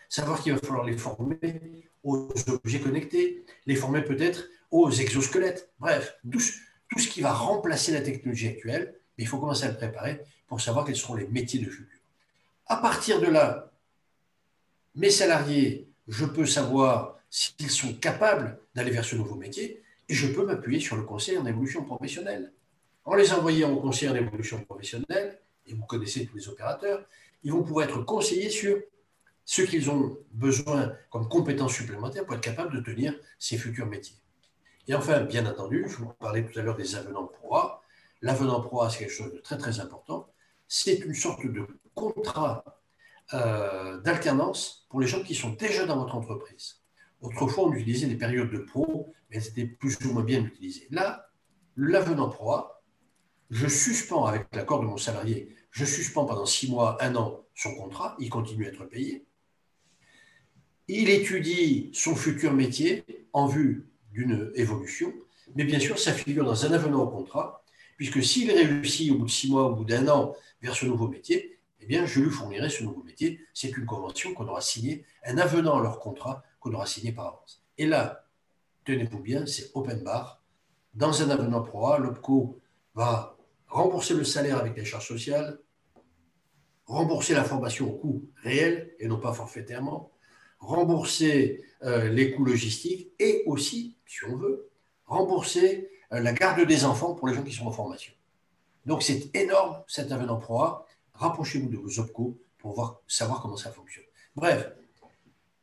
Savoir 0.08 0.42
qu'il 0.42 0.52
va 0.52 0.58
falloir 0.58 0.84
les 0.84 0.96
former 0.98 1.88
aux 2.04 2.28
objets 2.48 2.80
connectés, 2.80 3.44
les 3.66 3.76
former 3.76 4.02
peut-être 4.02 4.44
aux 4.72 4.90
exosquelettes. 4.90 5.70
Bref, 5.78 6.18
tout, 6.28 6.40
ce 6.40 7.08
qui 7.08 7.20
va 7.20 7.32
remplacer 7.32 7.92
la 7.92 8.00
technologie 8.00 8.48
actuelle, 8.48 8.94
il 9.18 9.28
faut 9.28 9.38
commencer 9.38 9.64
à 9.64 9.68
le 9.68 9.76
préparer 9.76 10.22
pour 10.48 10.60
savoir 10.60 10.84
quels 10.84 10.96
seront 10.96 11.14
les 11.14 11.28
métiers 11.28 11.60
de 11.60 11.70
futur. 11.70 11.98
À 12.66 12.78
partir 12.78 13.20
de 13.20 13.26
là, 13.26 13.70
mes 14.94 15.10
salariés, 15.10 15.88
je 16.08 16.24
peux 16.24 16.46
savoir 16.46 17.18
s'ils 17.30 17.70
sont 17.70 17.94
capables 17.94 18.58
d'aller 18.74 18.90
vers 18.90 19.04
ce 19.04 19.14
nouveau 19.14 19.36
métier 19.36 19.82
et 20.08 20.14
je 20.14 20.26
peux 20.26 20.44
m'appuyer 20.44 20.80
sur 20.80 20.96
le 20.96 21.04
conseil 21.04 21.38
en 21.38 21.46
évolution 21.46 21.84
professionnelle. 21.84 22.52
En 23.04 23.14
les 23.14 23.32
envoyant 23.32 23.72
au 23.72 23.80
conseil 23.80 24.08
en 24.08 24.14
évolution 24.14 24.60
professionnelle, 24.64 25.38
et 25.66 25.74
vous 25.74 25.84
connaissez 25.84 26.26
tous 26.26 26.36
les 26.36 26.48
opérateurs, 26.48 27.04
ils 27.42 27.52
vont 27.52 27.62
pouvoir 27.62 27.86
être 27.86 28.02
conseillés 28.02 28.50
sur 28.50 28.78
ce 29.44 29.62
qu'ils 29.62 29.90
ont 29.90 30.18
besoin 30.32 30.92
comme 31.10 31.28
compétences 31.28 31.74
supplémentaires 31.74 32.24
pour 32.24 32.34
être 32.34 32.42
capables 32.42 32.74
de 32.74 32.80
tenir 32.80 33.14
ces 33.38 33.58
futurs 33.58 33.86
métiers. 33.86 34.21
Et 34.88 34.94
enfin, 34.94 35.20
bien 35.20 35.46
entendu, 35.46 35.86
je 35.88 35.96
vous 35.96 36.12
parlais 36.18 36.44
tout 36.44 36.58
à 36.58 36.62
l'heure 36.62 36.76
des 36.76 36.96
avenants 36.96 37.26
proie. 37.26 37.82
L'avenant 38.20 38.60
proie, 38.60 38.90
c'est 38.90 38.98
quelque 38.98 39.12
chose 39.12 39.32
de 39.32 39.38
très 39.38 39.56
très 39.56 39.80
important. 39.80 40.32
C'est 40.68 41.00
une 41.00 41.14
sorte 41.14 41.46
de 41.46 41.66
contrat 41.94 42.64
euh, 43.34 44.00
d'alternance 44.00 44.86
pour 44.88 45.00
les 45.00 45.06
gens 45.06 45.22
qui 45.22 45.34
sont 45.34 45.50
déjà 45.50 45.86
dans 45.86 45.98
votre 45.98 46.16
entreprise. 46.16 46.82
Autrefois, 47.20 47.64
on 47.64 47.72
utilisait 47.72 48.08
des 48.08 48.16
périodes 48.16 48.50
de 48.50 48.58
pro, 48.58 49.12
mais 49.30 49.36
elles 49.36 49.48
étaient 49.48 49.66
plus 49.66 49.96
ou 50.04 50.12
moins 50.12 50.24
bien 50.24 50.42
utilisées. 50.42 50.88
Là, 50.90 51.28
l'avenant 51.76 52.28
proie, 52.28 52.82
je 53.50 53.68
suspends 53.68 54.24
avec 54.24 54.46
l'accord 54.54 54.80
de 54.80 54.86
mon 54.86 54.96
salarié, 54.96 55.54
je 55.70 55.84
suspends 55.84 56.24
pendant 56.24 56.46
six 56.46 56.70
mois, 56.70 56.96
un 57.02 57.14
an 57.14 57.42
son 57.54 57.74
contrat, 57.74 58.16
il 58.18 58.30
continue 58.30 58.66
à 58.66 58.68
être 58.68 58.84
payé. 58.84 59.26
Il 60.88 61.10
étudie 61.10 61.90
son 61.92 62.16
futur 62.16 62.52
métier 62.52 63.04
en 63.32 63.46
vue 63.46 63.91
d'une 64.12 64.52
évolution, 64.54 65.12
mais 65.54 65.64
bien 65.64 65.78
sûr, 65.78 65.98
ça 65.98 66.12
figure 66.12 66.44
dans 66.44 66.66
un 66.66 66.72
avenant 66.72 67.02
au 67.02 67.08
contrat, 67.08 67.64
puisque 67.96 68.22
s'il 68.22 68.50
réussit 68.50 69.10
au 69.12 69.16
bout 69.16 69.26
de 69.26 69.30
six 69.30 69.50
mois, 69.50 69.64
au 69.64 69.74
bout 69.74 69.84
d'un 69.84 70.08
an, 70.08 70.34
vers 70.60 70.74
ce 70.74 70.86
nouveau 70.86 71.08
métier, 71.08 71.58
eh 71.80 71.86
bien, 71.86 72.06
je 72.06 72.20
lui 72.20 72.30
fournirai 72.30 72.70
ce 72.70 72.84
nouveau 72.84 73.02
métier. 73.02 73.40
C'est 73.52 73.76
une 73.76 73.86
convention 73.86 74.34
qu'on 74.34 74.46
aura 74.46 74.60
signée, 74.60 75.04
un 75.26 75.36
avenant 75.38 75.78
à 75.78 75.82
leur 75.82 75.98
contrat 75.98 76.44
qu'on 76.60 76.72
aura 76.74 76.86
signé 76.86 77.12
par 77.12 77.26
avance. 77.26 77.64
Et 77.76 77.86
là, 77.86 78.24
tenez-vous 78.84 79.18
bien, 79.18 79.46
c'est 79.46 79.70
open 79.74 80.02
bar. 80.04 80.40
Dans 80.94 81.22
un 81.22 81.30
avenant 81.30 81.62
pro 81.62 81.96
l'OPCO 81.98 82.60
va 82.94 83.36
rembourser 83.66 84.14
le 84.14 84.24
salaire 84.24 84.58
avec 84.58 84.76
les 84.76 84.84
charges 84.84 85.08
sociales, 85.08 85.58
rembourser 86.86 87.34
la 87.34 87.42
formation 87.42 87.88
au 87.88 87.98
coût 87.98 88.30
réel 88.42 88.94
et 88.98 89.08
non 89.08 89.18
pas 89.18 89.32
forfaitairement, 89.32 90.11
rembourser 90.62 91.64
euh, 91.82 92.08
les 92.08 92.32
coûts 92.32 92.44
logistiques 92.44 93.12
et 93.18 93.42
aussi, 93.46 93.96
si 94.06 94.24
on 94.26 94.36
veut, 94.36 94.70
rembourser 95.04 95.90
euh, 96.12 96.20
la 96.20 96.32
garde 96.32 96.64
des 96.66 96.84
enfants 96.84 97.14
pour 97.14 97.28
les 97.28 97.34
gens 97.34 97.42
qui 97.42 97.52
sont 97.52 97.66
en 97.66 97.72
formation. 97.72 98.12
Donc 98.86 99.02
c'est 99.02 99.34
énorme 99.34 99.82
cet 99.88 100.12
avenant 100.12 100.38
ProA. 100.38 100.86
Rapprochez-vous 101.14 101.68
de 101.68 101.76
vos 101.76 101.98
OPCO 101.98 102.38
pour 102.58 102.74
voir, 102.74 103.00
savoir 103.08 103.42
comment 103.42 103.56
ça 103.56 103.72
fonctionne. 103.72 104.04
Bref, 104.36 104.70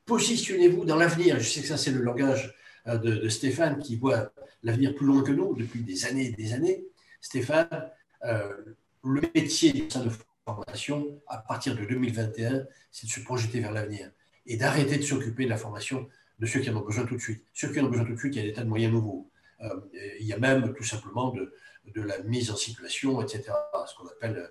positionnez-vous 0.05 0.85
dans 0.85 0.97
l'avenir. 0.97 1.39
Je 1.39 1.47
sais 1.47 1.61
que 1.61 1.67
ça 1.67 1.77
c'est 1.77 1.91
le 1.91 2.01
langage 2.01 2.53
euh, 2.87 2.97
de, 2.97 3.29
Stéphane 3.29 3.79
qui 3.79 3.95
voit 3.95 4.31
l'avenir 4.63 4.93
plus 4.95 5.07
loin 5.07 5.23
que 5.23 5.31
nous 5.31 5.55
depuis 5.55 5.81
des 5.81 6.05
années 6.05 6.27
et 6.27 6.31
des 6.31 6.53
années. 6.53 6.83
Stéphane, 7.21 7.91
le 8.21 9.21
métier 9.33 9.87
de 9.87 10.09
formation 10.45 11.21
à 11.27 11.37
partir 11.37 11.75
de 11.75 11.85
2021, 11.85 12.65
c'est 12.91 13.07
de 13.07 13.11
se 13.11 13.21
projeter 13.21 13.61
vers 13.61 13.71
l'avenir 13.71 14.11
et 14.49 14.57
d'arrêter 14.57 14.97
de 14.97 15.03
s'occuper 15.03 15.45
de 15.45 15.49
la 15.49 15.57
formation 15.57 16.09
de 16.39 16.45
ceux 16.45 16.59
qui 16.59 16.69
en 16.69 16.75
ont 16.75 16.85
besoin 16.85 17.05
tout 17.05 17.15
de 17.15 17.21
suite. 17.21 17.45
Ceux 17.53 17.71
qui 17.71 17.79
en 17.79 17.85
ont 17.85 17.89
besoin 17.89 18.05
tout 18.05 18.13
de 18.13 18.19
suite, 18.19 18.35
il 18.35 18.41
y 18.41 18.45
a 18.45 18.47
des 18.47 18.53
tas 18.53 18.63
de 18.63 18.67
moyens 18.67 18.91
nouveaux. 18.91 19.29
Euh, 19.61 19.79
il 20.19 20.25
y 20.25 20.33
a 20.33 20.39
même 20.39 20.73
tout 20.73 20.83
simplement 20.83 21.31
de, 21.31 21.53
de, 21.93 22.01
la 22.01 22.19
mise 22.23 22.49
en 22.49 22.55
situation, 22.55 23.21
etc. 23.21 23.51
Ce 23.87 23.95
qu'on 23.95 24.07
appelle 24.07 24.49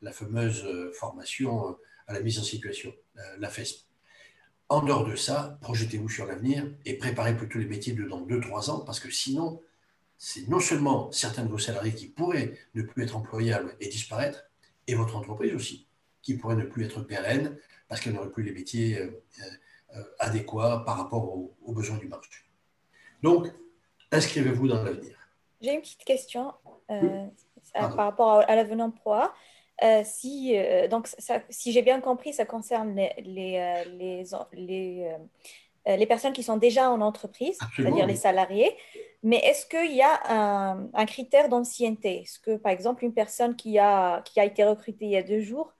la 0.00 0.12
fameuse 0.12 0.64
euh, 0.64 0.92
formation 0.92 1.68
euh, 1.68 1.72
à 2.06 2.14
la 2.14 2.20
mise 2.20 2.38
en 2.38 2.42
situation, 2.42 2.92
la 3.38 3.48
FESP. 3.48 3.86
En 4.68 4.82
dehors 4.82 5.06
de 5.06 5.16
ça, 5.16 5.58
projetez-vous 5.62 6.10
sur 6.10 6.26
l'avenir 6.26 6.70
et 6.84 6.98
préparez 6.98 7.34
plutôt 7.34 7.58
les 7.58 7.64
métiers 7.64 7.94
de 7.94 8.04
dans 8.04 8.26
2-3 8.26 8.70
ans, 8.70 8.80
parce 8.80 9.00
que 9.00 9.10
sinon, 9.10 9.62
c'est 10.18 10.46
non 10.48 10.60
seulement 10.60 11.10
certains 11.12 11.44
de 11.44 11.48
vos 11.48 11.58
salariés 11.58 11.94
qui 11.94 12.08
pourraient 12.08 12.58
ne 12.74 12.82
plus 12.82 13.04
être 13.04 13.16
employables 13.16 13.74
et 13.80 13.88
disparaître, 13.88 14.44
et 14.86 14.94
votre 14.94 15.16
entreprise 15.16 15.54
aussi, 15.54 15.83
qui 16.24 16.34
pourrait 16.34 16.56
ne 16.56 16.64
plus 16.64 16.86
être 16.86 17.02
pérenne 17.02 17.56
parce 17.88 18.00
qu'elle 18.00 18.14
n'aurait 18.14 18.30
plus 18.30 18.42
les 18.42 18.52
métiers 18.52 18.98
euh, 18.98 19.22
euh, 19.94 20.02
adéquats 20.18 20.82
par 20.84 20.96
rapport 20.96 21.36
aux, 21.62 21.72
besoins 21.72 21.98
du 21.98 22.08
marché. 22.08 22.30
Donc, 23.22 23.46
inscrivez-vous 24.10 24.66
dans 24.66 24.82
l'avenir. 24.82 25.16
J'ai 25.60 25.74
une 25.74 25.80
petite 25.80 26.04
question 26.04 26.52
euh, 26.90 27.26
par 27.72 27.94
rapport 27.94 28.40
à, 28.48 28.56
l'avenant 28.56 28.90
PROA. 28.90 29.32
si, 30.04 30.56
donc, 30.90 31.08
si 31.48 31.72
j'ai 31.72 31.82
bien 31.82 32.00
compris, 32.00 32.32
ça 32.32 32.44
concerne 32.44 32.94
les, 32.94 33.12
les, 33.18 34.24
les, 34.52 35.16
les, 35.86 36.06
personnes 36.06 36.32
qui 36.32 36.42
sont 36.42 36.58
déjà 36.58 36.90
en 36.90 37.00
entreprise, 37.00 37.58
c'est-à-dire 37.76 38.06
les 38.06 38.16
salariés. 38.16 38.76
Mais 39.22 39.36
est-ce 39.38 39.64
qu'il 39.64 39.96
y 39.96 40.02
a 40.02 40.20
un, 40.28 40.90
un 40.92 41.06
critère 41.06 41.48
d'ancienneté? 41.48 42.22
Est-ce 42.22 42.38
que, 42.38 42.56
par 42.56 42.72
exemple, 42.72 43.04
une 43.04 43.14
personne 43.14 43.56
qui 43.56 43.78
a, 43.78 44.20
qui 44.22 44.38
a 44.38 44.44
été 44.44 44.64
recrutée 44.64 45.06
il 45.06 45.12
y 45.12 45.16
a 45.16 45.22
deux 45.22 45.40
jours 45.40 45.73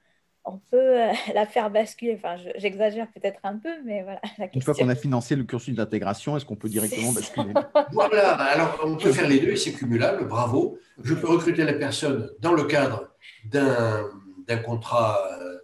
on 0.45 0.59
peut 0.71 1.01
euh, 1.01 1.13
la 1.35 1.47
faire 1.47 1.71
basculer. 1.71 2.15
Enfin, 2.17 2.37
j'exagère 2.57 3.09
peut-être 3.13 3.41
un 3.45 3.57
peu, 3.57 3.71
mais 3.85 4.03
voilà. 4.03 4.21
Une 4.55 4.63
fois 4.63 4.75
qu'on 4.75 4.89
a 4.89 4.95
financé 4.95 5.37
le 5.37 5.45
cursus 5.45 5.75
d'intégration, 5.75 6.37
est-ce 6.37 6.45
qu'on 6.45 6.57
peut 6.57 6.69
directement 6.69 7.13
basculer? 7.13 7.53
Voilà, 7.93 8.35
alors 8.35 8.81
on 8.85 8.97
peut 8.97 9.13
faire 9.13 9.29
les 9.29 9.39
deux 9.39 9.51
et 9.51 9.57
c'est 9.57 9.73
cumulable, 9.73 10.27
bravo. 10.27 10.79
Je 11.03 11.15
peux 11.15 11.29
recruter 11.29 11.65
la 11.65 11.75
personne 11.75 12.31
dans 12.41 12.53
le 12.53 12.65
cadre 12.65 13.11
d'un 13.45 14.57
contrat, 14.65 15.21
euh, 15.41 15.59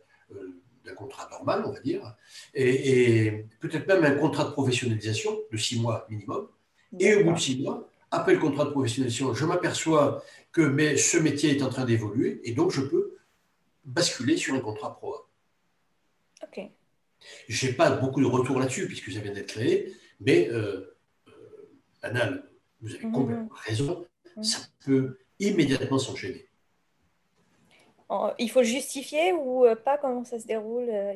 d'un 0.85 0.95
contrat 0.95 1.29
normal, 1.31 1.63
on 1.67 1.73
va 1.73 1.81
dire, 1.81 2.15
et, 2.55 3.47
peut-être 3.61 3.87
même 3.87 4.05
un 4.05 4.17
contrat 4.19 4.45
de 4.45 4.51
professionnalisation 4.51 5.31
de 5.51 5.57
six 5.57 5.81
mois 5.81 6.07
minimum. 6.09 6.49
Et 6.99 7.15
au 7.15 7.25
bout 7.25 7.33
de 7.33 7.39
six 7.39 7.63
mois, 7.63 7.89
après 8.11 8.35
le 8.35 8.41
contrat 8.41 8.65
de 8.65 8.71
professionnalisation, 8.71 9.35
je 9.35 9.45
m'aperçois 9.45 10.23
que 10.53 10.97
ce 10.97 11.19
métier 11.19 11.57
est 11.57 11.63
en 11.63 11.69
train 11.69 11.85
d'évoluer 11.85 12.41
et 12.45 12.53
donc 12.53 12.73
je 12.73 12.81
peux 12.81 13.10
basculer 13.85 14.37
sur 14.37 14.55
un 14.55 14.61
contrat 14.61 14.97
pro. 14.97 15.17
Ok. 16.43 16.61
Je 17.49 17.67
n'ai 17.67 17.73
pas 17.73 17.91
beaucoup 17.91 18.21
de 18.21 18.27
retours 18.27 18.59
là-dessus 18.59 18.87
puisque 18.87 19.13
ça 19.13 19.21
vient 19.21 19.33
d'être 19.33 19.49
créé, 19.49 19.95
mais 20.21 20.49
euh, 20.49 20.97
euh 21.29 21.33
Anal, 22.03 22.51
vous 22.81 22.95
avez 22.95 23.07
mhm. 23.07 23.13
complètement 23.13 23.51
raison, 23.67 24.07
mhm. 24.37 24.43
ça 24.43 24.59
peut 24.85 25.19
immédiatement 25.39 25.99
s'enchaîner. 25.99 26.47
Il 28.41 28.51
faut 28.51 28.65
justifier 28.65 29.33
ou 29.33 29.65
euh, 29.67 29.77
pas 29.77 29.97
comment 29.97 30.25
ça 30.25 30.41
se 30.41 30.47
déroule 30.47 30.89
euh, 30.91 31.15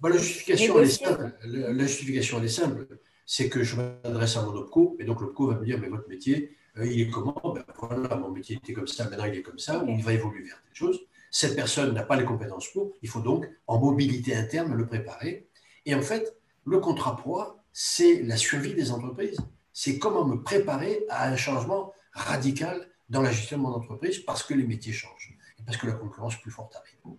bah, 0.00 0.10
la, 0.10 0.18
justification, 0.18 0.78
elle 0.78 0.84
est 0.84 0.90
simple. 0.90 1.32
La, 1.44 1.86
justification, 1.86 2.38
elle 2.38 2.44
est 2.44 2.48
simple. 2.48 2.86
C'est 3.24 3.48
que 3.48 3.62
je 3.62 3.76
m'adresse 3.76 4.36
à 4.36 4.42
mon 4.42 4.54
OPCO, 4.54 4.96
et 5.00 5.04
donc 5.04 5.22
l'OPCO 5.22 5.46
va 5.46 5.54
me 5.54 5.64
dire 5.64 5.78
Mais 5.78 5.88
votre 5.88 6.08
métier, 6.08 6.56
il 6.76 7.00
est 7.00 7.08
comment? 7.08 7.40
Ben, 7.54 7.64
Voilà, 7.78 8.16
mon 8.16 8.30
métier 8.30 8.56
était 8.56 8.74
comme 8.74 8.86
ça, 8.86 9.08
maintenant 9.08 9.24
il 9.24 9.36
est 9.36 9.42
comme 9.42 9.58
ça, 9.58 9.82
ou 9.82 9.88
il 9.88 10.02
va 10.02 10.12
évoluer 10.12 10.42
vers 10.42 10.62
telle 10.62 10.74
chose. 10.74 11.00
Cette 11.30 11.54
personne 11.56 11.94
n'a 11.94 12.02
pas 12.02 12.16
les 12.16 12.24
compétences 12.24 12.68
pour, 12.68 12.92
il 13.02 13.08
faut 13.08 13.20
donc, 13.20 13.48
en 13.66 13.78
mobilité 13.78 14.34
interne, 14.34 14.74
le 14.74 14.86
préparer. 14.86 15.48
Et 15.86 15.94
en 15.94 16.02
fait, 16.02 16.36
le 16.66 16.78
contrat 16.80 17.16
pro, 17.16 17.42
c'est 17.72 18.22
la 18.22 18.36
survie 18.36 18.74
des 18.74 18.90
entreprises. 18.90 19.38
C'est 19.72 19.98
comment 19.98 20.24
me 20.24 20.42
préparer 20.42 21.04
à 21.08 21.28
un 21.28 21.36
changement 21.36 21.92
radical 22.12 22.88
dans 23.08 23.22
la 23.22 23.30
gestion 23.30 23.58
de 23.58 23.62
mon 23.62 23.70
entreprise 23.70 24.18
parce 24.20 24.42
que 24.42 24.54
les 24.54 24.64
métiers 24.64 24.92
changent 24.92 25.36
et 25.58 25.62
parce 25.64 25.76
que 25.76 25.86
la 25.86 25.92
concurrence 25.92 26.36
plus 26.36 26.50
forte 26.50 26.76
arrive. 26.76 27.16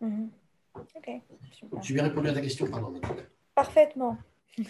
Mhm. 0.00 0.30
J'ai 1.82 1.94
bien 1.94 2.04
répondu 2.04 2.28
à 2.28 2.34
ta 2.34 2.40
question, 2.40 2.66
pardon. 2.66 3.00
Parfaitement. 3.54 4.18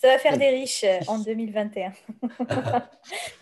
Ça 0.00 0.08
va 0.08 0.18
faire 0.18 0.38
des 0.38 0.48
riches 0.48 0.84
euh, 0.84 1.00
en 1.08 1.18
2021. 1.24 1.92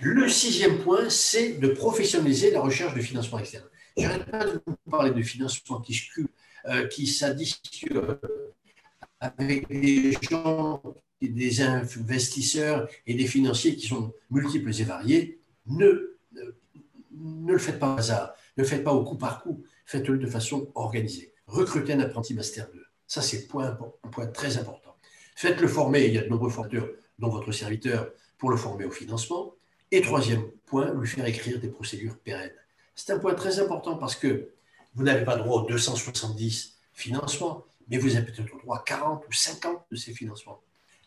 le 0.01 0.29
sixième 0.29 0.79
point, 0.79 1.09
c'est 1.11 1.55
de 1.55 1.69
professionnaliser 1.69 2.51
la 2.51 2.61
recherche 2.61 2.95
de 2.95 3.01
financement 3.01 3.39
externe. 3.39 3.65
J'arrête 3.97 4.31
pas 4.31 4.45
de 4.45 4.63
vous 4.67 4.77
parler 4.91 5.11
de 5.11 5.23
financement 5.23 5.81
qui, 5.81 6.01
euh, 6.67 6.87
qui 6.89 7.07
s'additionne 7.07 8.19
avec 9.21 9.69
des 9.69 10.13
gens, 10.23 10.83
des 11.21 11.61
investisseurs 11.61 12.89
et 13.07 13.15
des 13.15 13.27
financiers 13.27 13.77
qui 13.77 13.87
sont 13.87 14.13
multiples 14.31 14.71
et 14.81 14.85
variés, 14.85 15.41
ne, 15.67 16.17
ne, 17.13 17.53
le 17.53 17.59
faites 17.59 17.79
pas 17.79 17.95
au 17.95 17.99
hasard, 17.99 18.35
ne 18.57 18.63
le 18.63 18.69
faites 18.69 18.83
pas 18.83 18.93
au 18.93 19.05
coup 19.05 19.17
par 19.17 19.43
coup, 19.43 19.63
faites-le 19.87 20.19
de 20.19 20.27
façon 20.27 20.71
organisée. 20.75 21.33
Recrutez 21.47 21.93
un 21.93 22.01
apprenti 22.01 22.35
Master 22.35 22.69
2. 22.73 22.83
Ça, 23.07 23.23
c'est 23.23 23.47
point, 23.47 23.79
un 24.03 24.09
point 24.09 24.27
très 24.27 24.59
important. 24.59 24.97
Faites-le 25.37 25.69
former, 25.69 26.07
il 26.07 26.15
y 26.15 26.19
a 26.19 26.23
de 26.23 26.29
nombreux 26.29 26.51
formateurs, 26.51 26.89
dont 27.19 27.29
votre 27.29 27.53
serviteur, 27.53 28.11
pour 28.39 28.51
le 28.51 28.57
former 28.57 28.87
au 28.87 28.91
financement. 28.91 29.55
Et 29.91 30.01
troisième 30.01 30.51
point, 30.67 30.93
lui 30.95 31.07
faire 31.07 31.27
écrire 31.27 31.61
des 31.61 31.69
procédures 31.69 32.19
pérennes. 32.19 32.51
C'est 33.05 33.13
un 33.15 33.19
point 33.19 33.35
très 33.35 33.59
important 33.59 33.97
parce 33.97 34.15
que 34.15 34.51
vous 34.95 35.03
n'avez 35.03 35.25
pas 35.25 35.35
droit 35.35 35.63
aux 35.63 35.67
270 35.67 36.79
financements, 36.93 37.65
mais 37.89 37.99
vous 37.99 38.15
avez 38.15 38.25
peut-être 38.25 38.57
droit 38.59 38.77
à 38.77 38.83
40 38.87 39.25
ou 39.29 39.33
50 39.33 39.87
de 39.91 39.97
ces 39.97 40.15
financements. 40.15 40.61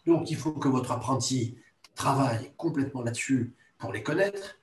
Donc, 0.06 0.30
il 0.30 0.36
faut 0.36 0.52
que 0.52 0.68
votre 0.68 0.92
apprenti 0.92 1.58
travaille 1.96 2.52
complètement 2.58 3.02
là-dessus 3.02 3.54
pour 3.78 3.94
les 3.94 4.04
connaître, 4.04 4.58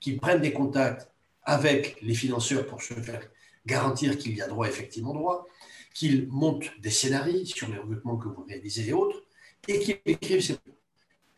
qu'il 0.00 0.18
prenne 0.18 0.40
des 0.40 0.52
contacts 0.52 1.08
avec 1.44 2.02
les 2.02 2.14
financeurs 2.14 2.66
pour 2.66 2.82
se 2.82 2.94
faire 2.94 3.28
garantir 3.64 4.18
qu'il 4.18 4.36
y 4.36 4.42
a 4.42 4.48
droit, 4.48 4.66
effectivement 4.66 5.14
droit, 5.14 5.46
qu'il 5.94 6.26
monte 6.30 6.64
des 6.80 6.90
scénarios 6.90 7.44
sur 7.44 7.68
les 7.68 7.78
recrutements 7.78 8.16
que 8.16 8.26
vous 8.26 8.42
réalisez 8.42 8.88
et 8.88 8.92
autres, 8.92 9.22
et 9.68 9.78
qu'il 9.78 10.00
écrive 10.04 10.40
ses 10.40 10.58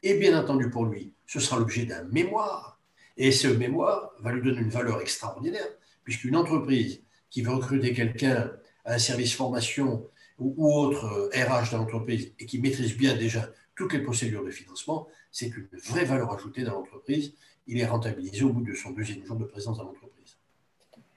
Et 0.03 0.15
bien 0.15 0.41
entendu, 0.41 0.71
pour 0.71 0.87
lui, 0.87 1.13
ce 1.27 1.39
sera 1.39 1.59
l'objet 1.59 1.85
d'un 1.85 2.05
mémoire. 2.05 2.74
Et 3.17 3.33
ce 3.33 3.49
mémoire 3.49 4.13
va 4.21 4.33
lui 4.33 4.43
donner 4.43 4.61
une 4.61 4.71
valeur 4.71 5.01
extraordinaire, 5.01 5.69
puisqu'une 6.03 6.37
entreprise 6.37 7.01
qui 7.31 7.43
veut 7.43 7.53
recruter 7.53 7.93
quelqu'un 7.93 8.53
à 8.85 8.95
un 8.95 8.99
service 8.99 9.35
formation 9.35 10.09
ou, 10.39 10.69
autre 10.69 11.31
RH 11.33 11.39
euh, 11.39 11.71
dans 11.73 11.79
l'entreprise 11.79 12.33
et 12.39 12.47
qui 12.47 12.61
maîtrise 12.61 12.97
bien 12.97 13.17
déjà 13.17 13.49
toutes 13.75 13.93
les 13.93 14.01
procédures 14.01 14.45
de 14.45 14.51
financement, 14.51 15.09
c'est 15.31 15.49
une 15.49 15.69
vraie 15.73 16.05
valeur 16.05 16.33
ajoutée 16.33 16.63
dans 16.63 16.75
l'entreprise. 16.75 17.35
Il 17.67 17.81
est 17.81 17.87
rentabilisé 17.87 18.45
au 18.45 18.53
bout 18.53 18.63
de 18.63 18.75
son 18.75 18.91
deuxième 18.91 19.25
jour 19.25 19.37
de 19.37 19.45
présence 19.45 19.79
dans 19.79 19.85
l'entreprise. 19.85 20.37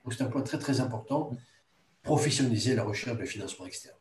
Donc 0.04 0.14
c'est 0.14 0.22
un 0.22 0.28
point 0.28 0.42
très 0.42 0.58
très 0.58 0.80
important, 0.80 1.36
professionnaliser 2.02 2.74
la 2.74 2.84
recherche 2.84 3.18
de 3.18 3.24
financement 3.24 3.66
externe. 3.66 3.96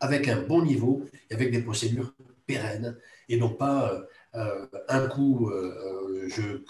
Avec 0.00 0.28
un 0.28 0.42
bon 0.42 0.62
niveau 0.64 1.04
et 1.30 1.34
avec 1.34 1.50
des 1.50 1.62
procédures 1.62 2.14
pérennes 2.46 2.96
et 3.28 3.36
non 3.36 3.50
pas 3.50 3.92
euh, 3.92 4.02
un 4.34 5.06
coup 5.08 5.50
je, 6.28 6.62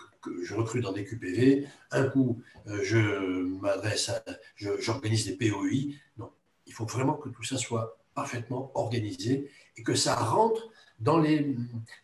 je, 0.43 0.55
recrute 0.55 0.83
dans 0.83 0.93
des 0.93 1.05
QPV, 1.05 1.67
un 1.91 2.05
coup 2.05 2.43
je 2.67 3.43
m'adresse 3.61 4.09
à, 4.11 4.23
j'organise 4.57 5.27
des 5.27 5.37
POI. 5.37 5.95
Non, 6.19 6.31
il 6.67 6.73
faut 6.73 6.87
vraiment 6.87 7.15
que 7.15 7.29
tout 7.29 7.43
ça 7.43 7.57
soit 7.57 7.99
parfaitement 8.15 8.71
organisé 8.75 9.51
et 9.77 9.83
que 9.83 9.95
ça 9.95 10.15
rentre 10.15 10.71
dans 11.01 11.19
les, 11.19 11.57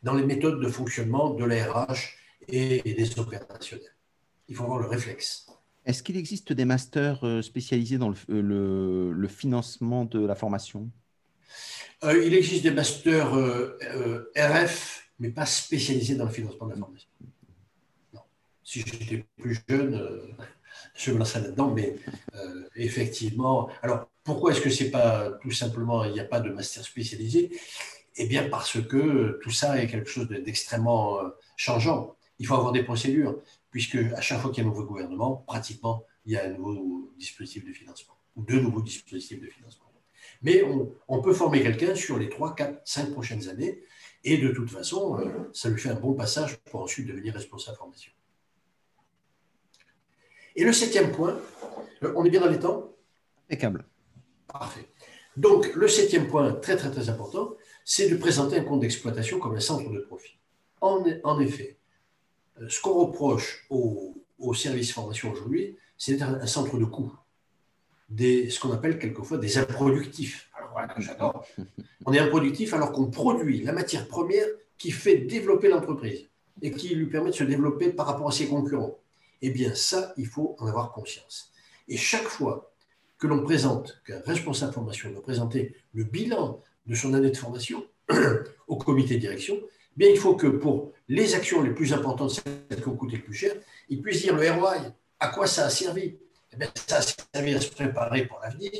dans 0.02 0.14
les 0.14 0.24
méthodes 0.24 0.61
de 0.61 0.68
fonctionnement 0.68 1.30
de 1.30 1.44
l'ARH 1.44 2.16
et, 2.48 2.82
des 2.82 3.18
opérationnels. 3.18 3.94
Il 4.48 4.56
faut 4.56 4.64
avoir 4.64 4.78
le 4.78 4.86
réflexe. 4.86 5.46
Est-ce 5.86 6.02
qu'il 6.02 6.16
existe 6.16 6.52
des 6.52 6.64
masters 6.64 7.24
euh, 7.24 7.40
spécialisés 7.40 7.98
dans 7.98 8.11
le, 8.11 8.16
euh, 8.28 9.12
le, 9.12 9.28
financement 9.28 10.04
de 10.04 10.24
la 10.24 10.34
formation? 10.34 10.90
Euh, 12.04 12.22
Il 12.24 12.34
existe 12.34 12.64
des 12.64 12.70
masters 12.70 13.32
RF, 14.36 15.09
mais 15.20 15.30
pas 15.30 15.46
spécialisés 15.46 16.16
dans 16.16 16.24
le 16.24 16.30
financement 16.30 16.66
de 16.66 16.72
la 16.72 16.78
formation. 16.78 17.08
Non. 18.12 18.20
Si 18.64 18.80
j'étais 18.80 19.24
plus 19.38 19.62
jeune, 19.68 20.34
je 20.94 21.12
me 21.12 21.18
lancerais 21.18 21.42
là-dedans, 21.42 21.70
mais 21.70 21.96
effectivement, 22.74 23.70
alors 23.82 24.08
pourquoi 24.24 24.52
est-ce 24.52 24.60
que 24.60 24.70
c'est 24.70 24.90
pas 24.90 25.30
tout 25.42 25.50
simplement, 25.50 26.04
il 26.04 26.12
n'y 26.12 26.20
a 26.20 26.24
pas 26.24 26.40
de 26.40 26.50
master 26.50 26.84
spécialisé? 26.84 27.50
Eh 28.16 28.26
bien 28.26 28.48
parce 28.48 28.80
que 28.82 29.38
tout 29.42 29.50
ça 29.50 29.82
est 29.82 29.86
quelque 29.86 30.10
chose 30.10 30.28
d'extrêmement 30.28 31.20
euh, 31.20 31.28
changeant. 31.56 32.16
Il 32.38 32.46
faut 32.46 32.54
avoir 32.54 32.72
des 32.72 32.82
procédures, 32.82 33.40
puisque 33.70 33.96
à 33.96 34.20
chaque 34.20 34.40
fois 34.40 34.50
qu'il 34.50 34.62
y 34.62 34.66
a 34.66 34.68
un 34.68 34.72
nouveau 34.72 34.84
gouvernement, 34.84 35.36
pratiquement, 35.46 36.04
il 36.26 36.32
y 36.32 36.36
a 36.36 36.44
un 36.44 36.50
nouveau 36.50 37.12
dispositif 37.18 37.64
de 37.64 37.72
financement, 37.72 38.14
ou 38.36 38.42
deux 38.42 38.60
nouveaux 38.60 38.82
dispositifs 38.82 39.40
de 39.40 39.46
financement. 39.46 39.86
Mais 40.42 40.62
on, 41.08 41.20
peut 41.20 41.34
former 41.34 41.62
quelqu'un 41.62 41.94
sur 41.94 42.18
les 42.18 42.28
3, 42.28 42.54
4, 42.54 42.80
5 42.84 43.12
prochaines 43.12 43.48
années, 43.48 43.82
et 44.24 44.38
de 44.38 44.48
toute 44.48 44.70
façon, 44.70 45.18
euh, 45.18 45.50
ça 45.52 45.68
lui 45.68 45.80
fait 45.80 45.88
un 45.90 45.94
bon 45.94 46.14
passage 46.14 46.58
pour 46.58 46.82
ensuite 46.82 47.06
devenir 47.06 47.34
responsable 47.34 47.76
formation. 47.76 48.12
Et 50.56 50.64
le 50.64 50.72
septième 50.72 51.12
point, 51.12 51.38
euh, 52.02 52.12
on 52.16 52.24
est 52.24 52.30
bien 52.30 52.40
dans 52.40 52.50
les 52.50 52.58
temps? 52.58 52.92
Impeccable. 53.46 53.84
Parfait. 54.46 54.86
Donc, 55.36 55.72
le 55.74 55.88
septième 55.88 56.28
point, 56.28 56.52
très 56.52 56.76
très 56.76 56.90
très 56.90 57.08
important, 57.08 57.54
c'est 57.84 58.08
de 58.08 58.16
présenter 58.16 58.58
un 58.58 58.64
compte 58.64 58.80
d'exploitation 58.80 59.38
comme 59.38 59.54
un 59.54 59.60
centre 59.60 59.90
de 59.90 60.00
profit. 60.00 60.38
En, 60.80 61.02
en 61.24 61.40
effet, 61.40 61.78
euh, 62.60 62.68
ce 62.68 62.80
qu'on 62.80 62.94
reproche 62.94 63.66
aux, 63.70 64.16
services 64.54 64.92
formation 64.92 65.30
aujourd'hui, 65.30 65.76
c'est 65.96 66.12
d'être 66.12 66.24
un 66.24 66.46
centre 66.46 66.76
de 66.76 66.84
coût, 66.84 67.12
des, 68.08 68.50
ce 68.50 68.58
qu'on 68.58 68.72
appelle 68.72 68.98
quelquefois 68.98 69.38
des 69.38 69.58
improductifs. 69.58 70.49
Voilà, 70.81 70.95
j'adore. 70.99 71.47
On 72.07 72.12
est 72.12 72.18
improductif 72.18 72.72
alors 72.72 72.93
qu'on 72.93 73.11
produit 73.11 73.62
la 73.62 73.72
matière 73.72 74.09
première 74.09 74.47
qui 74.78 74.91
fait 74.91 75.18
développer 75.18 75.68
l'entreprise 75.68 76.26
et 76.62 76.70
qui 76.72 76.95
lui 76.95 77.07
permet 77.07 77.31
de 77.31 77.35
se 77.35 77.45
développer 77.45 77.91
par 77.91 78.07
rapport 78.07 78.28
à 78.28 78.33
ses 78.33 78.49
concurrents. 78.49 78.99
Eh 79.43 79.51
bien, 79.51 79.74
ça, 79.74 80.12
il 80.16 80.26
faut 80.26 80.57
en 80.59 80.66
avoir 80.66 80.93
conscience. 80.93 81.53
Et 81.89 81.97
chaque 81.97 82.28
fois 82.28 82.72
que 83.18 83.26
l'on 83.26 83.43
présente, 83.43 84.01
qu'un 84.07 84.20
responsable 84.24 84.72
formation 84.72 85.11
doit 85.11 85.22
présenter 85.22 85.74
le 85.93 86.05
bilan 86.05 86.62
de 86.87 86.95
son 86.95 87.12
année 87.14 87.31
de 87.31 87.37
formation 87.37 87.85
au 88.68 88.76
comité 88.76 89.16
de 89.16 89.20
direction, 89.20 89.57
eh 89.61 89.97
bien, 89.97 90.09
il 90.09 90.18
faut 90.18 90.35
que 90.35 90.47
pour 90.47 90.93
les 91.09 91.35
actions 91.35 91.62
les 91.62 91.74
plus 91.74 91.93
importantes, 91.93 92.31
celles 92.31 92.81
qui 92.83 92.89
ont 92.89 92.97
coûté 92.97 93.16
le 93.16 93.22
plus 93.22 93.35
cher, 93.35 93.53
il 93.89 94.01
puisse 94.01 94.22
dire 94.22 94.35
le 94.35 94.51
ROI, 94.51 94.76
à 95.18 95.28
quoi 95.28 95.47
ça 95.47 95.66
a 95.66 95.70
servi? 95.70 96.16
Eh 96.53 96.57
bien, 96.57 96.68
Ça 96.74 96.99
a 96.99 97.03
servi 97.03 97.55
à 97.55 97.61
se 97.61 97.70
préparer 97.70 98.26
pour 98.26 98.41
l'avenir, 98.41 98.72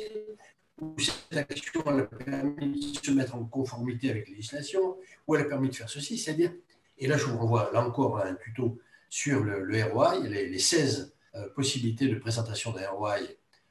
cette 0.97 1.37
action 1.37 1.81
a 1.85 2.01
permis 2.03 2.93
de 2.93 3.05
se 3.05 3.11
mettre 3.11 3.35
en 3.35 3.45
conformité 3.45 4.09
avec 4.09 4.27
les 4.27 4.35
législations, 4.35 4.97
ou 5.27 5.35
elle 5.35 5.43
a 5.43 5.45
permis 5.45 5.69
de 5.69 5.75
faire 5.75 5.89
ceci, 5.89 6.17
c'est-à-dire, 6.17 6.53
et 6.97 7.07
là 7.07 7.17
je 7.17 7.25
vous 7.25 7.37
renvoie 7.37 7.69
là 7.73 7.85
encore 7.85 8.17
à 8.17 8.27
un 8.27 8.35
tuto 8.35 8.79
sur 9.09 9.43
le, 9.43 9.83
ROI, 9.83 10.19
les, 10.19 10.57
16 10.59 11.13
euh, 11.35 11.49
possibilités 11.49 12.07
de 12.07 12.15
présentation 12.15 12.71
d'un 12.71 12.89
ROI 12.89 13.17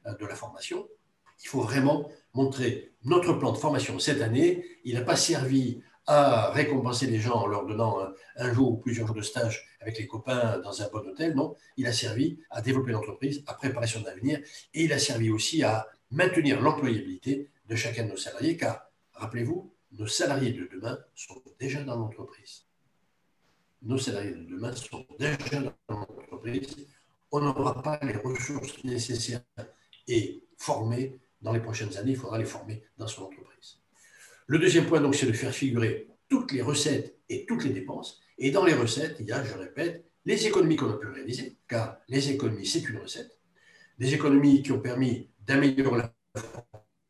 euh, 0.05 0.13
de 0.15 0.25
la 0.25 0.35
formation. 0.35 0.87
Il 1.43 1.47
faut 1.47 1.61
vraiment 1.61 2.09
montrer 2.33 2.93
notre 3.03 3.33
plan 3.33 3.51
de 3.51 3.57
formation 3.57 3.97
cette 3.97 4.21
année. 4.21 4.63
Il 4.83 4.93
n'a 4.93 5.01
pas 5.01 5.15
servi 5.15 5.81
à 6.05 6.51
récompenser 6.51 7.07
les 7.07 7.19
gens 7.19 7.35
en 7.35 7.47
leur 7.47 7.65
donnant 7.65 7.99
un, 8.35 8.53
jour 8.53 8.73
ou 8.73 8.77
plusieurs 8.77 9.07
jours 9.07 9.15
de 9.15 9.21
stage 9.21 9.67
avec 9.79 9.97
les 9.97 10.07
copains 10.07 10.59
dans 10.59 10.81
un 10.81 10.87
bon 10.89 11.07
hôtel. 11.07 11.35
Non, 11.35 11.55
il 11.77 11.87
a 11.87 11.93
servi 11.93 12.39
à 12.49 12.61
développer 12.61 12.91
l'entreprise, 12.91 13.43
à 13.47 13.53
préparer 13.53 13.87
son 13.87 14.05
avenir 14.05 14.39
et 14.73 14.83
il 14.83 14.93
a 14.93 14.99
servi 14.99 15.31
aussi 15.31 15.63
à 15.63 15.87
maintenir 16.11 16.61
l'employabilité 16.61 17.49
de 17.67 17.75
chacun 17.75 18.05
de 18.05 18.09
nos 18.09 18.17
salariés 18.17 18.57
car, 18.57 18.85
rappelez-vous, 19.13 19.73
nos 19.93 20.07
salariés 20.07 20.53
de 20.53 20.67
demain 20.71 20.99
sont 21.15 21.41
déjà 21.59 21.83
dans 21.83 21.97
l'entreprise. 21.97 22.65
Nos 23.81 23.97
salariés 23.97 24.31
de 24.31 24.43
demain 24.43 24.73
sont 24.75 25.05
déjà 25.17 25.59
dans 25.87 25.99
l'entreprise. 25.99 26.87
On 27.31 27.39
n'aura 27.39 27.81
pas 27.81 27.99
les 28.03 28.17
ressources 28.17 28.83
nécessaires 28.83 29.41
et 30.07 30.43
former 30.57 31.19
dans 31.41 31.53
les 31.53 31.59
prochaines 31.59 31.97
années, 31.97 32.11
il 32.11 32.17
faudra 32.17 32.37
les 32.37 32.45
former 32.45 32.83
dans 32.97 33.07
son 33.07 33.23
entreprise. 33.23 33.79
Le 34.47 34.59
deuxième 34.59 34.85
point, 34.85 35.01
donc, 35.01 35.15
c'est 35.15 35.25
de 35.25 35.33
faire 35.33 35.53
figurer 35.53 36.07
toutes 36.29 36.51
les 36.51 36.61
recettes 36.61 37.17
et 37.29 37.45
toutes 37.45 37.63
les 37.63 37.71
dépenses. 37.71 38.21
Et 38.37 38.51
dans 38.51 38.65
les 38.65 38.73
recettes, 38.73 39.17
il 39.19 39.27
y 39.27 39.31
a, 39.31 39.43
je 39.43 39.53
répète, 39.53 40.05
les 40.25 40.45
économies 40.45 40.75
qu'on 40.75 40.91
a 40.91 40.97
pu 40.97 41.07
réaliser, 41.07 41.57
car 41.67 41.97
les 42.07 42.29
économies, 42.29 42.65
c'est 42.65 42.87
une 42.87 42.97
recette. 42.97 43.39
Des 43.97 44.13
économies 44.13 44.61
qui 44.61 44.71
ont 44.71 44.79
permis 44.79 45.30
d'améliorer 45.45 45.97
la 45.97 46.13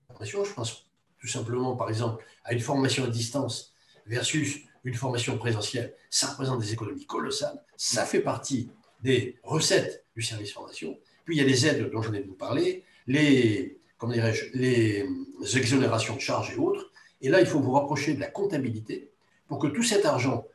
formation. 0.07 0.43
Je 0.43 0.53
pense 0.53 0.87
tout 1.19 1.27
simplement, 1.27 1.75
par 1.75 1.89
exemple, 1.89 2.23
à 2.43 2.53
une 2.53 2.59
formation 2.59 3.03
à 3.03 3.07
distance 3.07 3.73
versus 4.05 4.61
une 4.83 4.95
formation 4.95 5.37
présentielle. 5.37 5.93
Ça 6.09 6.27
représente 6.27 6.59
des 6.59 6.73
économies 6.73 7.05
colossales. 7.05 7.63
Ça 7.77 8.05
fait 8.05 8.21
partie 8.21 8.71
des 9.03 9.37
recettes 9.43 10.05
du 10.15 10.21
service 10.21 10.51
formation. 10.51 10.97
Puis 11.25 11.35
il 11.35 11.41
y 11.41 11.45
a 11.45 11.47
les 11.47 11.67
aides 11.67 11.89
dont 11.91 12.01
je 12.01 12.09
venais 12.09 12.21
de 12.21 12.27
vous 12.27 12.35
parler, 12.35 12.83
les, 13.07 13.79
comment 13.97 14.13
dirais-je, 14.13 14.45
les 14.57 15.07
exonérations 15.55 16.15
de 16.15 16.21
charges 16.21 16.51
et 16.53 16.57
autres. 16.57 16.91
Et 17.21 17.29
là, 17.29 17.39
il 17.39 17.45
faut 17.45 17.59
vous 17.59 17.71
rapprocher 17.71 18.15
de 18.15 18.19
la 18.19 18.27
comptabilité 18.27 19.11
pour 19.47 19.59
que 19.59 19.67
tout 19.67 19.83
cet 19.83 20.05
argent 20.05 20.47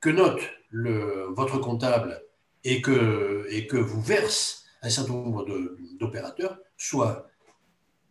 que 0.00 0.10
note 0.10 0.40
votre 0.72 1.58
comptable 1.58 2.22
et 2.64 2.82
que, 2.82 3.46
et 3.50 3.66
que 3.66 3.76
vous 3.76 4.00
verse 4.00 4.64
un 4.82 4.90
certain 4.90 5.14
nombre 5.14 5.46
d'opérateurs 5.98 6.58
soit 6.76 7.28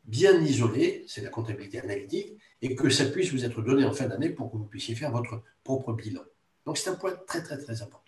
bien 0.06 0.40
isolé, 0.42 1.04
c'est 1.08 1.22
la 1.22 1.30
comptabilité 1.30 1.80
analytique, 1.80 2.38
et 2.62 2.76
que 2.76 2.90
ça 2.90 3.06
puisse 3.06 3.32
vous 3.32 3.44
être 3.46 3.62
donné 3.62 3.86
en 3.86 3.92
fin 3.92 4.08
d'année 4.08 4.30
pour 4.30 4.52
que 4.52 4.58
vous 4.58 4.66
puissiez 4.66 4.96
faire 4.96 5.12
votre 5.12 5.42
propre 5.64 5.94
bilan. 5.94 6.22
Donc 6.66 6.78
c'est 6.78 6.90
un 6.90 6.96
point 6.96 7.14
très 7.28 7.42
très 7.44 7.58
très 7.58 7.82
important. 7.82 8.02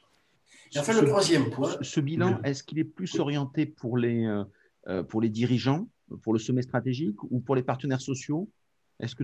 Et 0.73 0.79
enfin, 0.79 0.99
le 0.99 1.07
troisième 1.07 1.49
point. 1.49 1.77
Ce 1.81 1.99
bilan, 1.99 2.41
est-ce 2.43 2.63
qu'il 2.63 2.79
est 2.79 2.83
plus 2.83 3.19
orienté 3.19 3.65
pour 3.65 3.97
les, 3.97 4.25
euh, 4.25 4.43
euh, 4.87 5.03
pour 5.03 5.21
les 5.21 5.29
dirigeants, 5.29 5.87
pour 6.21 6.33
le 6.33 6.39
sommet 6.39 6.61
stratégique 6.61 7.21
ou 7.23 7.39
pour 7.39 7.55
les 7.55 7.63
partenaires 7.63 8.01
sociaux? 8.01 8.49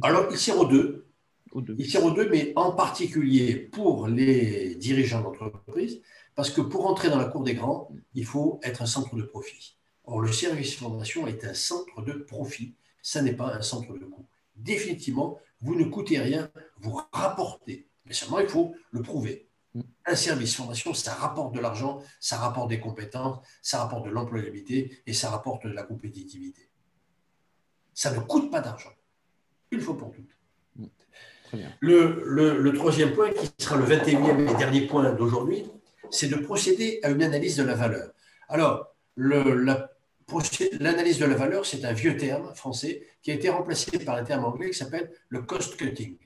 Alors, 0.04 0.28
il 0.32 0.38
sert 0.38 0.58
aux 0.58 0.68
deux. 0.68 1.08
Il 1.78 1.90
sert 1.90 2.04
aux 2.04 2.12
deux, 2.12 2.30
mais 2.30 2.54
en 2.56 2.72
particulier 2.72 3.56
pour 3.56 4.08
les 4.08 4.76
dirigeants 4.76 5.22
d'entreprise, 5.22 6.02
parce 6.36 6.50
que 6.50 6.62
pour 6.62 6.88
entrer 6.88 7.10
dans 7.10 7.18
la 7.18 7.26
cour 7.26 7.44
des 7.44 7.54
grands, 7.54 7.92
il 8.14 8.26
faut 8.26 8.60
être 8.64 8.82
un 8.82 8.86
centre 8.86 9.16
de 9.16 9.24
profit. 9.24 9.78
Or, 10.06 10.22
le 10.22 10.32
service 10.32 10.76
formation 10.76 11.28
est 11.28 11.46
un 11.46 11.54
centre 11.54 12.02
de 12.02 12.14
profit, 12.14 12.76
ça 13.02 13.22
n'est 13.22 13.36
pas 13.36 13.54
un 13.54 13.62
centre 13.62 13.94
de 13.94 14.06
coût. 14.06 14.26
Définitivement, 14.56 15.40
vous 15.62 15.76
ne 15.76 15.86
coûtez 15.86 16.20
rien, 16.20 16.52
vous 16.82 17.00
rapportez. 17.12 17.88
Mais 18.06 18.14
seulement, 18.14 18.40
il 18.40 18.48
faut 18.48 18.76
le 18.92 19.02
prouver. 19.02 19.48
Mm. 19.74 19.82
Un 20.06 20.16
service 20.16 20.56
formation, 20.56 20.94
ça 20.94 21.14
rapporte 21.14 21.56
de 21.56 21.62
l'argent, 21.62 22.04
ça 22.20 22.38
rapporte 22.38 22.70
des 22.70 22.80
compétences, 22.80 23.40
ça 23.62 23.80
rapporte 23.80 24.06
de 24.06 24.12
l'employabilité 24.12 25.02
et 25.06 25.14
ça 25.14 25.30
rapporte 25.30 25.66
de 25.66 25.72
la 25.72 25.84
compétitivité. 25.84 26.70
Ça 27.94 28.12
ne 28.12 28.20
coûte 28.20 28.52
pas 28.52 28.60
d'argent. 28.60 28.94
Il 29.72 29.80
faut 29.80 29.94
pour 29.94 30.12
toutes. 30.12 30.36
Mm. 30.76 30.86
Le, 31.80 32.58
le, 32.60 32.74
troisième 32.74 33.14
point, 33.14 33.32
qui 33.32 33.50
sera 33.64 33.78
le 33.78 33.86
21e 33.86 34.50
et 34.50 34.58
dernier 34.58 34.88
point 34.88 35.14
d'aujourd'hui, 35.14 35.66
c'est 36.10 36.28
de 36.28 36.36
procéder 36.36 37.00
à 37.04 37.10
une 37.10 37.24
analyse 37.24 37.58
de 37.58 37.64
la 37.64 37.76
valeur. 37.76 38.12
Alors, 38.50 38.94
l'analyse 40.80 41.20
de 41.20 41.26
la 41.26 41.36
valeur, 41.36 41.66
c'est 41.66 41.84
un 41.86 41.94
vieux 41.94 42.18
terme 42.18 42.54
français 42.56 43.08
qui 43.22 43.32
a 43.32 43.34
été 43.36 43.50
remplacé 43.50 44.00
par 44.00 44.16
un 44.16 44.24
terme 44.24 44.46
anglais 44.46 44.70
qui 44.72 44.78
s'appelle 44.78 45.12
le 45.30 45.42
cost 45.42 45.76
cutting. 45.78 46.18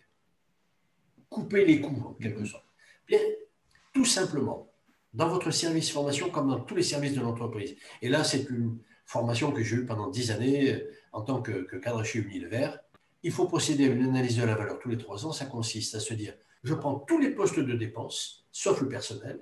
Couper 1.30 1.66
les 1.66 1.82
coûts, 1.82 2.04
en 2.08 2.14
quelque 2.14 2.46
sorte. 2.46 2.66
Bien, 3.08 3.20
tout 3.94 4.06
simplement, 4.06 4.72
dans 5.14 5.30
votre 5.30 5.52
service 5.52 5.92
formation, 5.92 6.30
comme 6.30 6.50
dans 6.50 6.60
tous 6.60 6.76
les 6.76 6.84
services 6.84 7.14
de 7.14 7.22
l'entreprise, 7.22 7.76
et 8.02 8.10
là, 8.10 8.24
c'est 8.24 8.50
une 8.50 8.80
formation 9.06 9.52
que 9.52 9.64
j'ai 9.64 9.78
eue 9.78 9.86
pendant 9.86 10.10
dix 10.10 10.32
années 10.32 10.74
euh, 10.74 10.92
en 11.14 11.22
tant 11.22 11.42
que, 11.42 11.78
cadre 11.78 12.04
chez 12.04 12.20
Unilever, 12.20 12.72
il 13.24 13.32
faut 13.32 13.48
procéder 13.48 13.86
à 13.86 13.88
une 13.88 14.04
analyse 14.04 14.38
de 14.38 14.44
la 14.44 14.56
valeur 14.56 14.80
tous 14.80 14.90
les 14.90 14.98
trois 14.98 15.26
ans. 15.26 15.32
Ça 15.32 15.46
consiste 15.46 15.96
à 15.96 16.00
se 16.00 16.14
dire, 16.14 16.34
je 16.64 16.76
prends 16.76 17.00
tous 17.00 17.18
les 17.18 17.32
postes 17.32 17.60
de 17.60 17.74
dépenses, 17.74 18.46
sauf 18.52 18.82
le 18.82 18.90
personnel, 18.90 19.40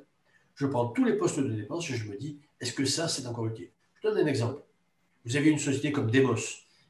je 0.56 0.66
prends 0.66 0.88
tous 0.88 1.04
les 1.04 1.18
postes 1.18 1.40
de 1.40 1.52
dépenses 1.52 1.90
et 1.90 1.96
je 1.96 2.10
me 2.10 2.16
dis, 2.16 2.40
est-ce 2.62 2.74
que 2.74 2.86
ça, 2.86 3.08
c'est 3.08 3.26
encore 3.28 3.48
utile? 3.48 3.72
Je 4.06 4.12
donne 4.12 4.20
un 4.20 4.28
exemple. 4.28 4.62
Vous 5.26 5.36
avez 5.36 5.50
une 5.50 5.58
société 5.58 5.92
comme 5.92 6.12
Demos 6.12 6.36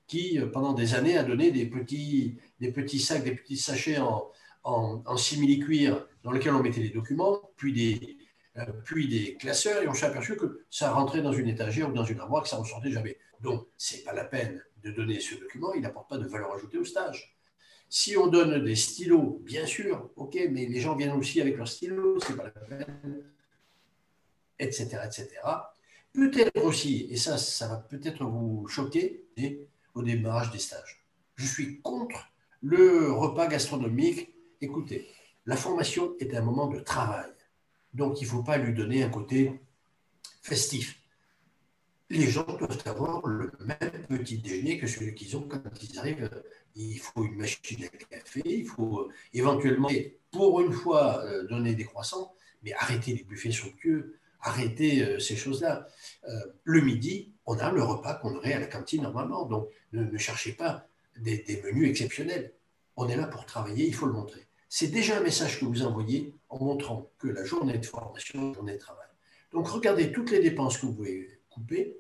qui, 0.06 0.38
euh, 0.38 0.48
pendant 0.48 0.74
des 0.74 0.96
années, 0.96 1.18
a 1.18 1.24
donné 1.24 1.50
des 1.50 1.66
petits, 1.66 2.38
des 2.60 2.74
petits 2.74 3.00
sacs, 3.00 3.24
des 3.24 3.36
petits 3.36 3.56
sachets 3.56 4.00
en, 4.00 4.30
en, 4.66 5.16
simili-cuir 5.16 6.06
dans 6.24 6.32
lesquels 6.34 6.54
on 6.54 6.62
mettait 6.62 6.82
les 6.82 6.90
documents, 6.90 7.40
puis 7.56 7.72
des, 7.72 8.18
euh, 8.58 8.66
puis 8.84 9.08
des 9.08 9.36
classeurs, 9.38 9.82
et 9.82 9.88
on 9.88 9.94
s'est 9.94 10.08
aperçu 10.08 10.36
que 10.36 10.66
ça 10.70 10.92
rentrait 10.92 11.22
dans 11.22 11.32
une 11.32 11.48
étagère 11.48 11.90
ou 11.90 11.94
dans 11.94 12.04
une 12.04 12.20
armoire, 12.20 12.44
que 12.44 12.50
ça 12.50 12.58
ne 12.58 12.64
ressortait 12.64 12.92
jamais. 12.92 13.18
Donc, 13.40 13.66
ce 13.78 13.96
n'est 13.96 14.02
pas 14.02 14.12
la 14.12 14.26
peine 14.26 14.62
de 14.84 14.92
donner 14.92 15.22
ce 15.22 15.36
document, 15.36 15.74
il 15.74 15.84
n'apporte 15.84 16.10
pas 16.10 16.18
de 16.18 16.28
valeur 16.28 16.54
ajoutée 16.54 16.80
au 16.80 16.84
stage. 16.84 17.38
Si 17.88 18.18
on 18.18 18.28
donne 18.28 18.62
des 18.62 18.76
stylos, 18.76 19.40
bien 19.42 19.66
sûr, 19.66 20.10
ok, 20.18 20.38
mais 20.52 20.66
les 20.66 20.82
gens 20.82 20.98
viennent 20.98 21.16
aussi 21.16 21.40
avec 21.40 21.56
leurs 21.56 21.70
stylos, 21.70 22.20
c'est 22.20 22.36
pas 22.36 22.44
la 22.44 22.50
peine 22.50 23.24
etc., 24.60 25.00
etc. 25.06 25.30
Peut-être 26.16 26.64
aussi, 26.64 27.08
et 27.10 27.18
ça, 27.18 27.38
ça 27.38 27.68
va 27.68 27.76
peut-être 27.76 28.24
vous 28.24 28.66
choquer 28.68 29.26
au 29.94 30.02
démarrage 30.02 30.50
des 30.52 30.60
stages. 30.60 31.04
Je 31.36 31.46
suis 31.46 31.82
contre 31.82 32.32
le 32.62 33.12
repas 33.12 33.48
gastronomique. 33.48 34.34
Écoutez, 34.62 35.10
la 35.46 35.58
formation 35.58 36.16
est 36.20 36.34
un 36.34 36.42
moment 36.42 36.68
de 36.68 36.80
travail. 36.80 37.30
Donc, 37.94 38.22
il 38.22 38.24
ne 38.24 38.30
faut 38.30 38.44
pas 38.44 38.58
lui 38.58 38.74
donner 38.74 39.04
un 39.04 39.10
côté 39.10 39.60
festif. 40.42 41.02
Les 42.10 42.28
gens 42.28 42.46
doivent 42.46 42.84
avoir 42.86 43.26
le 43.28 43.52
même 43.66 44.08
petit 44.08 44.38
déjeuner 44.38 44.80
que 44.80 44.88
celui 44.88 45.16
qu'ils 45.16 45.36
ont 45.36 45.48
quand 45.48 45.84
ils 45.84 46.00
arrivent. 46.00 46.30
Il 46.76 46.98
faut 46.98 47.26
une 47.26 47.36
machine 47.36 47.84
à 47.84 47.88
café, 47.90 48.42
il 48.46 48.66
faut 48.66 49.10
éventuellement, 49.34 49.90
pour 50.32 50.62
une 50.62 50.72
fois, 50.72 51.26
euh, 51.26 51.48
donner 51.48 51.74
des 51.74 51.86
croissants, 51.86 52.36
mais 52.64 52.74
arrêter 52.74 53.14
les 53.16 53.24
buffets 53.24 53.52
somptueux 53.52 54.20
arrêter 54.46 55.04
euh, 55.04 55.20
ces 55.20 55.36
choses-là. 55.36 55.88
Euh, 56.28 56.40
le 56.64 56.82
midi, 56.82 57.34
on 57.46 57.58
a 57.58 57.72
le 57.72 57.84
repas 57.84 58.14
qu'on 58.16 58.36
aurait 58.36 58.54
à 58.54 58.60
la 58.60 58.68
cantine 58.68 59.02
normalement. 59.02 59.46
Donc, 59.46 59.70
ne, 59.92 60.18
cherchez 60.18 60.54
pas 60.54 60.88
des, 61.18 61.62
menus 61.66 61.90
exceptionnels. 61.90 62.54
On 62.96 63.10
est 63.10 63.18
là 63.18 63.28
pour 63.28 63.46
travailler, 63.46 63.86
il 63.86 63.94
faut 63.94 64.06
le 64.06 64.14
montrer. 64.14 64.48
C'est 64.70 64.88
déjà 64.88 65.18
un 65.18 65.22
message 65.22 65.60
que 65.60 65.66
vous 65.66 65.84
envoyez 65.84 66.34
en 66.50 66.60
montrant 66.60 67.12
que 67.18 67.28
la 67.28 67.44
journée 67.44 67.78
de 67.78 67.86
formation 67.86 68.40
une 68.42 68.54
journée 68.54 68.74
de 68.74 68.80
travail. 68.80 69.08
Donc, 69.52 69.68
regardez 69.68 70.12
toutes 70.12 70.32
les 70.32 70.40
dépenses 70.40 70.78
que 70.78 70.86
vous 70.86 70.94
pouvez 70.94 71.40
couper. 71.50 71.98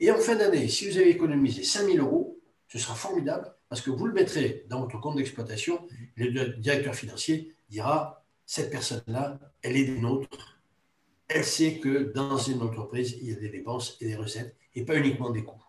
Et 0.00 0.10
en 0.10 0.18
fin 0.18 0.34
d'année, 0.34 0.68
si 0.68 0.88
vous 0.88 0.96
avez 0.98 1.10
économisé 1.10 1.62
5 1.62 1.86
000 1.86 1.98
euros, 1.98 2.40
ce 2.68 2.78
sera 2.78 2.94
formidable 2.94 3.54
parce 3.68 3.82
que 3.82 3.90
vous 3.90 4.06
le 4.06 4.12
mettrez 4.12 4.64
dans 4.68 4.80
votre 4.80 5.00
compte 5.00 5.16
d'exploitation. 5.16 5.86
Le 6.16 6.56
directeur 6.56 6.94
financier 6.94 7.54
dira 7.68 8.24
cette 8.46 8.70
personne-là, 8.70 9.38
elle 9.62 9.76
est 9.76 9.84
des 9.84 10.00
nôtres, 10.00 10.51
elle 11.34 11.44
sait 11.44 11.78
que 11.78 12.12
dans 12.12 12.36
une 12.36 12.62
entreprise, 12.62 13.16
il 13.20 13.28
y 13.28 13.32
a 13.32 13.36
des 13.36 13.48
dépenses 13.48 13.96
et 14.00 14.06
des 14.06 14.16
recettes, 14.16 14.56
et 14.74 14.84
pas 14.84 14.96
uniquement 14.96 15.30
des 15.30 15.44
coûts. 15.44 15.62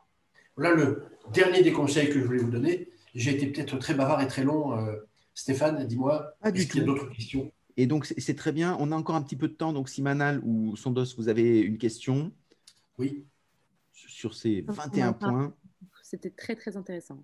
Voilà 0.56 0.76
le 0.76 1.04
dernier 1.34 1.64
des 1.64 1.72
conseils 1.72 2.10
que 2.10 2.20
je 2.20 2.26
voulais 2.26 2.40
vous 2.40 2.52
donner. 2.52 2.90
J'ai 3.16 3.32
été 3.32 3.48
peut-être 3.48 3.78
très 3.78 3.94
bavard 3.94 4.22
et 4.22 4.28
très 4.28 4.44
long. 4.44 4.78
Euh, 4.78 4.96
Stéphane, 5.34 5.86
dis-moi, 5.88 6.36
est-ce 6.44 6.68
qu'il 6.68 6.82
y 6.82 6.84
a 6.84 6.86
d'autres 6.86 7.10
questions? 7.10 7.52
Et 7.76 7.88
donc, 7.88 8.06
c'est 8.06 8.36
très 8.36 8.52
bien. 8.52 8.78
On 8.80 8.92
a 8.92 8.96
encore 8.96 9.16
un 9.16 9.24
petit 9.24 9.36
peu 9.36 9.48
de 9.48 9.54
temps. 9.54 9.74
Donc, 9.74 9.90
si 9.90 10.02
Manal 10.02 10.42
ou 10.44 10.76
Sondos, 10.76 11.16
vous 11.18 11.28
avez 11.28 11.60
une 11.60 11.78
question? 11.78 12.32
Oui. 13.00 13.26
Sur 13.94 14.36
ces 14.36 14.64
21 14.68 15.14
points. 15.14 15.56
C'était 16.04 16.30
très, 16.30 16.56
très 16.56 16.78
intéressant. 16.78 17.24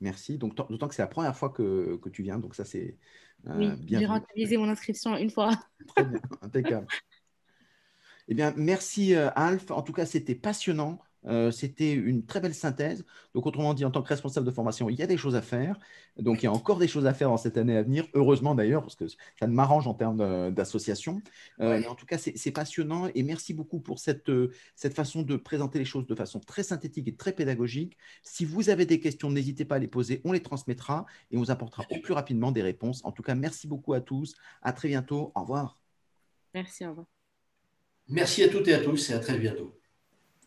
Merci. 0.00 0.36
Donc, 0.36 0.54
d'autant 0.54 0.88
que 0.88 0.94
c'est 0.94 1.02
la 1.02 1.08
première 1.08 1.36
fois 1.36 1.48
que, 1.48 1.98
tu 2.12 2.22
viens. 2.22 2.38
Donc, 2.38 2.54
ça, 2.54 2.64
c'est 2.64 2.98
euh, 3.46 3.56
oui, 3.56 3.70
J'ai 3.86 4.04
rentabilisé 4.04 4.58
mon 4.58 4.68
inscription 4.68 5.16
une 5.16 5.30
fois. 5.30 5.50
Très 5.88 6.04
bien. 6.04 6.20
Impeccable. 6.42 6.86
Eh 8.28 8.34
bien, 8.34 8.52
merci 8.56 9.14
euh, 9.14 9.30
Alf. 9.34 9.70
En 9.70 9.82
tout 9.82 9.92
cas, 9.92 10.06
c'était 10.06 10.34
passionnant. 10.34 10.98
Euh, 11.26 11.50
c'était 11.50 11.92
une 11.92 12.26
très 12.26 12.40
belle 12.40 12.54
synthèse. 12.54 13.04
Donc, 13.34 13.46
autrement 13.46 13.72
dit, 13.72 13.84
en 13.84 13.90
tant 13.90 14.02
que 14.02 14.08
responsable 14.08 14.46
de 14.46 14.50
formation, 14.50 14.90
il 14.90 14.96
y 14.96 15.02
a 15.02 15.06
des 15.06 15.16
choses 15.16 15.36
à 15.36 15.42
faire. 15.42 15.78
Donc, 16.18 16.42
il 16.42 16.44
y 16.44 16.48
a 16.48 16.52
encore 16.52 16.78
des 16.78 16.88
choses 16.88 17.06
à 17.06 17.14
faire 17.14 17.30
dans 17.30 17.38
cette 17.38 17.56
année 17.56 17.76
à 17.76 17.82
venir. 17.82 18.06
Heureusement 18.12 18.54
d'ailleurs, 18.54 18.82
parce 18.82 18.94
que 18.94 19.06
ça 19.08 19.46
m'arrange 19.46 19.86
en 19.86 19.94
termes 19.94 20.52
d'association. 20.52 21.22
Euh, 21.60 21.78
mais 21.80 21.86
en 21.86 21.94
tout 21.94 22.04
cas, 22.06 22.18
c'est 22.18 22.50
passionnant. 22.50 23.08
Et 23.14 23.22
merci 23.22 23.54
beaucoup 23.54 23.80
pour 23.80 23.98
cette, 23.98 24.30
cette 24.76 24.94
façon 24.94 25.22
de 25.22 25.36
présenter 25.36 25.78
les 25.78 25.84
choses 25.86 26.06
de 26.06 26.14
façon 26.14 26.40
très 26.40 26.62
synthétique 26.62 27.08
et 27.08 27.16
très 27.16 27.32
pédagogique. 27.32 27.96
Si 28.22 28.44
vous 28.44 28.68
avez 28.68 28.84
des 28.84 29.00
questions, 29.00 29.30
n'hésitez 29.30 29.64
pas 29.64 29.76
à 29.76 29.78
les 29.78 29.88
poser. 29.88 30.20
On 30.24 30.32
les 30.32 30.42
transmettra 30.42 31.06
et 31.30 31.36
on 31.36 31.40
vous 31.40 31.50
apportera 31.50 31.86
au 31.90 32.00
plus 32.00 32.12
rapidement 32.12 32.52
des 32.52 32.62
réponses. 32.62 33.02
En 33.04 33.12
tout 33.12 33.22
cas, 33.22 33.34
merci 33.34 33.66
beaucoup 33.66 33.94
à 33.94 34.00
tous. 34.02 34.34
À 34.62 34.72
très 34.74 34.88
bientôt. 34.88 35.32
Au 35.34 35.40
revoir. 35.40 35.78
Merci. 36.52 36.84
Au 36.84 36.90
revoir. 36.90 37.13
Merci 38.08 38.42
à 38.42 38.48
toutes 38.48 38.68
et 38.68 38.72
à 38.72 38.78
tous 38.78 39.10
et 39.10 39.12
à 39.12 39.18
très 39.18 39.36
bientôt. 39.38 39.78